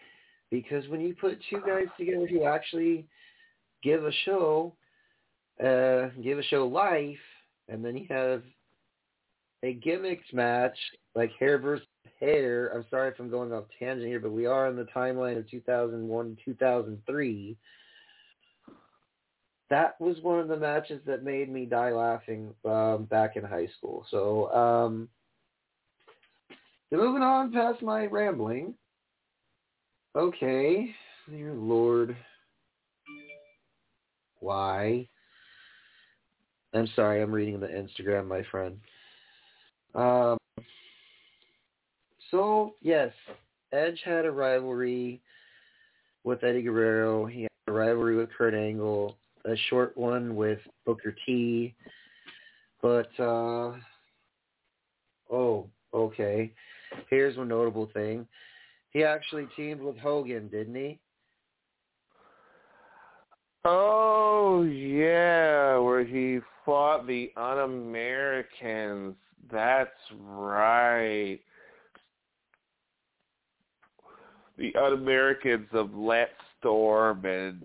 [0.50, 3.06] Because when you put two guys together who actually
[3.84, 4.74] give a show,
[5.62, 7.18] uh, give a show life,
[7.68, 8.44] and then you have
[9.62, 10.78] a gimmicks match
[11.16, 11.86] like hair versus
[12.22, 12.72] hair.
[12.74, 15.50] I'm sorry if I'm going off tangent here, but we are in the timeline of
[15.50, 17.58] 2001 2003.
[19.70, 23.68] That was one of the matches that made me die laughing um, back in high
[23.78, 24.06] school.
[24.10, 25.10] So, um,
[26.92, 28.74] moving on past my rambling.
[30.16, 30.96] Okay,
[31.30, 32.16] dear Lord.
[34.40, 35.08] Why?
[36.74, 38.78] I'm sorry, I'm reading the Instagram, my friend.
[39.96, 40.38] Um,
[42.32, 43.12] so, yes,
[43.74, 45.22] Edge had a rivalry
[46.24, 47.26] with Eddie Guerrero.
[47.26, 49.18] He had a rivalry with Kurt Angle,
[49.48, 51.74] a short one with Booker T.
[52.82, 53.74] But, uh,
[55.32, 56.52] oh, okay.
[57.10, 58.28] Here's one notable thing.
[58.92, 61.00] He actually teamed with Hogan, didn't he?
[63.70, 69.16] Oh yeah, where he fought the un-Americans.
[69.52, 69.90] That's
[70.22, 71.40] right.
[74.58, 76.30] The un-Americans of Lance
[76.60, 77.62] Storm and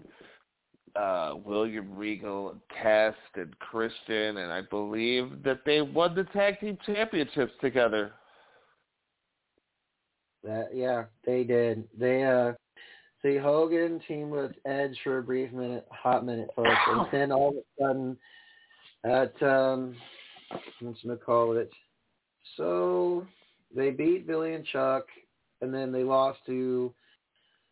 [0.97, 6.61] uh, William Regal and Test and Christian, and I believe that they won the tag
[6.61, 8.13] team championships together.
[10.45, 11.85] That yeah, they did.
[11.99, 12.53] They uh
[13.23, 17.51] see Hogan teamed with Edge for a brief minute, hot minute folks, and then all
[17.51, 18.17] of a sudden
[19.05, 19.95] at um
[20.81, 21.71] what's gonna call it?
[22.57, 23.27] So
[23.75, 25.05] they beat Billy and Chuck
[25.63, 26.93] and then they lost to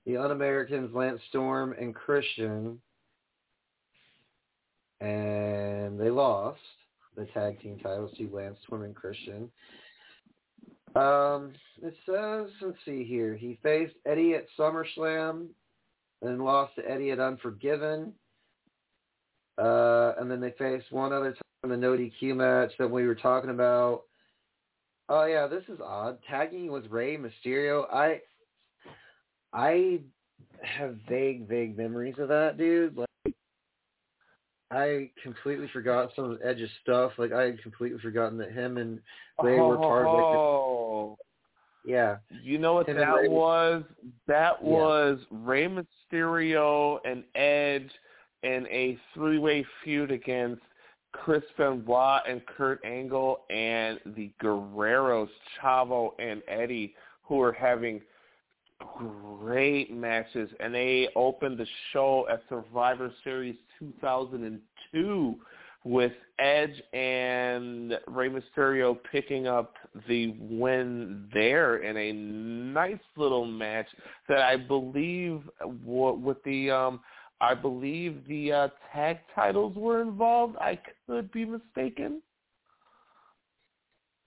[0.06, 2.80] the un-Americans Lance Storm and Christian
[5.01, 6.60] and they lost
[7.16, 9.51] the tag team titles to Lance Storm and Christian.
[10.94, 11.52] Um,
[11.82, 13.35] it says, let's see here.
[13.35, 15.47] He faced Eddie at SummerSlam
[16.22, 18.12] and lost to Eddie at Unforgiven.
[19.56, 23.06] Uh, and then they faced one other time in the no DQ match that we
[23.06, 24.02] were talking about.
[25.09, 26.18] Oh yeah, this is odd.
[26.28, 27.85] Tagging with Rey Mysterio.
[27.93, 28.20] I
[29.52, 30.01] I
[30.62, 32.97] have vague, vague memories of that, dude.
[32.97, 33.10] Like
[34.70, 37.12] I completely forgot some of Edge's stuff.
[37.18, 39.01] Like I had completely forgotten that him and
[39.42, 41.18] Rey were oh, part of like Oh,
[41.84, 42.16] the, yeah.
[42.42, 43.82] you know what Him that was?
[44.26, 44.68] That Yeah.
[44.68, 47.90] was Rey Mysterio and Edge
[48.42, 50.62] in a three-way feud against
[51.12, 55.28] Chris Benoit and Kurt Angle and the Guerreros,
[55.60, 58.01] Chavo and Eddie, who were having
[58.78, 65.35] great matches, and they opened the show at Survivor Series 2002
[65.85, 69.74] with Edge and Rey Mysterio picking up
[70.07, 73.86] the win there in a nice little match
[74.28, 75.43] that I believe
[75.85, 77.01] with the um
[77.40, 80.57] I believe the uh, tag titles were involved.
[80.59, 82.20] I could be mistaken.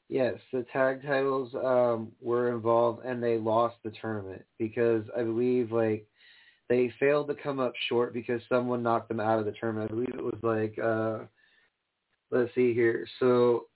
[0.09, 5.71] Yes, the tag titles um, were involved, and they lost the tournament because I believe
[5.71, 6.07] like
[6.73, 9.91] they failed to come up short because someone knocked them out of the tournament.
[9.91, 11.19] I believe it was like uh,
[12.31, 13.07] let's see here.
[13.19, 13.67] So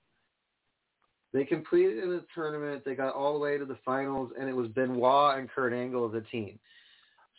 [1.31, 2.83] they completed in the tournament.
[2.83, 6.09] They got all the way to the finals, and it was Benoit and Kurt Angle
[6.09, 6.57] as a team.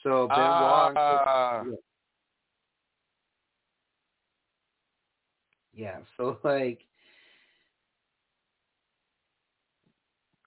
[0.04, 0.96] So Benoit.
[0.96, 1.78] Uh, and Kurt,
[5.74, 5.96] yeah.
[6.16, 6.80] So like.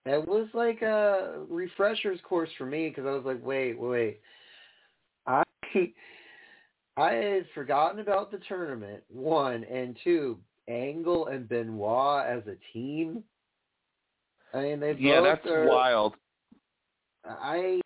[0.03, 4.40] It was like a refresher's course for me because I was like, wait, wait, I
[6.97, 9.03] I had forgotten about the tournament.
[9.09, 13.23] One and two, Angle and Benoit as a team.
[14.53, 16.15] I mean, they yeah, that's are, wild.
[17.25, 17.79] I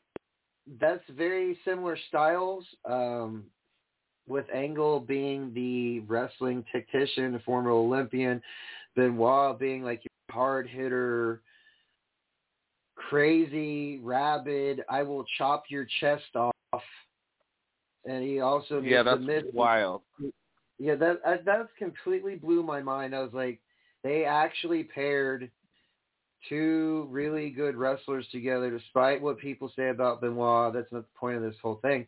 [0.80, 2.66] that's very similar styles.
[2.90, 3.44] Um,
[4.28, 8.42] with Angle being the wrestling tactician, the former Olympian,
[8.96, 11.42] Benoit being like your hard hitter,
[12.96, 14.82] crazy, rabid.
[14.90, 16.55] I will chop your chest off.
[18.06, 20.02] And he also Yeah, that's the wild.
[20.78, 23.16] yeah, that that's completely blew my mind.
[23.16, 23.60] I was like,
[24.04, 25.50] they actually paired
[26.48, 30.74] two really good wrestlers together, despite what people say about Benoit.
[30.74, 32.06] That's not the point of this whole thing.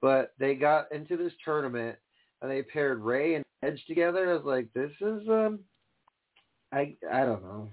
[0.00, 1.96] But they got into this tournament
[2.42, 4.30] and they paired Rey and Edge together.
[4.30, 5.60] I was like, this is um,
[6.72, 7.70] I I don't know.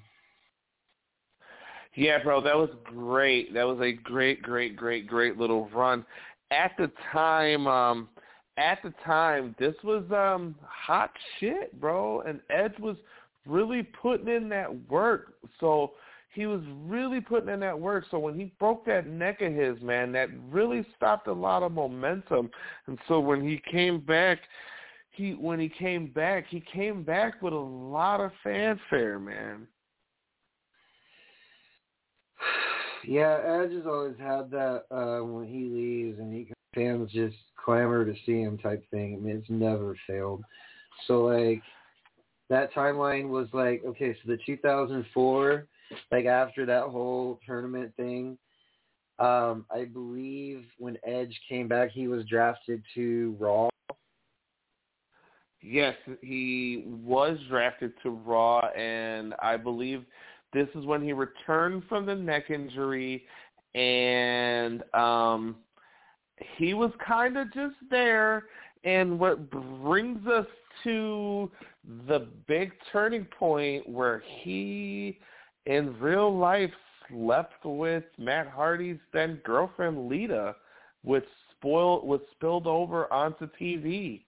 [1.96, 3.54] Yeah, bro, that was great.
[3.54, 6.06] That was a great, great, great, great little run.
[6.52, 8.10] At the time, um,
[8.58, 12.22] at the time, this was um hot shit, bro.
[12.22, 12.98] And Edge was
[13.46, 15.36] really putting in that work.
[15.60, 15.94] So
[16.34, 18.06] he was really putting in that work.
[18.10, 21.72] So when he broke that neck of his, man, that really stopped a lot of
[21.72, 22.50] momentum.
[22.88, 24.40] And so when he came back,
[25.12, 29.68] he when he came back, he came back with a lot of fanfare, man.
[33.06, 38.06] Yeah, Edge has always had that uh when he leaves and he fans just clamor
[38.06, 39.16] to see him type thing.
[39.16, 40.44] I mean, it's never failed.
[41.08, 41.62] So like
[42.50, 45.68] that timeline was like okay, so the 2004,
[46.12, 48.38] like after that whole tournament thing,
[49.20, 53.70] um, I believe when Edge came back, he was drafted to Raw.
[55.62, 60.04] Yes, he was drafted to Raw, and I believe
[60.54, 63.24] this is when he returned from the neck injury,
[63.76, 65.56] and um,
[66.58, 68.46] he was kind of just there.
[68.84, 70.48] And what brings us
[70.84, 71.52] to
[72.08, 75.20] the big turning point where he,
[75.68, 76.72] in real life,
[77.10, 80.56] slept with Matt Hardy's then girlfriend Lita,
[81.04, 81.26] which
[81.58, 84.24] spoiled, was spilled over onto TV.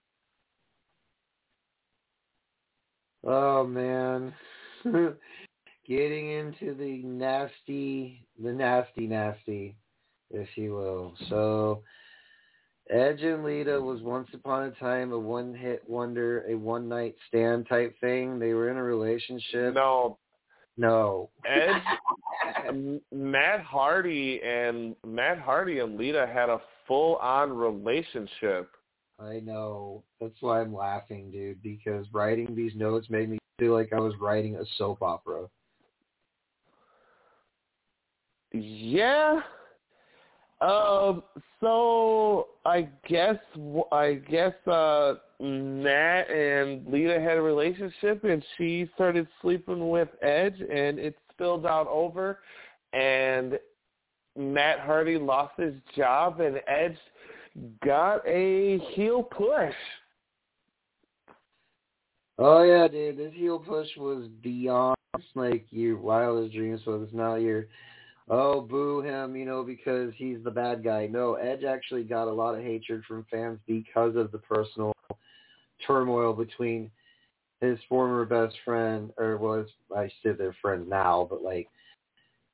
[3.24, 4.32] Oh man.
[5.86, 9.76] Getting into the nasty the nasty nasty,
[10.30, 11.14] if you will.
[11.28, 11.82] So
[12.90, 17.16] Edge and Lita was once upon a time a one hit wonder, a one night
[17.28, 18.38] stand type thing.
[18.38, 19.74] They were in a relationship.
[19.74, 20.18] No,
[20.76, 21.30] No.
[21.46, 21.82] Edge,
[23.12, 28.70] Matt Hardy and Matt Hardy and Lita had a full on relationship.
[29.18, 30.02] I know.
[30.20, 34.14] That's why I'm laughing, dude, because writing these notes made me feel like I was
[34.20, 35.46] writing a soap opera.
[38.54, 39.40] Yeah.
[40.60, 41.22] Um.
[41.60, 43.36] So I guess
[43.90, 50.60] I guess uh Matt and Lita had a relationship, and she started sleeping with Edge,
[50.60, 52.38] and it spilled out over,
[52.92, 53.58] and
[54.36, 56.96] Matt Hardy lost his job, and Edge
[57.84, 59.74] got a heel push.
[62.38, 64.96] Oh yeah, dude, this heel push was beyond
[65.34, 66.80] like your wildest dreams.
[66.86, 67.66] It's not your
[68.28, 71.06] oh boo him, you know, because he's the bad guy.
[71.06, 74.92] No, Edge actually got a lot of hatred from fans because of the personal
[75.86, 76.90] turmoil between
[77.60, 81.68] his former best friend, or was I said they're friends now, but like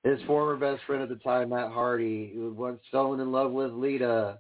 [0.05, 3.73] his former best friend at the time, Matt Hardy, who once fell in love with
[3.73, 4.39] Lita,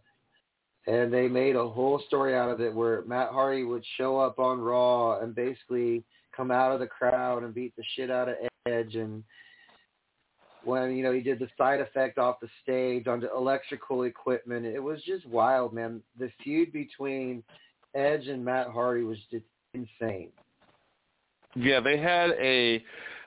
[0.86, 4.38] and they made a whole story out of it where Matt Hardy would show up
[4.38, 6.04] on Raw and basically
[6.34, 8.36] come out of the crowd and beat the shit out of
[8.66, 9.22] Edge and
[10.64, 14.66] when you know he did the side effect off the stage onto electrical equipment.
[14.66, 16.02] It was just wild man.
[16.18, 17.42] The feud between
[17.94, 20.30] Edge and Matt Hardy was just insane.
[21.54, 22.82] Yeah, they had a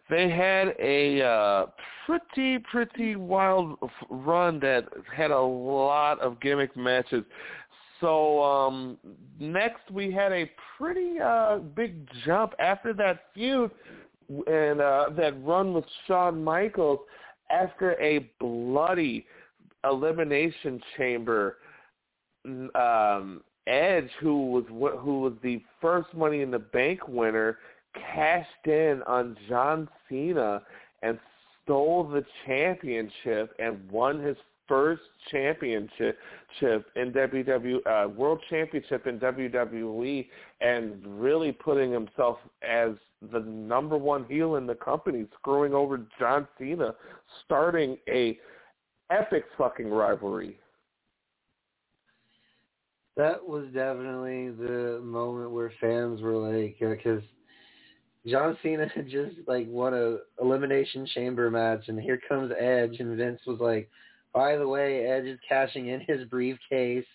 [0.09, 1.65] they had a uh,
[2.05, 3.77] pretty pretty wild
[4.09, 7.23] run that had a lot of gimmick matches.
[7.99, 8.97] so um,
[9.39, 13.71] next we had a pretty uh, big jump after that feud
[14.47, 16.99] and uh, that run with Shawn Michaels
[17.49, 19.25] after a bloody
[19.83, 21.57] elimination chamber.
[22.75, 24.65] Um, Edge, who was
[24.99, 27.59] who was the first Money in the Bank winner,
[27.93, 30.61] cashed in on John Cena
[31.01, 31.17] and
[31.63, 34.35] stole the championship and won his
[34.67, 36.17] first championship
[36.61, 40.27] in WWE, uh, World Championship in WWE,
[40.61, 42.37] and really putting himself
[42.67, 42.91] as
[43.31, 46.93] the number one heel in the company, screwing over John Cena,
[47.45, 48.37] starting a
[49.09, 50.57] epic fucking rivalry.
[53.15, 59.35] That was definitely the moment where fans were like, because uh, John Cena had just
[59.47, 63.89] like won a elimination chamber match, and here comes Edge, and Vince was like,
[64.33, 67.05] by the way, Edge is cashing in his briefcase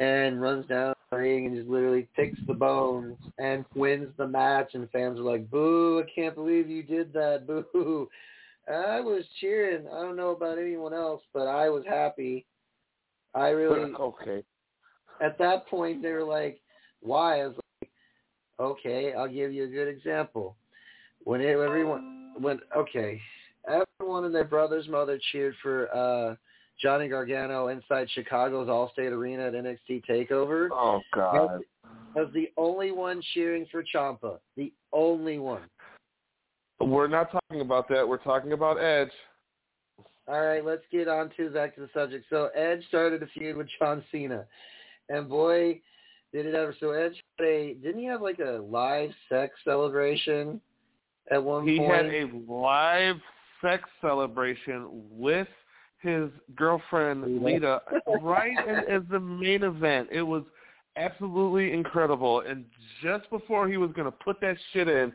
[0.00, 4.70] and runs down the ring and just literally picks the bones and wins the match.
[4.74, 7.46] And fans are like, boo, I can't believe you did that.
[7.72, 8.08] Boo.
[8.66, 9.86] I was cheering.
[9.92, 12.46] I don't know about anyone else, but I was happy.
[13.34, 13.92] I really.
[14.00, 14.42] Okay.
[15.20, 16.60] At that point, they were like,
[17.00, 17.42] why?
[17.42, 17.90] I was like,
[18.58, 20.56] okay, I'll give you a good example.
[21.22, 23.20] When it, everyone, when, okay,
[23.68, 26.34] everyone and their brother's mother cheered for uh
[26.82, 30.68] Johnny Gargano inside Chicago's Allstate Arena at NXT Takeover.
[30.72, 31.60] Oh God!
[32.14, 34.38] Was the only one cheering for Ciampa.
[34.56, 35.62] The only one.
[36.80, 38.06] We're not talking about that.
[38.06, 39.12] We're talking about Edge.
[40.26, 42.26] All right, let's get on to back to the subject.
[42.30, 44.46] So Edge started a feud with John Cena,
[45.08, 45.80] and boy,
[46.32, 46.74] did it ever!
[46.80, 50.60] So Edge had a didn't he have like a live sex celebration
[51.30, 52.10] at one he point?
[52.10, 53.16] He had a live
[53.64, 55.48] sex celebration with
[56.00, 57.80] his girlfriend Lita
[58.22, 60.08] right as, as the main event.
[60.12, 60.44] It was
[60.96, 62.40] absolutely incredible.
[62.40, 62.64] And
[63.02, 65.12] just before he was going to put that shit in,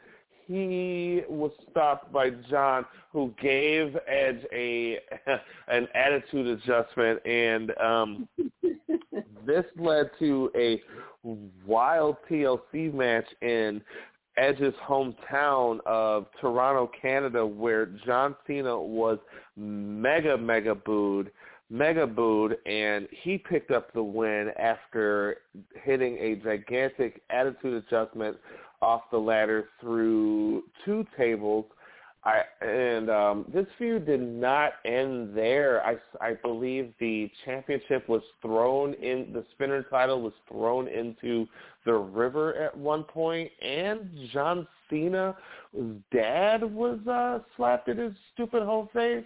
[0.47, 4.97] he was stopped by John, who gave Edge a
[5.67, 8.27] an attitude adjustment, and um,
[9.45, 10.81] this led to a
[11.67, 13.79] wild TLC match in
[14.39, 19.19] Edge's hometown of Toronto, Canada, where John Cena was
[19.57, 21.31] mega, mega booed,
[21.69, 25.37] mega booed, and he picked up the win after
[25.83, 28.37] hitting a gigantic attitude adjustment
[28.81, 31.65] off the ladder through two tables
[32.23, 35.81] I and um, this feud did not end there.
[35.85, 39.31] I, I believe the championship was thrown in.
[39.31, 41.47] The spinner title was thrown into
[41.85, 45.35] the river at one point, and John Cena's
[46.11, 49.23] dad was uh, slapped in his stupid whole face.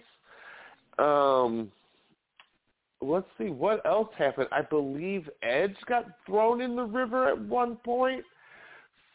[1.00, 1.72] Um,
[3.00, 4.48] let's see what else happened.
[4.52, 8.22] I believe Edge got thrown in the river at one point.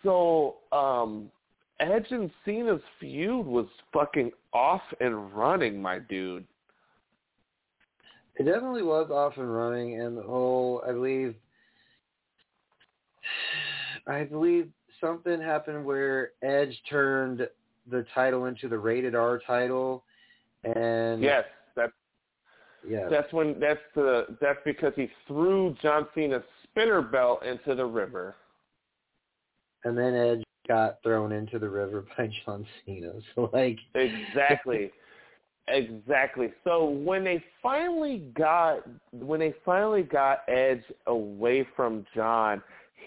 [0.03, 1.31] So um,
[1.79, 6.45] Edge and Cena's feud was fucking off and running, my dude.
[8.35, 11.35] It definitely was off and running, and the whole, I believe,
[14.07, 14.69] I believe
[15.01, 17.47] something happened where Edge turned
[17.89, 20.03] the title into the rated R title,
[20.63, 21.45] and yes,
[21.75, 21.91] that's
[22.87, 27.85] yeah, that's when that's the that's because he threw John Cena's spinner belt into the
[27.85, 28.35] river,
[29.83, 33.11] and then Edge got thrown into the river by John Cena.
[33.35, 34.91] So like exactly,
[35.67, 36.53] exactly.
[36.63, 42.61] So when they finally got when they finally got Edge away from John,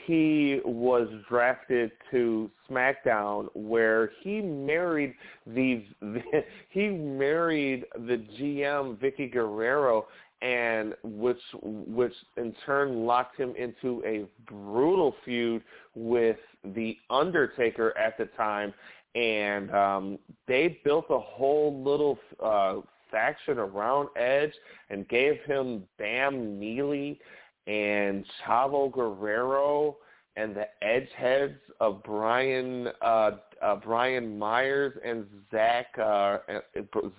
[0.06, 5.14] he was drafted to SmackDown, where he married
[5.46, 6.22] the, the
[6.70, 10.06] he married the GM Vickie Guerrero,
[10.42, 15.62] and which which in turn locked him into a brutal feud
[15.94, 18.74] with the Undertaker at the time,
[19.14, 24.52] and um, they built a whole little uh, faction around Edge
[24.90, 27.20] and gave him Bam Neely
[27.66, 29.96] and Chavo Guerrero
[30.36, 33.32] and the Edge heads of Brian uh,
[33.62, 36.38] uh, Brian Myers and Zack uh,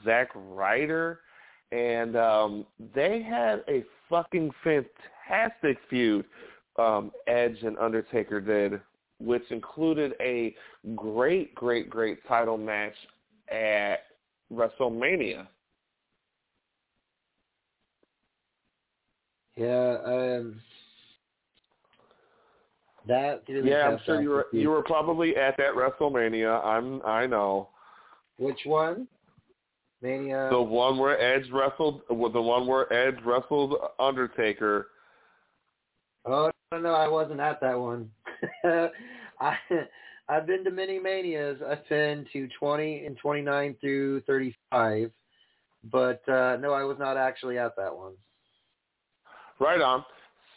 [0.04, 1.20] Zack Ryder
[1.74, 6.26] and um, they had a fucking fantastic feud.
[6.78, 8.80] Um, Edge and Undertaker did,
[9.20, 10.56] which included a
[10.96, 12.94] great, great, great title match
[13.52, 13.98] at
[14.52, 15.48] WrestleMania.
[19.56, 20.60] Yeah, um,
[23.08, 23.44] that.
[23.48, 26.64] Yeah, I'm sure you were you were probably at that WrestleMania.
[26.66, 27.70] I'm I know.
[28.40, 29.08] Which one?
[30.04, 30.50] Mania.
[30.52, 34.88] The one where Edge wrestled, the one where Edge wrestled Undertaker.
[36.26, 38.10] Oh no, no, I wasn't at that one.
[39.40, 39.56] I
[40.30, 41.60] I've been to many manias.
[41.68, 45.12] I've been to 20 and 29 through 35,
[45.86, 48.14] but uh no, I was not actually at that one.
[49.60, 50.04] Right on.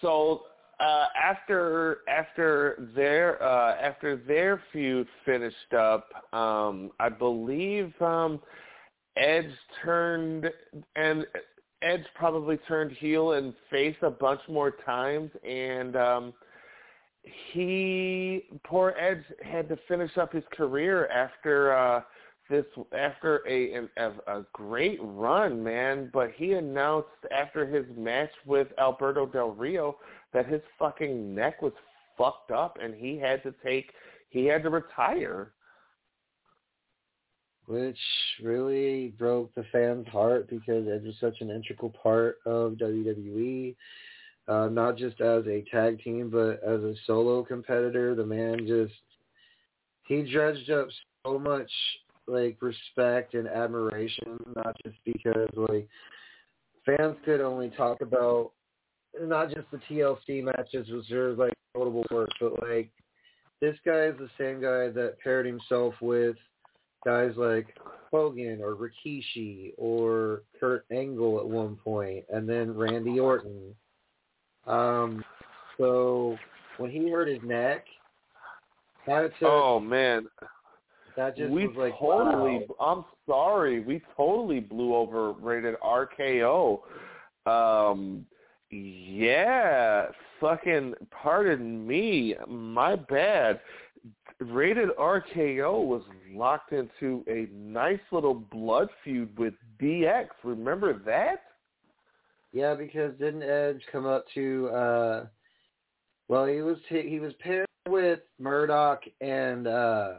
[0.01, 0.43] So
[0.79, 8.41] uh, after after their uh, after their feud finished up, um, I believe um,
[9.17, 9.51] Edge
[9.83, 10.51] turned
[10.95, 11.27] and
[11.83, 16.35] Edge probably turned heel and face a bunch more times, and um,
[17.53, 22.03] he poor Edge had to finish up his career after uh,
[22.49, 22.65] this
[22.97, 26.11] after a, a a great run, man.
[26.13, 29.97] But he announced after his match with Alberto Del Rio
[30.33, 31.73] that his fucking neck was
[32.17, 33.93] fucked up, and he had to take
[34.31, 35.53] he had to retire.
[37.67, 37.99] Which
[38.43, 43.75] really broke the fans' heart because Edge was such an integral part of WWE.
[44.49, 48.15] Uh, not just as a tag team, but as a solo competitor.
[48.15, 48.95] The man just
[50.07, 50.87] he dredged up
[51.25, 51.71] so much
[52.29, 55.89] like respect and admiration, not just because like
[56.85, 58.53] fans could only talk about
[59.21, 62.91] not just the TLC matches, which are like notable work, but like
[63.61, 66.37] this guy is the same guy that paired himself with
[67.07, 67.69] guys like
[68.11, 73.75] Hogan or Rikishi or Kurt Angle at one point, and then Randy Orton.
[74.67, 75.25] Um,
[75.79, 76.37] so
[76.79, 77.87] when he hurt his neck,
[79.07, 80.27] that took, oh man,
[81.17, 82.67] that just we was like totally.
[82.79, 82.97] wow.
[82.97, 86.81] I'm sorry, we totally blew over rated RKO.
[87.47, 88.27] Um,
[88.71, 90.07] yeah,
[90.41, 90.95] fucking.
[91.11, 93.61] Pardon me, my bad.
[94.41, 100.27] Rated RKO was locked into a nice little blood feud with DX.
[100.45, 101.43] Remember that?
[102.53, 104.69] Yeah, because didn't Edge come up to?
[104.69, 105.27] uh
[106.29, 110.15] Well, he was he was paired with Murdoch and uh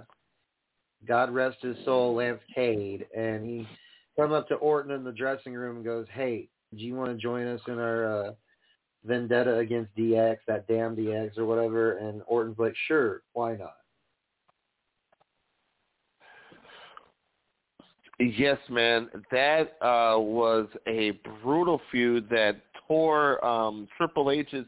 [1.08, 3.68] God rest his soul, Lance Cade, and he
[4.16, 7.18] come up to Orton in the dressing room and goes, "Hey, do you want to
[7.18, 8.32] join us in our uh
[9.06, 13.76] vendetta against DX, that damn DX or whatever?" And Orton's like, "Sure, why not?"
[18.20, 19.10] Yes, man.
[19.32, 21.12] That uh, was a
[21.44, 24.66] brutal feud that tore um, Triple H's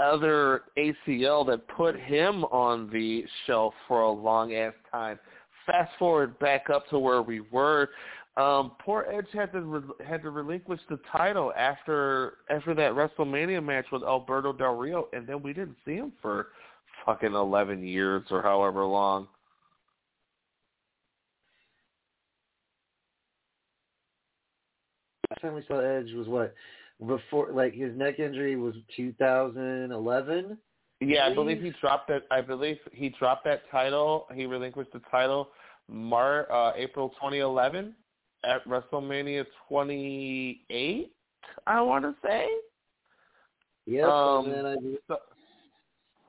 [0.00, 5.18] other ACL that put him on the shelf for a long ass time.
[5.64, 7.90] Fast forward back up to where we were.
[8.36, 13.62] Um, poor Edge had to re- had to relinquish the title after after that WrestleMania
[13.62, 16.48] match with Alberto Del Rio, and then we didn't see him for
[17.04, 19.28] fucking eleven years or however long.
[25.32, 26.54] Last time we saw Edge was what
[27.06, 30.58] before, like his neck injury was 2011.
[31.00, 32.24] Yeah, I believe he dropped that.
[32.30, 34.26] I believe he dropped that title.
[34.34, 35.48] He relinquished the title
[35.88, 37.94] Mar uh, April 2011
[38.44, 41.12] at WrestleMania 28.
[41.66, 42.46] I want to say.
[43.86, 44.76] Yep, Um, and then I
[45.08, 45.16] So,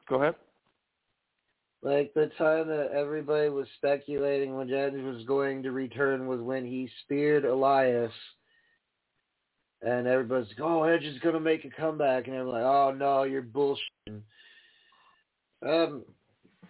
[0.08, 0.36] go ahead.
[1.82, 6.66] Like the time that everybody was speculating when Edge was going to return was when
[6.66, 8.14] he speared Elias,
[9.86, 12.94] and everybody's like, "Oh, Edge is going to make a comeback," and I'm like, "Oh
[12.98, 14.22] no, you're bullshitting."
[15.66, 16.04] Um,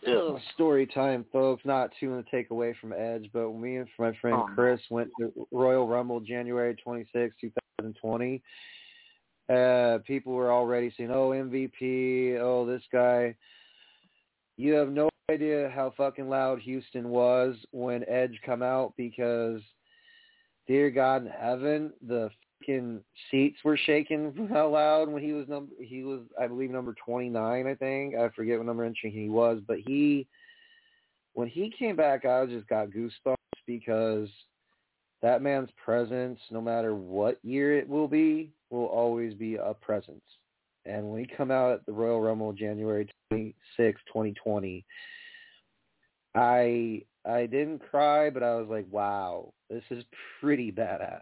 [0.07, 1.63] ugh, story time, folks.
[1.65, 4.49] Not too to take away from Edge, but me and my friend Oh.
[4.53, 8.41] Chris went to Royal Rumble January 26, 2020.
[9.49, 12.37] Uh, people were already saying, "Oh, MVP.
[12.39, 13.35] Oh, this guy."
[14.55, 19.61] You have no idea how fucking loud Houston was when Edge come out because,
[20.67, 22.29] dear God in heaven, the
[22.63, 25.71] fucking seats were shaking from how loud when he was number.
[25.79, 27.67] He was, I believe, number twenty nine.
[27.67, 30.27] I think I forget what number entry he was, but he,
[31.33, 33.35] when he came back, I just got goosebumps
[33.65, 34.29] because
[35.21, 40.23] that man's presence, no matter what year it will be, will always be a presence.
[40.85, 44.83] And when he come out at the Royal Rumble January 26, 2020,
[46.35, 50.03] I I didn't cry, but I was like, wow, this is
[50.41, 51.21] pretty badass.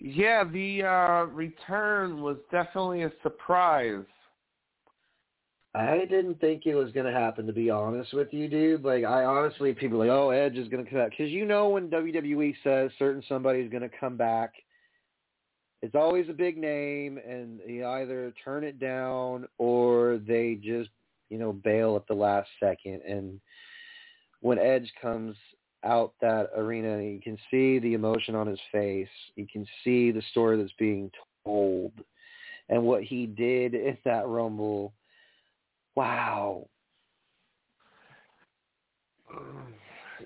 [0.00, 4.04] Yeah, the uh, return was definitely a surprise.
[5.74, 8.84] I didn't think it was going to happen, to be honest with you, dude.
[8.84, 11.10] Like, I honestly, people like, oh, Edge is going to come back.
[11.10, 14.54] Because you know when WWE says certain somebody's going to come back,
[15.82, 20.90] it's always a big name, and you either turn it down or they just,
[21.28, 23.02] you know, bail at the last second.
[23.06, 23.40] And
[24.40, 25.36] when Edge comes
[25.84, 29.08] out that arena, you can see the emotion on his face.
[29.36, 31.10] You can see the story that's being
[31.44, 31.92] told.
[32.68, 34.92] And what he did in that Rumble,
[35.94, 36.66] wow.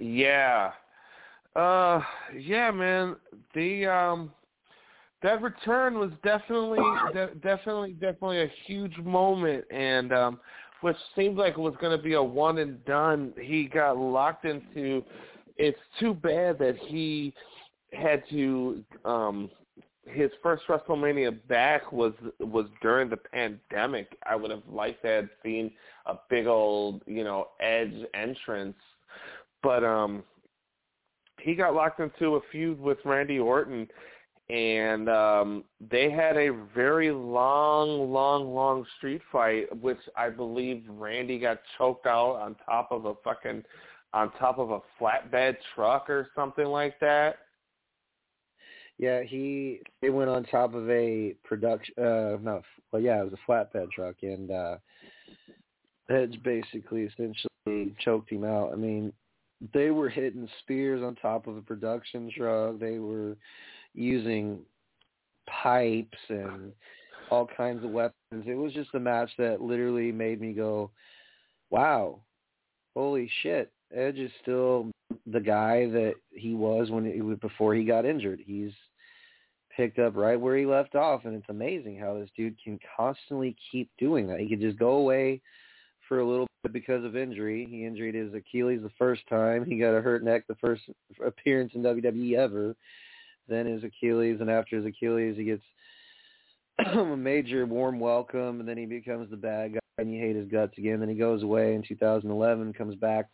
[0.00, 0.72] Yeah.
[1.54, 2.00] Uh
[2.36, 3.16] yeah, man.
[3.54, 4.32] The um
[5.22, 6.80] that return was definitely
[7.12, 10.40] de- definitely definitely a huge moment and um
[10.82, 13.32] which seemed like it was going to be a one and done.
[13.40, 15.04] He got locked into
[15.56, 17.34] it's too bad that he
[17.92, 19.50] had to um
[20.06, 24.16] his first WrestleMania back was was during the pandemic.
[24.26, 25.70] I would have liked to have seen
[26.06, 28.76] a big old, you know, edge entrance.
[29.62, 30.24] But um
[31.40, 33.88] he got locked into a feud with Randy Orton
[34.50, 41.38] and um they had a very long, long, long street fight, which I believe Randy
[41.38, 43.62] got choked out on top of a fucking
[44.14, 47.36] on top of a flatbed truck or something like that.
[48.98, 52.62] Yeah, he they went on top of a production uh no
[52.92, 54.76] well yeah, it was a flatbed truck and uh
[56.10, 58.72] Edge basically essentially choked him out.
[58.72, 59.12] I mean,
[59.72, 62.78] they were hitting spears on top of a production truck.
[62.78, 63.36] They were
[63.94, 64.60] using
[65.46, 66.72] pipes and
[67.30, 68.44] all kinds of weapons.
[68.46, 70.90] It was just a match that literally made me go,
[71.70, 72.20] "Wow,
[72.94, 74.90] holy shit!" Edge is still
[75.26, 78.40] the guy that he was when it was before he got injured.
[78.44, 78.72] He's
[79.76, 83.56] picked up right where he left off, and it's amazing how this dude can constantly
[83.70, 84.40] keep doing that.
[84.40, 85.40] He could just go away
[86.08, 87.66] for a little bit because of injury.
[87.68, 89.64] He injured his Achilles the first time.
[89.64, 90.82] He got a hurt neck the first
[91.24, 92.74] appearance in WWE ever.
[93.48, 95.62] Then his Achilles, and after his Achilles, he gets
[96.96, 100.48] a major warm welcome, and then he becomes the bad guy, and you hate his
[100.48, 101.00] guts again.
[101.00, 103.28] Then he goes away in 2011, comes back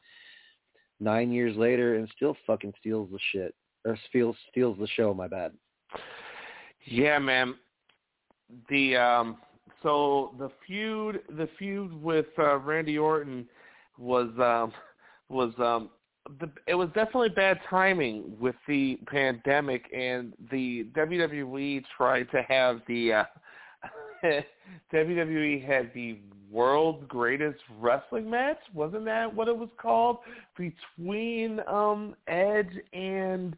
[1.00, 3.54] nine years later, and still fucking steals the shit
[3.84, 5.14] or steals steals the show.
[5.14, 5.52] My bad.
[6.84, 7.54] Yeah, man.
[8.68, 9.38] The um
[9.82, 13.46] so the feud the feud with uh, Randy Orton
[13.98, 14.72] was um
[15.28, 15.90] was um
[16.40, 22.80] the, it was definitely bad timing with the pandemic and the WWE tried to have
[22.86, 23.24] the uh,
[24.92, 26.18] WWE had the
[26.50, 28.58] world's greatest wrestling match?
[28.74, 30.18] Wasn't that what it was called?
[30.56, 33.56] Between um Edge and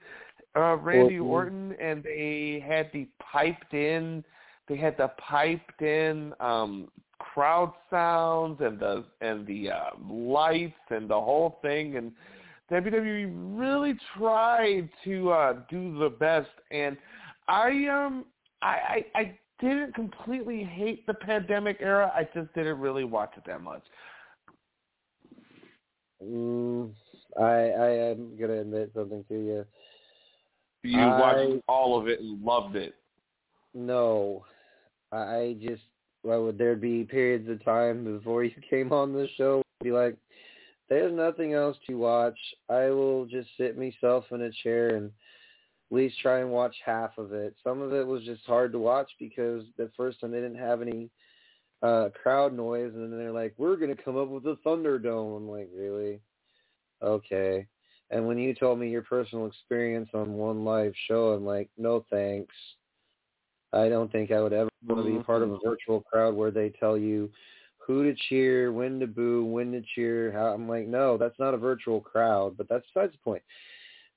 [0.57, 4.25] uh Randy Orton, Orton and they had the piped in
[4.69, 6.89] they had the piped in um
[7.19, 12.13] crowd sounds and the and the uh, lights and the whole thing and
[12.71, 16.97] WWE really tried to uh do the best and
[17.49, 18.25] I um
[18.63, 22.11] I, I I didn't completely hate the pandemic era.
[22.15, 23.83] I just didn't really watch it that much.
[26.23, 26.91] Mm,
[27.39, 29.65] I I am gonna admit something to you.
[30.83, 32.95] You I, watched all of it and loved it.
[33.75, 34.45] No,
[35.13, 35.83] I just
[36.23, 39.63] well, would there be periods of time before you came on the show?
[39.83, 40.17] Be like,
[40.89, 42.39] there's nothing else to watch.
[42.69, 45.11] I will just sit myself in a chair and
[45.91, 47.55] at least try and watch half of it.
[47.65, 50.83] Some of it was just hard to watch because the first time they didn't have
[50.83, 51.11] any
[51.83, 55.37] uh crowd noise and then they're like, We're gonna come up with a Thunderdome.
[55.37, 56.21] I'm like, Really?
[57.03, 57.67] Okay.
[58.11, 62.05] And when you told me your personal experience on one live show, I'm like, No
[62.11, 62.55] thanks.
[63.73, 66.51] I don't think I would ever want to be part of a virtual crowd where
[66.51, 67.31] they tell you
[67.79, 70.33] who to cheer, when to boo, when to cheer.
[70.33, 73.43] How I'm like, no, that's not a virtual crowd, but that's besides the point.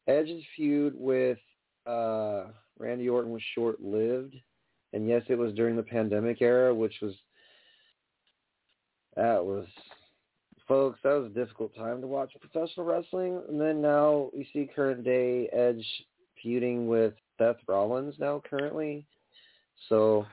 [0.07, 1.37] Edge's feud with
[1.85, 2.45] uh,
[2.79, 4.35] Randy Orton was short lived,
[4.93, 7.13] and yes, it was during the pandemic era, which was
[9.15, 9.67] that was
[10.67, 13.41] folks, that was a difficult time to watch professional wrestling.
[13.47, 15.85] And then now you see current day Edge
[16.41, 19.05] feuding with Seth Rollins now currently.
[19.89, 20.25] So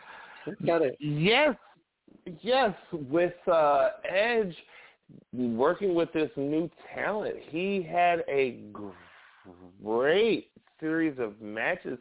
[0.67, 0.97] got it.
[1.01, 1.57] Yes,
[2.43, 2.75] yes.
[2.93, 4.55] With uh, Edge
[5.33, 8.63] working with this new talent, he had a
[9.83, 10.51] great
[10.81, 11.99] series of matches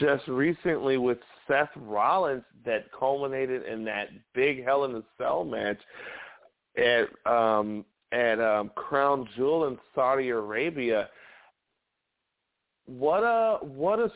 [0.00, 5.78] just recently with Seth Rollins that culminated in that big Hell in a Cell match
[6.76, 11.08] at um, at um, Crown Jewel in Saudi Arabia.
[12.86, 14.10] What a what a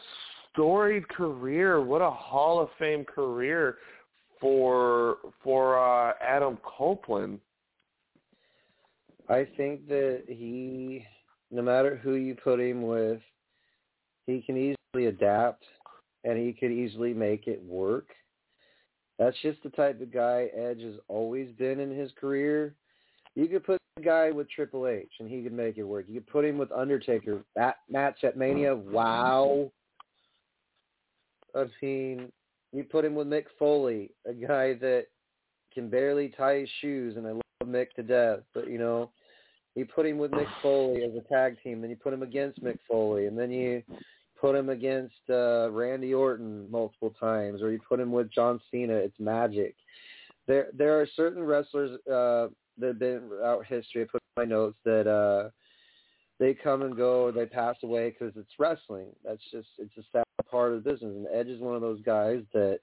[0.52, 1.80] storied career!
[1.82, 3.78] What a Hall of Fame career
[4.40, 7.40] for for uh, Adam Copeland.
[9.28, 11.04] I think that he,
[11.50, 13.20] no matter who you put him with,
[14.26, 15.64] he can easily adapt
[16.24, 18.08] and he could easily make it work.
[19.18, 22.74] That's just the type of guy Edge has always been in his career.
[23.34, 26.06] You could put a guy with Triple H and he could make it work.
[26.08, 27.42] You could put him with Undertaker.
[27.54, 29.70] That match at Mania, wow.
[31.54, 32.30] I mean,
[32.72, 35.06] You put him with Mick Foley, a guy that
[35.72, 38.40] can barely tie his shoes, and I love Mick to death.
[38.52, 39.10] But you know,
[39.74, 42.62] you put him with Mick Foley as a tag team, then you put him against
[42.62, 43.82] Mick Foley, and then you
[44.40, 48.94] put him against uh, Randy Orton multiple times, or you put him with John Cena.
[48.94, 49.74] It's magic.
[50.46, 52.48] There, there are certain wrestlers uh,
[52.78, 54.02] that have been out history.
[54.02, 55.50] I put in my notes that uh,
[56.38, 59.08] they come and go, they pass away because it's wrestling.
[59.24, 61.14] That's just it's a sad part of the business.
[61.14, 62.80] And Edge is one of those guys that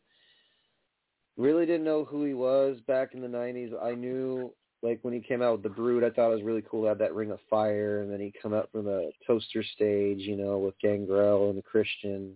[1.38, 3.72] really didn't know who he was back in the '90s.
[3.82, 4.54] I knew
[4.84, 6.90] like when he came out with the Brood, I thought it was really cool to
[6.90, 10.36] have that Ring of Fire, and then he come out from the toaster stage, you
[10.36, 12.34] know, with Gangrel and the Christian,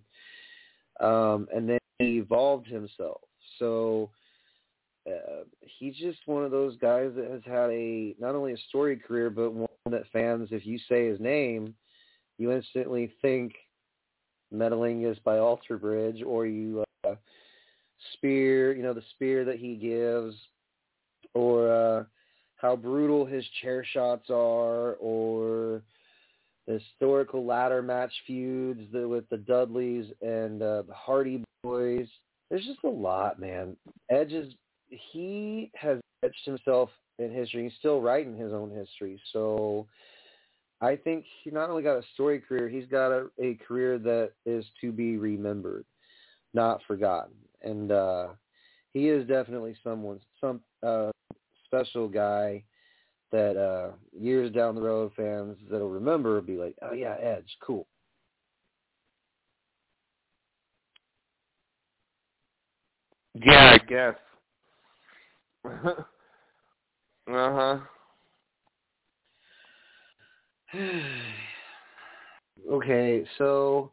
[1.01, 3.21] um, and then he evolved himself.
[3.59, 4.09] So
[5.05, 8.95] uh, he's just one of those guys that has had a not only a story
[8.95, 11.75] career, but one that fans, if you say his name,
[12.37, 13.53] you instantly think
[14.53, 17.15] Metalingus by Alter Bridge, or you uh,
[18.13, 20.35] spear, you know, the spear that he gives,
[21.33, 22.03] or uh,
[22.57, 25.81] how brutal his chair shots are, or
[26.67, 32.07] the historical ladder match feuds with the Dudleys and uh, the Hardy Boys.
[32.49, 33.75] There's just a lot, man.
[34.09, 34.53] Edge is
[34.89, 36.89] he has etched himself
[37.19, 37.63] in history.
[37.63, 39.19] He's still writing his own history.
[39.33, 39.87] So
[40.81, 44.31] I think he not only got a story career, he's got a, a career that
[44.45, 45.85] is to be remembered,
[46.53, 47.35] not forgotten.
[47.61, 48.27] And uh
[48.93, 51.11] he is definitely someone some uh
[51.67, 52.63] special guy
[53.31, 57.57] that uh years down the road fans that'll remember will be like, Oh yeah, Edge,
[57.61, 57.87] cool.
[63.35, 64.15] Yeah, I guess.
[65.65, 65.93] uh
[67.27, 67.79] huh.
[72.71, 73.91] okay, so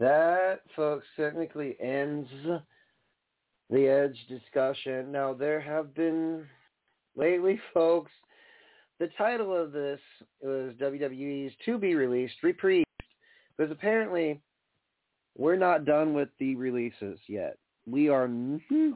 [0.00, 2.28] that, folks, technically ends
[3.70, 5.12] the Edge discussion.
[5.12, 6.44] Now, there have been
[7.16, 8.10] lately, folks,
[8.98, 10.00] the title of this
[10.42, 12.84] was WWE's to be released, reprised,
[13.56, 14.40] because apparently
[15.36, 17.56] we're not done with the releases yet.
[17.86, 18.28] We are.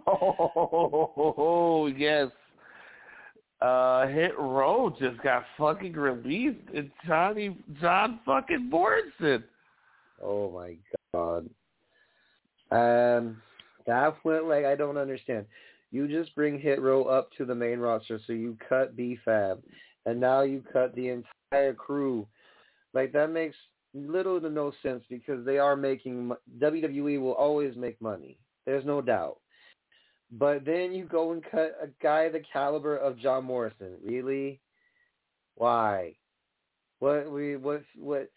[0.08, 2.28] Oh yes.
[3.60, 6.60] Uh, Hit Row just got fucking released.
[6.72, 9.44] It's Johnny John fucking Morrison.
[10.22, 10.76] Oh my
[11.14, 11.48] god.
[12.70, 13.40] Um,
[13.86, 15.46] that went like I don't understand.
[15.90, 19.62] You just bring Hit Row up to the main roster, so you cut B-Fab,
[20.04, 22.26] and now you cut the entire crew.
[22.92, 23.56] Like that makes
[23.94, 28.38] little to no sense because they are making WWE will always make money.
[28.64, 29.38] There's no doubt.
[30.32, 33.92] But then you go and cut a guy the caliber of John Morrison.
[34.04, 34.60] Really?
[35.54, 36.16] Why?
[36.98, 38.28] What we what what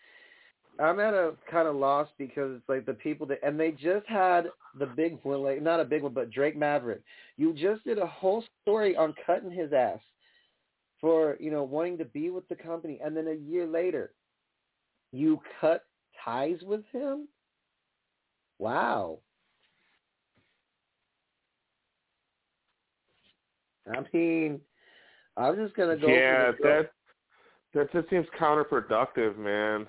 [0.80, 4.08] I'm at a kind of loss because it's like the people that and they just
[4.08, 4.48] had
[4.78, 7.02] the big one like not a big one but Drake Maverick.
[7.38, 10.00] You just did a whole story on cutting his ass
[11.02, 14.12] for, you know, wanting to be with the company and then a year later
[15.12, 15.84] you cut
[16.24, 17.28] ties with him?
[18.58, 19.20] Wow.
[23.92, 24.62] I mean,
[25.36, 26.08] I'm just gonna go.
[26.08, 26.92] Yeah, that
[27.74, 29.88] that just seems counterproductive, man.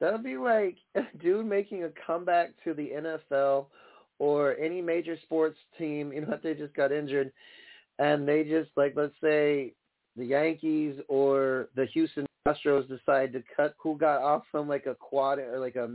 [0.00, 3.66] That'd be like a dude making a comeback to the NFL
[4.18, 6.12] or any major sports team.
[6.12, 7.32] You know, if they just got injured,
[7.98, 9.72] and they just like let's say
[10.16, 14.94] the Yankees or the Houston Astros decide to cut who got off from like a
[14.94, 15.90] quad or like a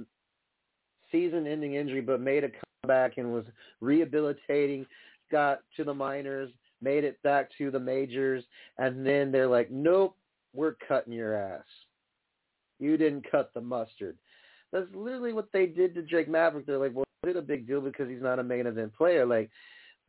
[1.11, 2.49] season-ending injury, but made a
[2.83, 3.45] comeback and was
[3.81, 4.85] rehabilitating,
[5.31, 6.49] got to the minors,
[6.81, 8.43] made it back to the majors,
[8.77, 10.15] and then they're like, nope,
[10.53, 11.63] we're cutting your ass.
[12.79, 14.17] You didn't cut the mustard.
[14.71, 16.65] That's literally what they did to Drake Maverick.
[16.65, 19.25] They're like, well, it's a big deal because he's not a main event player.
[19.25, 19.49] Like,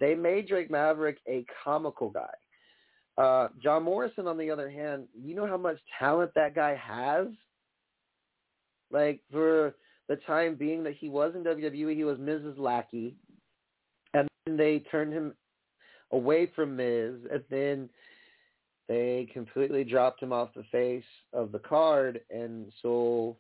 [0.01, 3.23] they made Drake Maverick a comical guy.
[3.23, 7.29] Uh, John Morrison, on the other hand, you know how much talent that guy has?
[8.91, 9.75] Like, for
[10.09, 13.17] the time being that he was in WWE, he was Miz's Lackey.
[14.15, 15.35] And then they turned him
[16.11, 17.89] away from Miz, and then
[18.89, 23.37] they completely dropped him off the face of the card, and so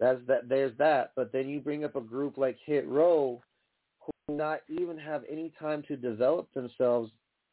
[0.00, 0.48] that's that.
[0.48, 1.12] There's that.
[1.16, 3.42] But then you bring up a group like Hit Row,
[4.00, 7.10] who not even have any time to develop themselves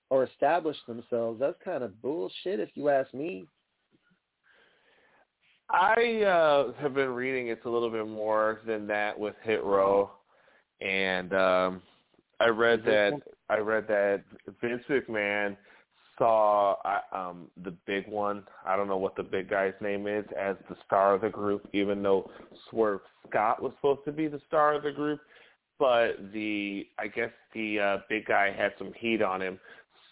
[0.10, 1.40] or establish themselves.
[1.40, 3.46] That's kind of bullshit, if you ask me.
[5.70, 10.12] I uh, have been reading it's a little bit more than that with Hit Row,
[10.82, 11.82] and um,
[12.42, 13.14] I read that
[13.50, 14.24] I read that
[14.62, 15.56] Vince McMahon
[16.18, 16.76] saw
[17.12, 18.44] um, the big one.
[18.66, 21.68] I don't know what the big guy's name is as the star of the group,
[21.74, 22.30] even though
[22.70, 25.20] Swerve Scott was supposed to be the star of the group.
[25.80, 29.60] but the I guess the uh, big guy had some heat on him.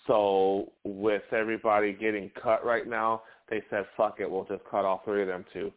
[0.08, 5.02] So with everybody getting cut right now, they said, "Fuck it, we'll just cut all
[5.06, 5.72] three of them too."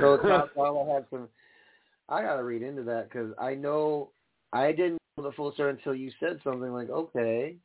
[0.00, 1.28] So Top Dollar had some.
[2.08, 4.10] I got to read into that because I know
[4.52, 7.56] I didn't know the full story until you said something like, "Okay."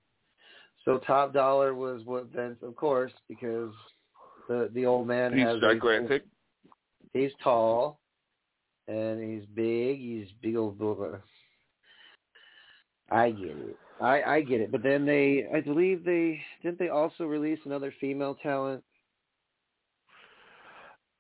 [0.87, 3.73] So Top Dollar was what Vince, of course, because
[4.47, 6.23] the the old man He's has gigantic.
[7.13, 7.99] He's tall,
[8.87, 9.99] and he's big.
[9.99, 10.79] He's big old.
[10.79, 11.19] Booger.
[13.11, 13.77] I get it.
[13.99, 14.71] I I get it.
[14.71, 18.81] But then they, I believe they didn't they also release another female talent.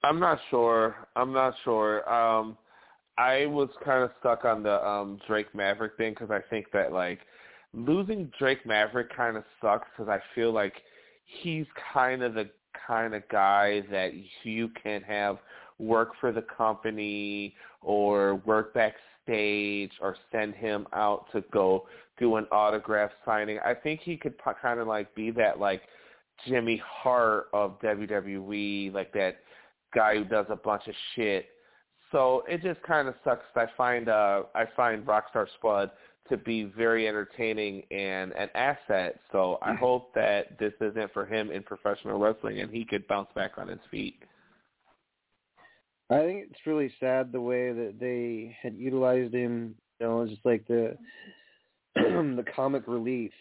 [0.01, 0.95] I'm not sure.
[1.17, 2.09] I'm not sure.
[2.09, 2.57] Um,
[3.17, 6.93] I was kind of stuck on the um Drake Maverick thing because I think that
[6.93, 7.19] like
[7.73, 10.73] losing Drake Maverick kind of sucks because I feel like
[11.41, 12.49] he's kind of the
[12.87, 14.11] kind of guy that
[14.43, 15.37] you can have
[15.79, 21.85] work for the company or work backstage or send him out to go
[22.17, 23.59] do an autograph signing.
[23.63, 25.81] I think he could kind of like be that like
[26.47, 29.37] Jimmy Hart of WWE, like that
[29.93, 31.47] guy who does a bunch of shit.
[32.11, 33.43] So it just kind of sucks.
[33.55, 35.91] I find uh I find Rockstar Spud
[36.29, 39.19] to be very entertaining and an asset.
[39.31, 43.29] So I hope that this isn't for him in professional wrestling and he could bounce
[43.35, 44.19] back on his feet.
[46.09, 49.75] I think it's really sad the way that they had utilized him.
[49.99, 50.97] You know, just like the
[51.95, 53.31] the comic relief.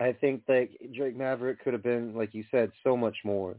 [0.00, 3.56] I think that Drake Maverick could have been, like you said, so much more.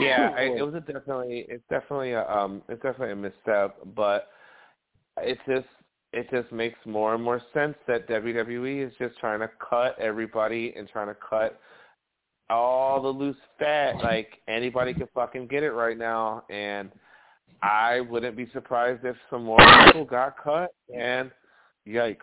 [0.00, 4.28] Yeah, I, it was a definitely it's definitely a um it's definitely a misstep, but
[5.18, 5.66] it's just
[6.12, 10.72] it just makes more and more sense that WWE is just trying to cut everybody
[10.76, 11.60] and trying to cut
[12.48, 13.96] all the loose fat.
[14.02, 16.90] Like anybody can fucking get it right now, and
[17.62, 20.70] I wouldn't be surprised if some more people got cut.
[20.96, 21.30] And
[21.86, 22.16] yikes!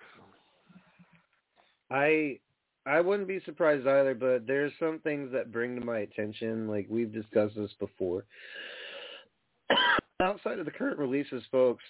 [1.91, 2.39] I
[2.87, 6.67] I wouldn't be surprised either, but there's some things that bring to my attention.
[6.67, 8.25] Like we've discussed this before.
[10.21, 11.83] Outside of the current releases, folks,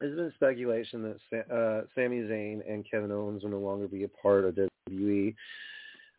[0.00, 4.08] there's been speculation that uh, Sami Zayn and Kevin Owens will no longer be a
[4.08, 4.56] part of
[5.00, 5.34] WWE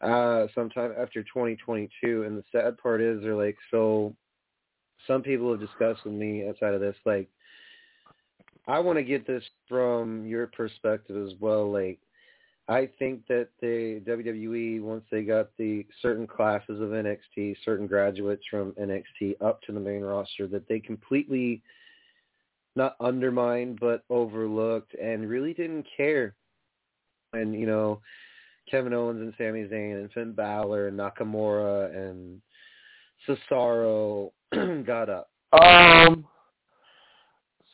[0.01, 2.23] uh, sometime after 2022.
[2.23, 4.13] And the sad part is, they're like, so
[5.07, 7.29] some people have discussed with me outside of this, like,
[8.67, 11.71] I want to get this from your perspective as well.
[11.71, 11.99] Like,
[12.67, 18.43] I think that the WWE, once they got the certain classes of NXT, certain graduates
[18.47, 21.63] from NXT up to the main roster, that they completely
[22.79, 26.33] not undermined but overlooked and really didn't care.
[27.33, 28.01] And you know,
[28.71, 32.41] Kevin Owens and Sami Zayn and Finn Balor and Nakamura and
[33.27, 34.31] Cesaro
[34.85, 35.29] got up.
[35.53, 36.25] Um.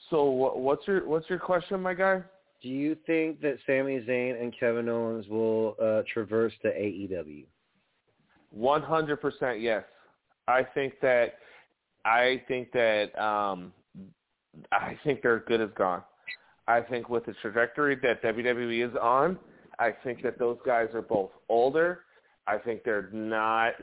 [0.10, 2.22] So what's your what's your question, my guy?
[2.62, 7.46] Do you think that Sami Zayn and Kevin Owens will uh, traverse to AEW?
[8.52, 9.84] One hundred percent, yes.
[10.48, 11.36] I think that
[12.06, 13.74] I think that um,
[14.72, 16.04] I think they're good as gone.
[16.68, 19.38] I think with the trajectory that WWE is on,
[19.80, 22.02] I think that those guys are both older.
[22.48, 23.74] I think they're not.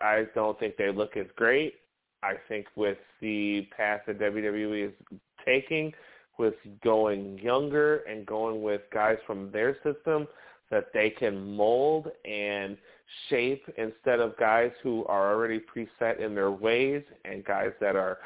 [0.00, 1.74] I don't think they look as great.
[2.22, 5.92] I think with the path that WWE is taking,
[6.38, 10.26] with going younger and going with guys from their system
[10.70, 12.76] that they can mold and
[13.28, 18.18] shape instead of guys who are already preset in their ways and guys that are,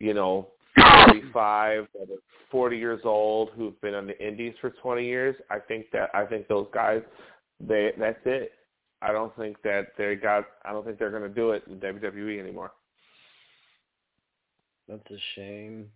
[0.00, 2.18] you know, 35, that are
[2.50, 5.36] 40 years old who've been on the indies for 20 years.
[5.50, 7.02] I think that I think those guys,
[7.60, 8.52] they that's it.
[9.02, 10.44] I don't think that they got.
[10.64, 12.72] I don't think they're going to do it in WWE anymore.
[14.88, 15.90] That's a shame.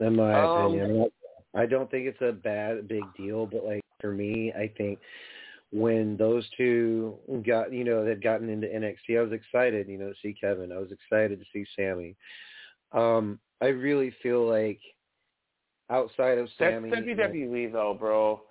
[0.00, 1.10] In my Um, opinion,
[1.54, 4.98] I don't think it's a bad big deal, but like for me, I think
[5.72, 7.16] when those two
[7.46, 10.72] got you know had gotten into NXT, I was excited, you know, to see Kevin.
[10.72, 12.16] I was excited to see Sami.
[12.92, 14.80] Um, I really feel like
[15.90, 18.42] outside of Sami, That's WWE though, bro.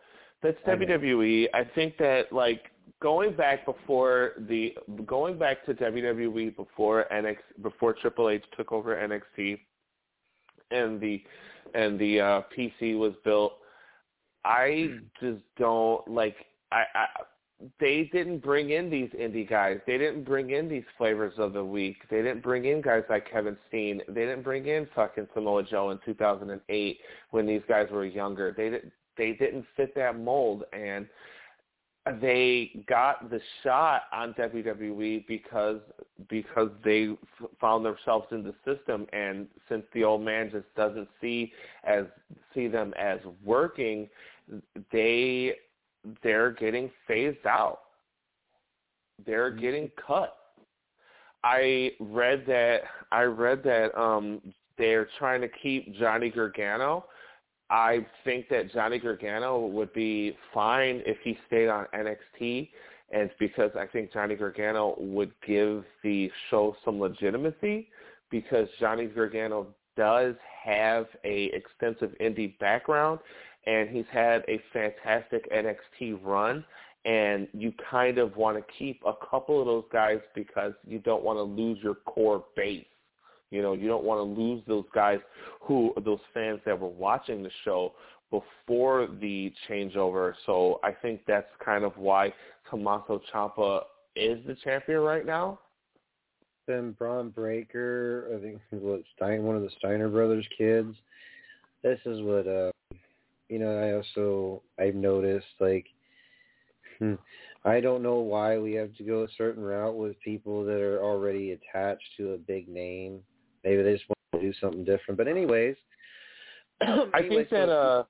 [0.43, 0.85] That's I know.
[0.85, 1.47] WWE.
[1.53, 2.63] I think that like
[3.01, 4.73] going back before the
[5.05, 9.59] going back to WWE before NX before Triple H took over NXT
[10.71, 11.23] and the
[11.73, 13.53] and the uh PC was built,
[14.45, 14.89] I
[15.21, 16.35] just don't like
[16.71, 17.05] I, I
[17.79, 19.79] they didn't bring in these indie guys.
[19.87, 21.97] They didn't bring in these flavors of the week.
[22.09, 24.01] They didn't bring in guys like Kevin Steen.
[24.07, 26.99] They didn't bring in fucking Samoa Joe in 2008
[27.31, 28.53] when these guys were younger.
[28.55, 31.07] They didn't they didn't fit that mold and
[32.21, 35.79] they got the shot on WWE because
[36.29, 37.09] because they
[37.41, 41.51] f- found themselves in the system, and since the old man just doesn't see
[41.83, 42.05] as
[42.53, 44.07] see them as working,
[44.91, 45.55] they
[46.23, 47.79] they're getting phased out.
[49.25, 50.35] They're getting cut.
[51.43, 52.81] I read that
[53.11, 54.41] I read that um
[54.77, 57.05] they're trying to keep Johnny Gargano.
[57.69, 62.69] I think that Johnny Gargano would be fine if he stayed on NXT
[63.11, 67.89] and it's because I think Johnny Gargano would give the show some legitimacy
[68.29, 73.19] because Johnny Gargano does have a extensive indie background
[73.67, 76.65] and he's had a fantastic NXT run
[77.05, 81.23] and you kind of want to keep a couple of those guys because you don't
[81.23, 82.85] want to lose your core base.
[83.51, 85.19] You know, you don't want to lose those guys
[85.61, 87.93] who those fans that were watching the show
[88.29, 90.33] before the changeover.
[90.45, 92.33] So I think that's kind of why
[92.69, 93.83] Tommaso Ciampa
[94.17, 95.59] is the champion right now.
[96.67, 100.93] Then Bron Breakker, I think what Stein, one of the Steiner brothers' kids.
[101.83, 102.71] This is what uh,
[103.49, 103.77] you know.
[103.77, 105.85] I also I've noticed like
[107.65, 111.03] I don't know why we have to go a certain route with people that are
[111.03, 113.19] already attached to a big name.
[113.63, 115.17] Maybe they just want to do something different.
[115.17, 115.75] But anyways,
[116.81, 118.03] I think that uh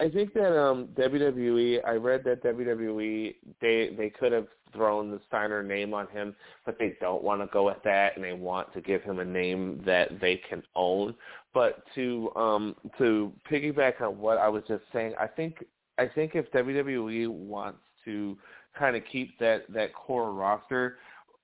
[0.00, 5.20] I think that um WWE I read that WWE they they could have thrown the
[5.28, 8.72] Steiner name on him, but they don't want to go with that and they want
[8.72, 11.14] to give him a name that they can own.
[11.52, 15.64] But to um to piggyback on what I was just saying, I think
[15.98, 18.38] I think if WWE wants to
[18.78, 20.96] kind of keep that that core roster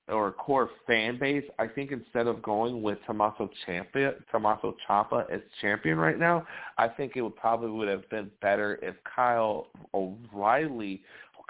[0.08, 5.40] or core fan base, I think instead of going with Tommaso Ciampa, Tommaso Ciampa as
[5.60, 6.46] champion right now,
[6.78, 11.02] I think it would probably would have been better if Kyle O'Reilly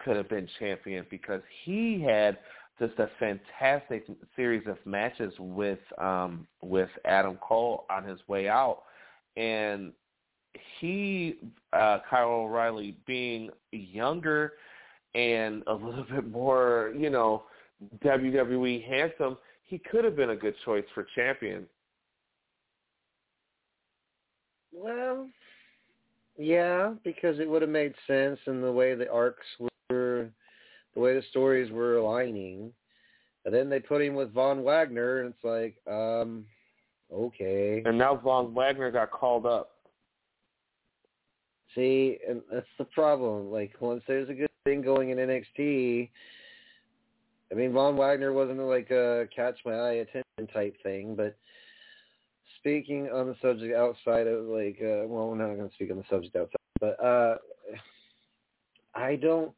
[0.02, 2.38] could have been champion because he had
[2.78, 8.82] just a fantastic series of matches with um with Adam Cole on his way out.
[9.36, 9.92] And
[10.80, 11.36] he
[11.72, 14.54] uh Kyle O'Reilly being younger
[15.14, 17.44] and a little bit more, you know,
[18.04, 21.66] WWE handsome, he could have been a good choice for champion.
[24.72, 25.28] Well,
[26.38, 30.28] yeah, because it would have made sense in the way the arcs were,
[30.94, 32.72] the way the stories were aligning.
[33.44, 36.44] And then they put him with Von Wagner, and it's like, um,
[37.12, 37.82] okay.
[37.86, 39.70] And now Von Wagner got called up.
[41.74, 43.50] See, and that's the problem.
[43.52, 46.08] Like once there's a good thing going in NXT,
[47.50, 51.36] I mean, Von Wagner wasn't like a catch my eye attention type thing, but
[52.58, 55.98] speaking on the subject outside of like, uh, well, we're not going to speak on
[55.98, 57.36] the subject outside, but uh,
[58.94, 59.52] I don't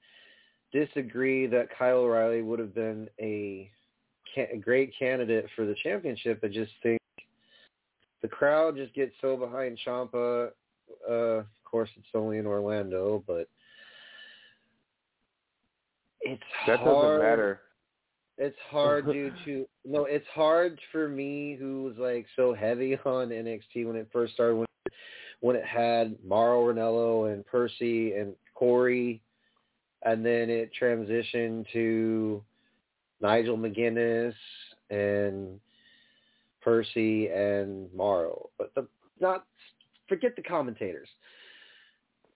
[0.73, 3.70] disagree that Kyle O'Reilly would have been a,
[4.36, 6.40] a great candidate for the championship.
[6.44, 7.01] I just think
[8.20, 10.51] the crowd just gets so behind Ciampa.
[11.09, 13.48] Uh, of course, it's only in Orlando, but
[16.20, 17.20] it's That hard.
[17.20, 17.60] doesn't matter.
[18.39, 20.05] It's hard due to no.
[20.05, 24.56] It's hard for me, who was like so heavy on NXT when it first started.
[24.56, 24.66] When
[25.40, 29.20] when it had Mauro Ranallo and Percy and Corey,
[30.02, 32.43] and then it transitioned to
[33.20, 34.35] Nigel McGuinness
[34.90, 35.60] and
[36.60, 38.51] Percy and Mauro.
[38.59, 38.86] But the
[39.20, 39.44] not
[40.09, 41.09] forget the commentators.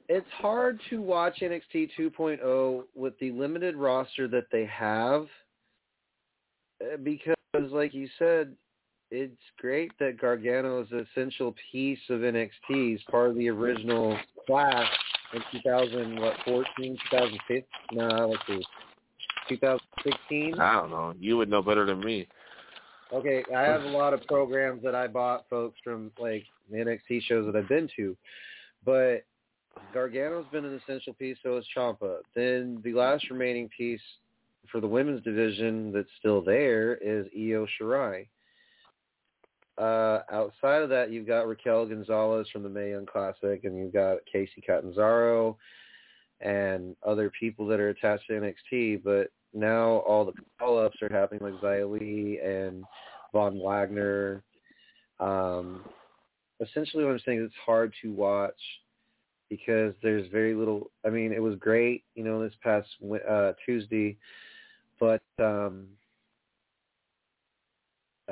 [0.09, 5.27] It's hard to watch NXT 2.0 with the limited roster that they have
[7.03, 7.37] because,
[7.71, 8.55] like you said,
[9.11, 12.51] it's great that Gargano is an essential piece of NXT.
[12.69, 14.87] He's part of the original class
[15.35, 17.63] in 2000, what, 14, 2015?
[17.93, 18.65] No, let's see,
[19.49, 20.59] 2016.
[20.59, 21.15] I don't know.
[21.19, 22.27] You would know better than me.
[23.13, 27.23] Okay, I have a lot of programs that I bought, folks, from like the NXT
[27.25, 28.17] shows that I've been to,
[28.85, 29.25] but
[29.93, 31.37] Gargano's been an essential piece.
[31.43, 32.19] So is Ciampa.
[32.35, 34.01] Then the last remaining piece
[34.70, 38.26] for the women's division that's still there is Io Shirai.
[39.78, 43.93] Uh, outside of that, you've got Raquel Gonzalez from the Mae Young Classic, and you've
[43.93, 45.56] got Kacy Catanzaro
[46.40, 49.02] and other people that are attached to NXT.
[49.02, 52.84] But now all the call-ups are happening like Xia Li and
[53.32, 54.43] Von Wagner.
[55.20, 55.84] Um,
[56.60, 58.60] essentially, what I'm saying is it's hard to watch
[59.48, 60.90] because there's very little.
[61.05, 62.89] I mean, it was great, you know, this past
[63.28, 64.16] uh, Tuesday,
[65.01, 65.86] but um,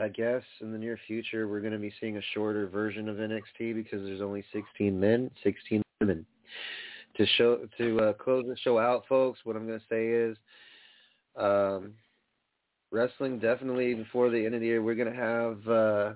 [0.00, 3.16] I guess in the near future we're going to be seeing a shorter version of
[3.16, 6.24] NXT because there's only 16 men, 16 women.
[7.16, 10.36] to show to uh, close the show out, folks, what I'm going to say is,
[11.36, 11.92] um,
[12.92, 16.12] wrestling definitely before the end of the year, we're going to have uh,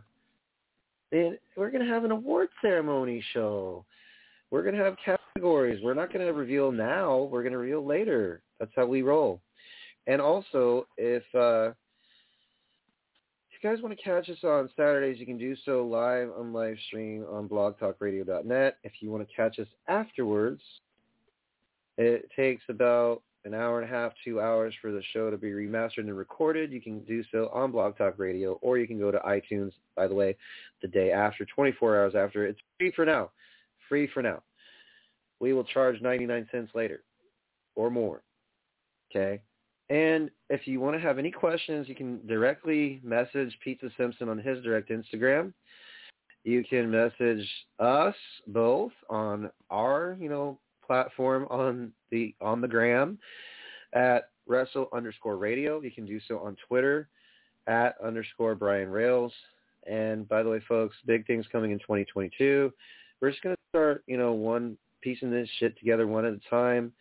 [1.13, 3.85] it, we're going to have an award ceremony show.
[4.51, 5.81] We're going to have categories.
[5.83, 7.29] We're not going to reveal now.
[7.31, 8.43] We're going to reveal later.
[8.59, 9.41] That's how we roll.
[10.07, 11.73] And also, if uh,
[13.51, 16.53] if you guys want to catch us on Saturdays, you can do so live on
[16.53, 18.77] live stream on blogtalkradio.net.
[18.83, 20.61] If you want to catch us afterwards,
[21.97, 25.51] it takes about an hour and a half, two hours for the show to be
[25.51, 26.73] remastered and recorded.
[26.73, 30.09] You can do so on Blog Talk Radio, or you can go to iTunes, by
[30.09, 30.37] the way,
[30.81, 32.47] the day after, 24 hours after.
[32.47, 33.31] It's free for now.
[33.89, 34.43] Free for now.
[35.41, 37.03] We will charge 99 cents later
[37.75, 38.23] or more.
[39.11, 39.43] Okay?
[39.91, 44.39] And if you want to have any questions, you can directly message Pizza Simpson on
[44.39, 45.53] his direct Instagram.
[46.45, 47.47] You can message
[47.79, 48.15] us
[48.47, 53.19] both on our, you know, platform on the on the gram
[53.95, 55.81] at wrestle underscore radio.
[55.81, 57.09] You can do so on Twitter
[57.67, 59.33] at underscore Brian Rails.
[59.87, 62.73] And by the way, folks, big things coming in 2022.
[63.21, 66.41] We're just going to start, you know, one piecing this shit together one at a
[66.51, 66.93] time.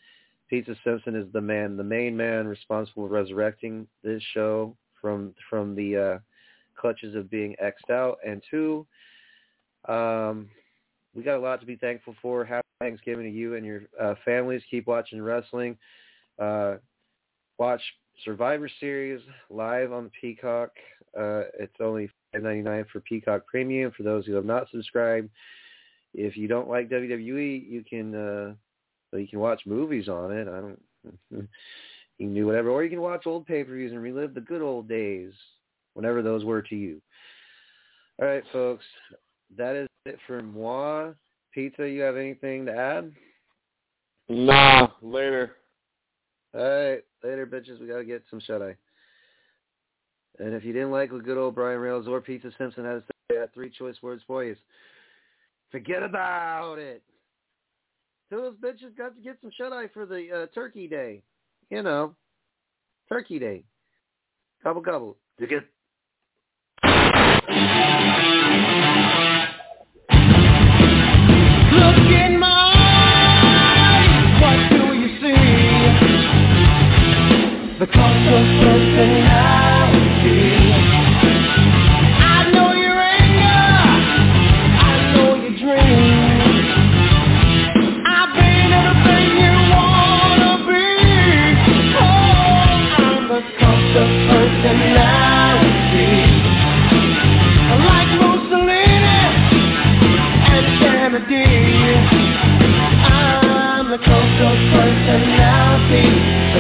[0.54, 5.74] Pizza Simpson is the man, the main man responsible for resurrecting this show from from
[5.74, 6.20] the uh,
[6.80, 8.20] clutches of being xed out.
[8.24, 8.86] And two,
[9.88, 10.48] um,
[11.16, 12.46] we got a lot to be thankful for.
[12.46, 14.62] Happy Thanksgiving to you and your uh, families.
[14.70, 15.76] Keep watching wrestling.
[16.38, 16.76] Uh,
[17.58, 17.82] watch
[18.24, 20.70] Survivor Series live on Peacock.
[21.20, 25.32] Uh, it's only five ninety nine for Peacock Premium for those who have not subscribed.
[26.14, 28.56] If you don't like WWE, you can
[29.14, 30.48] uh, you can watch movies on it.
[30.48, 30.82] I don't.
[31.32, 31.48] you
[32.18, 34.62] can do whatever, or you can watch old pay per views and relive the good
[34.62, 35.34] old days,
[35.94, 37.02] whenever those were to you.
[38.22, 38.86] All right, folks,
[39.58, 41.12] that is it for moi.
[41.54, 43.12] Pizza, you have anything to add?
[44.30, 45.58] Nah, later.
[46.56, 47.80] All right, later, bitches.
[47.80, 48.76] We gotta get some shut eye.
[50.40, 53.02] And if you didn't like what good old Brian Rails or Pizza Simpson had to
[53.02, 54.56] say, I got three choice words for you.
[55.72, 57.04] Forget about it.
[58.30, 61.24] So those bitches got to get some shut eye for the uh, Turkey Day.
[61.70, 62.16] You know,
[63.10, 63.64] Turkey Day.
[64.64, 65.18] Gobble gobble.
[65.40, 65.64] To get
[71.74, 73.74] Look in my eyes,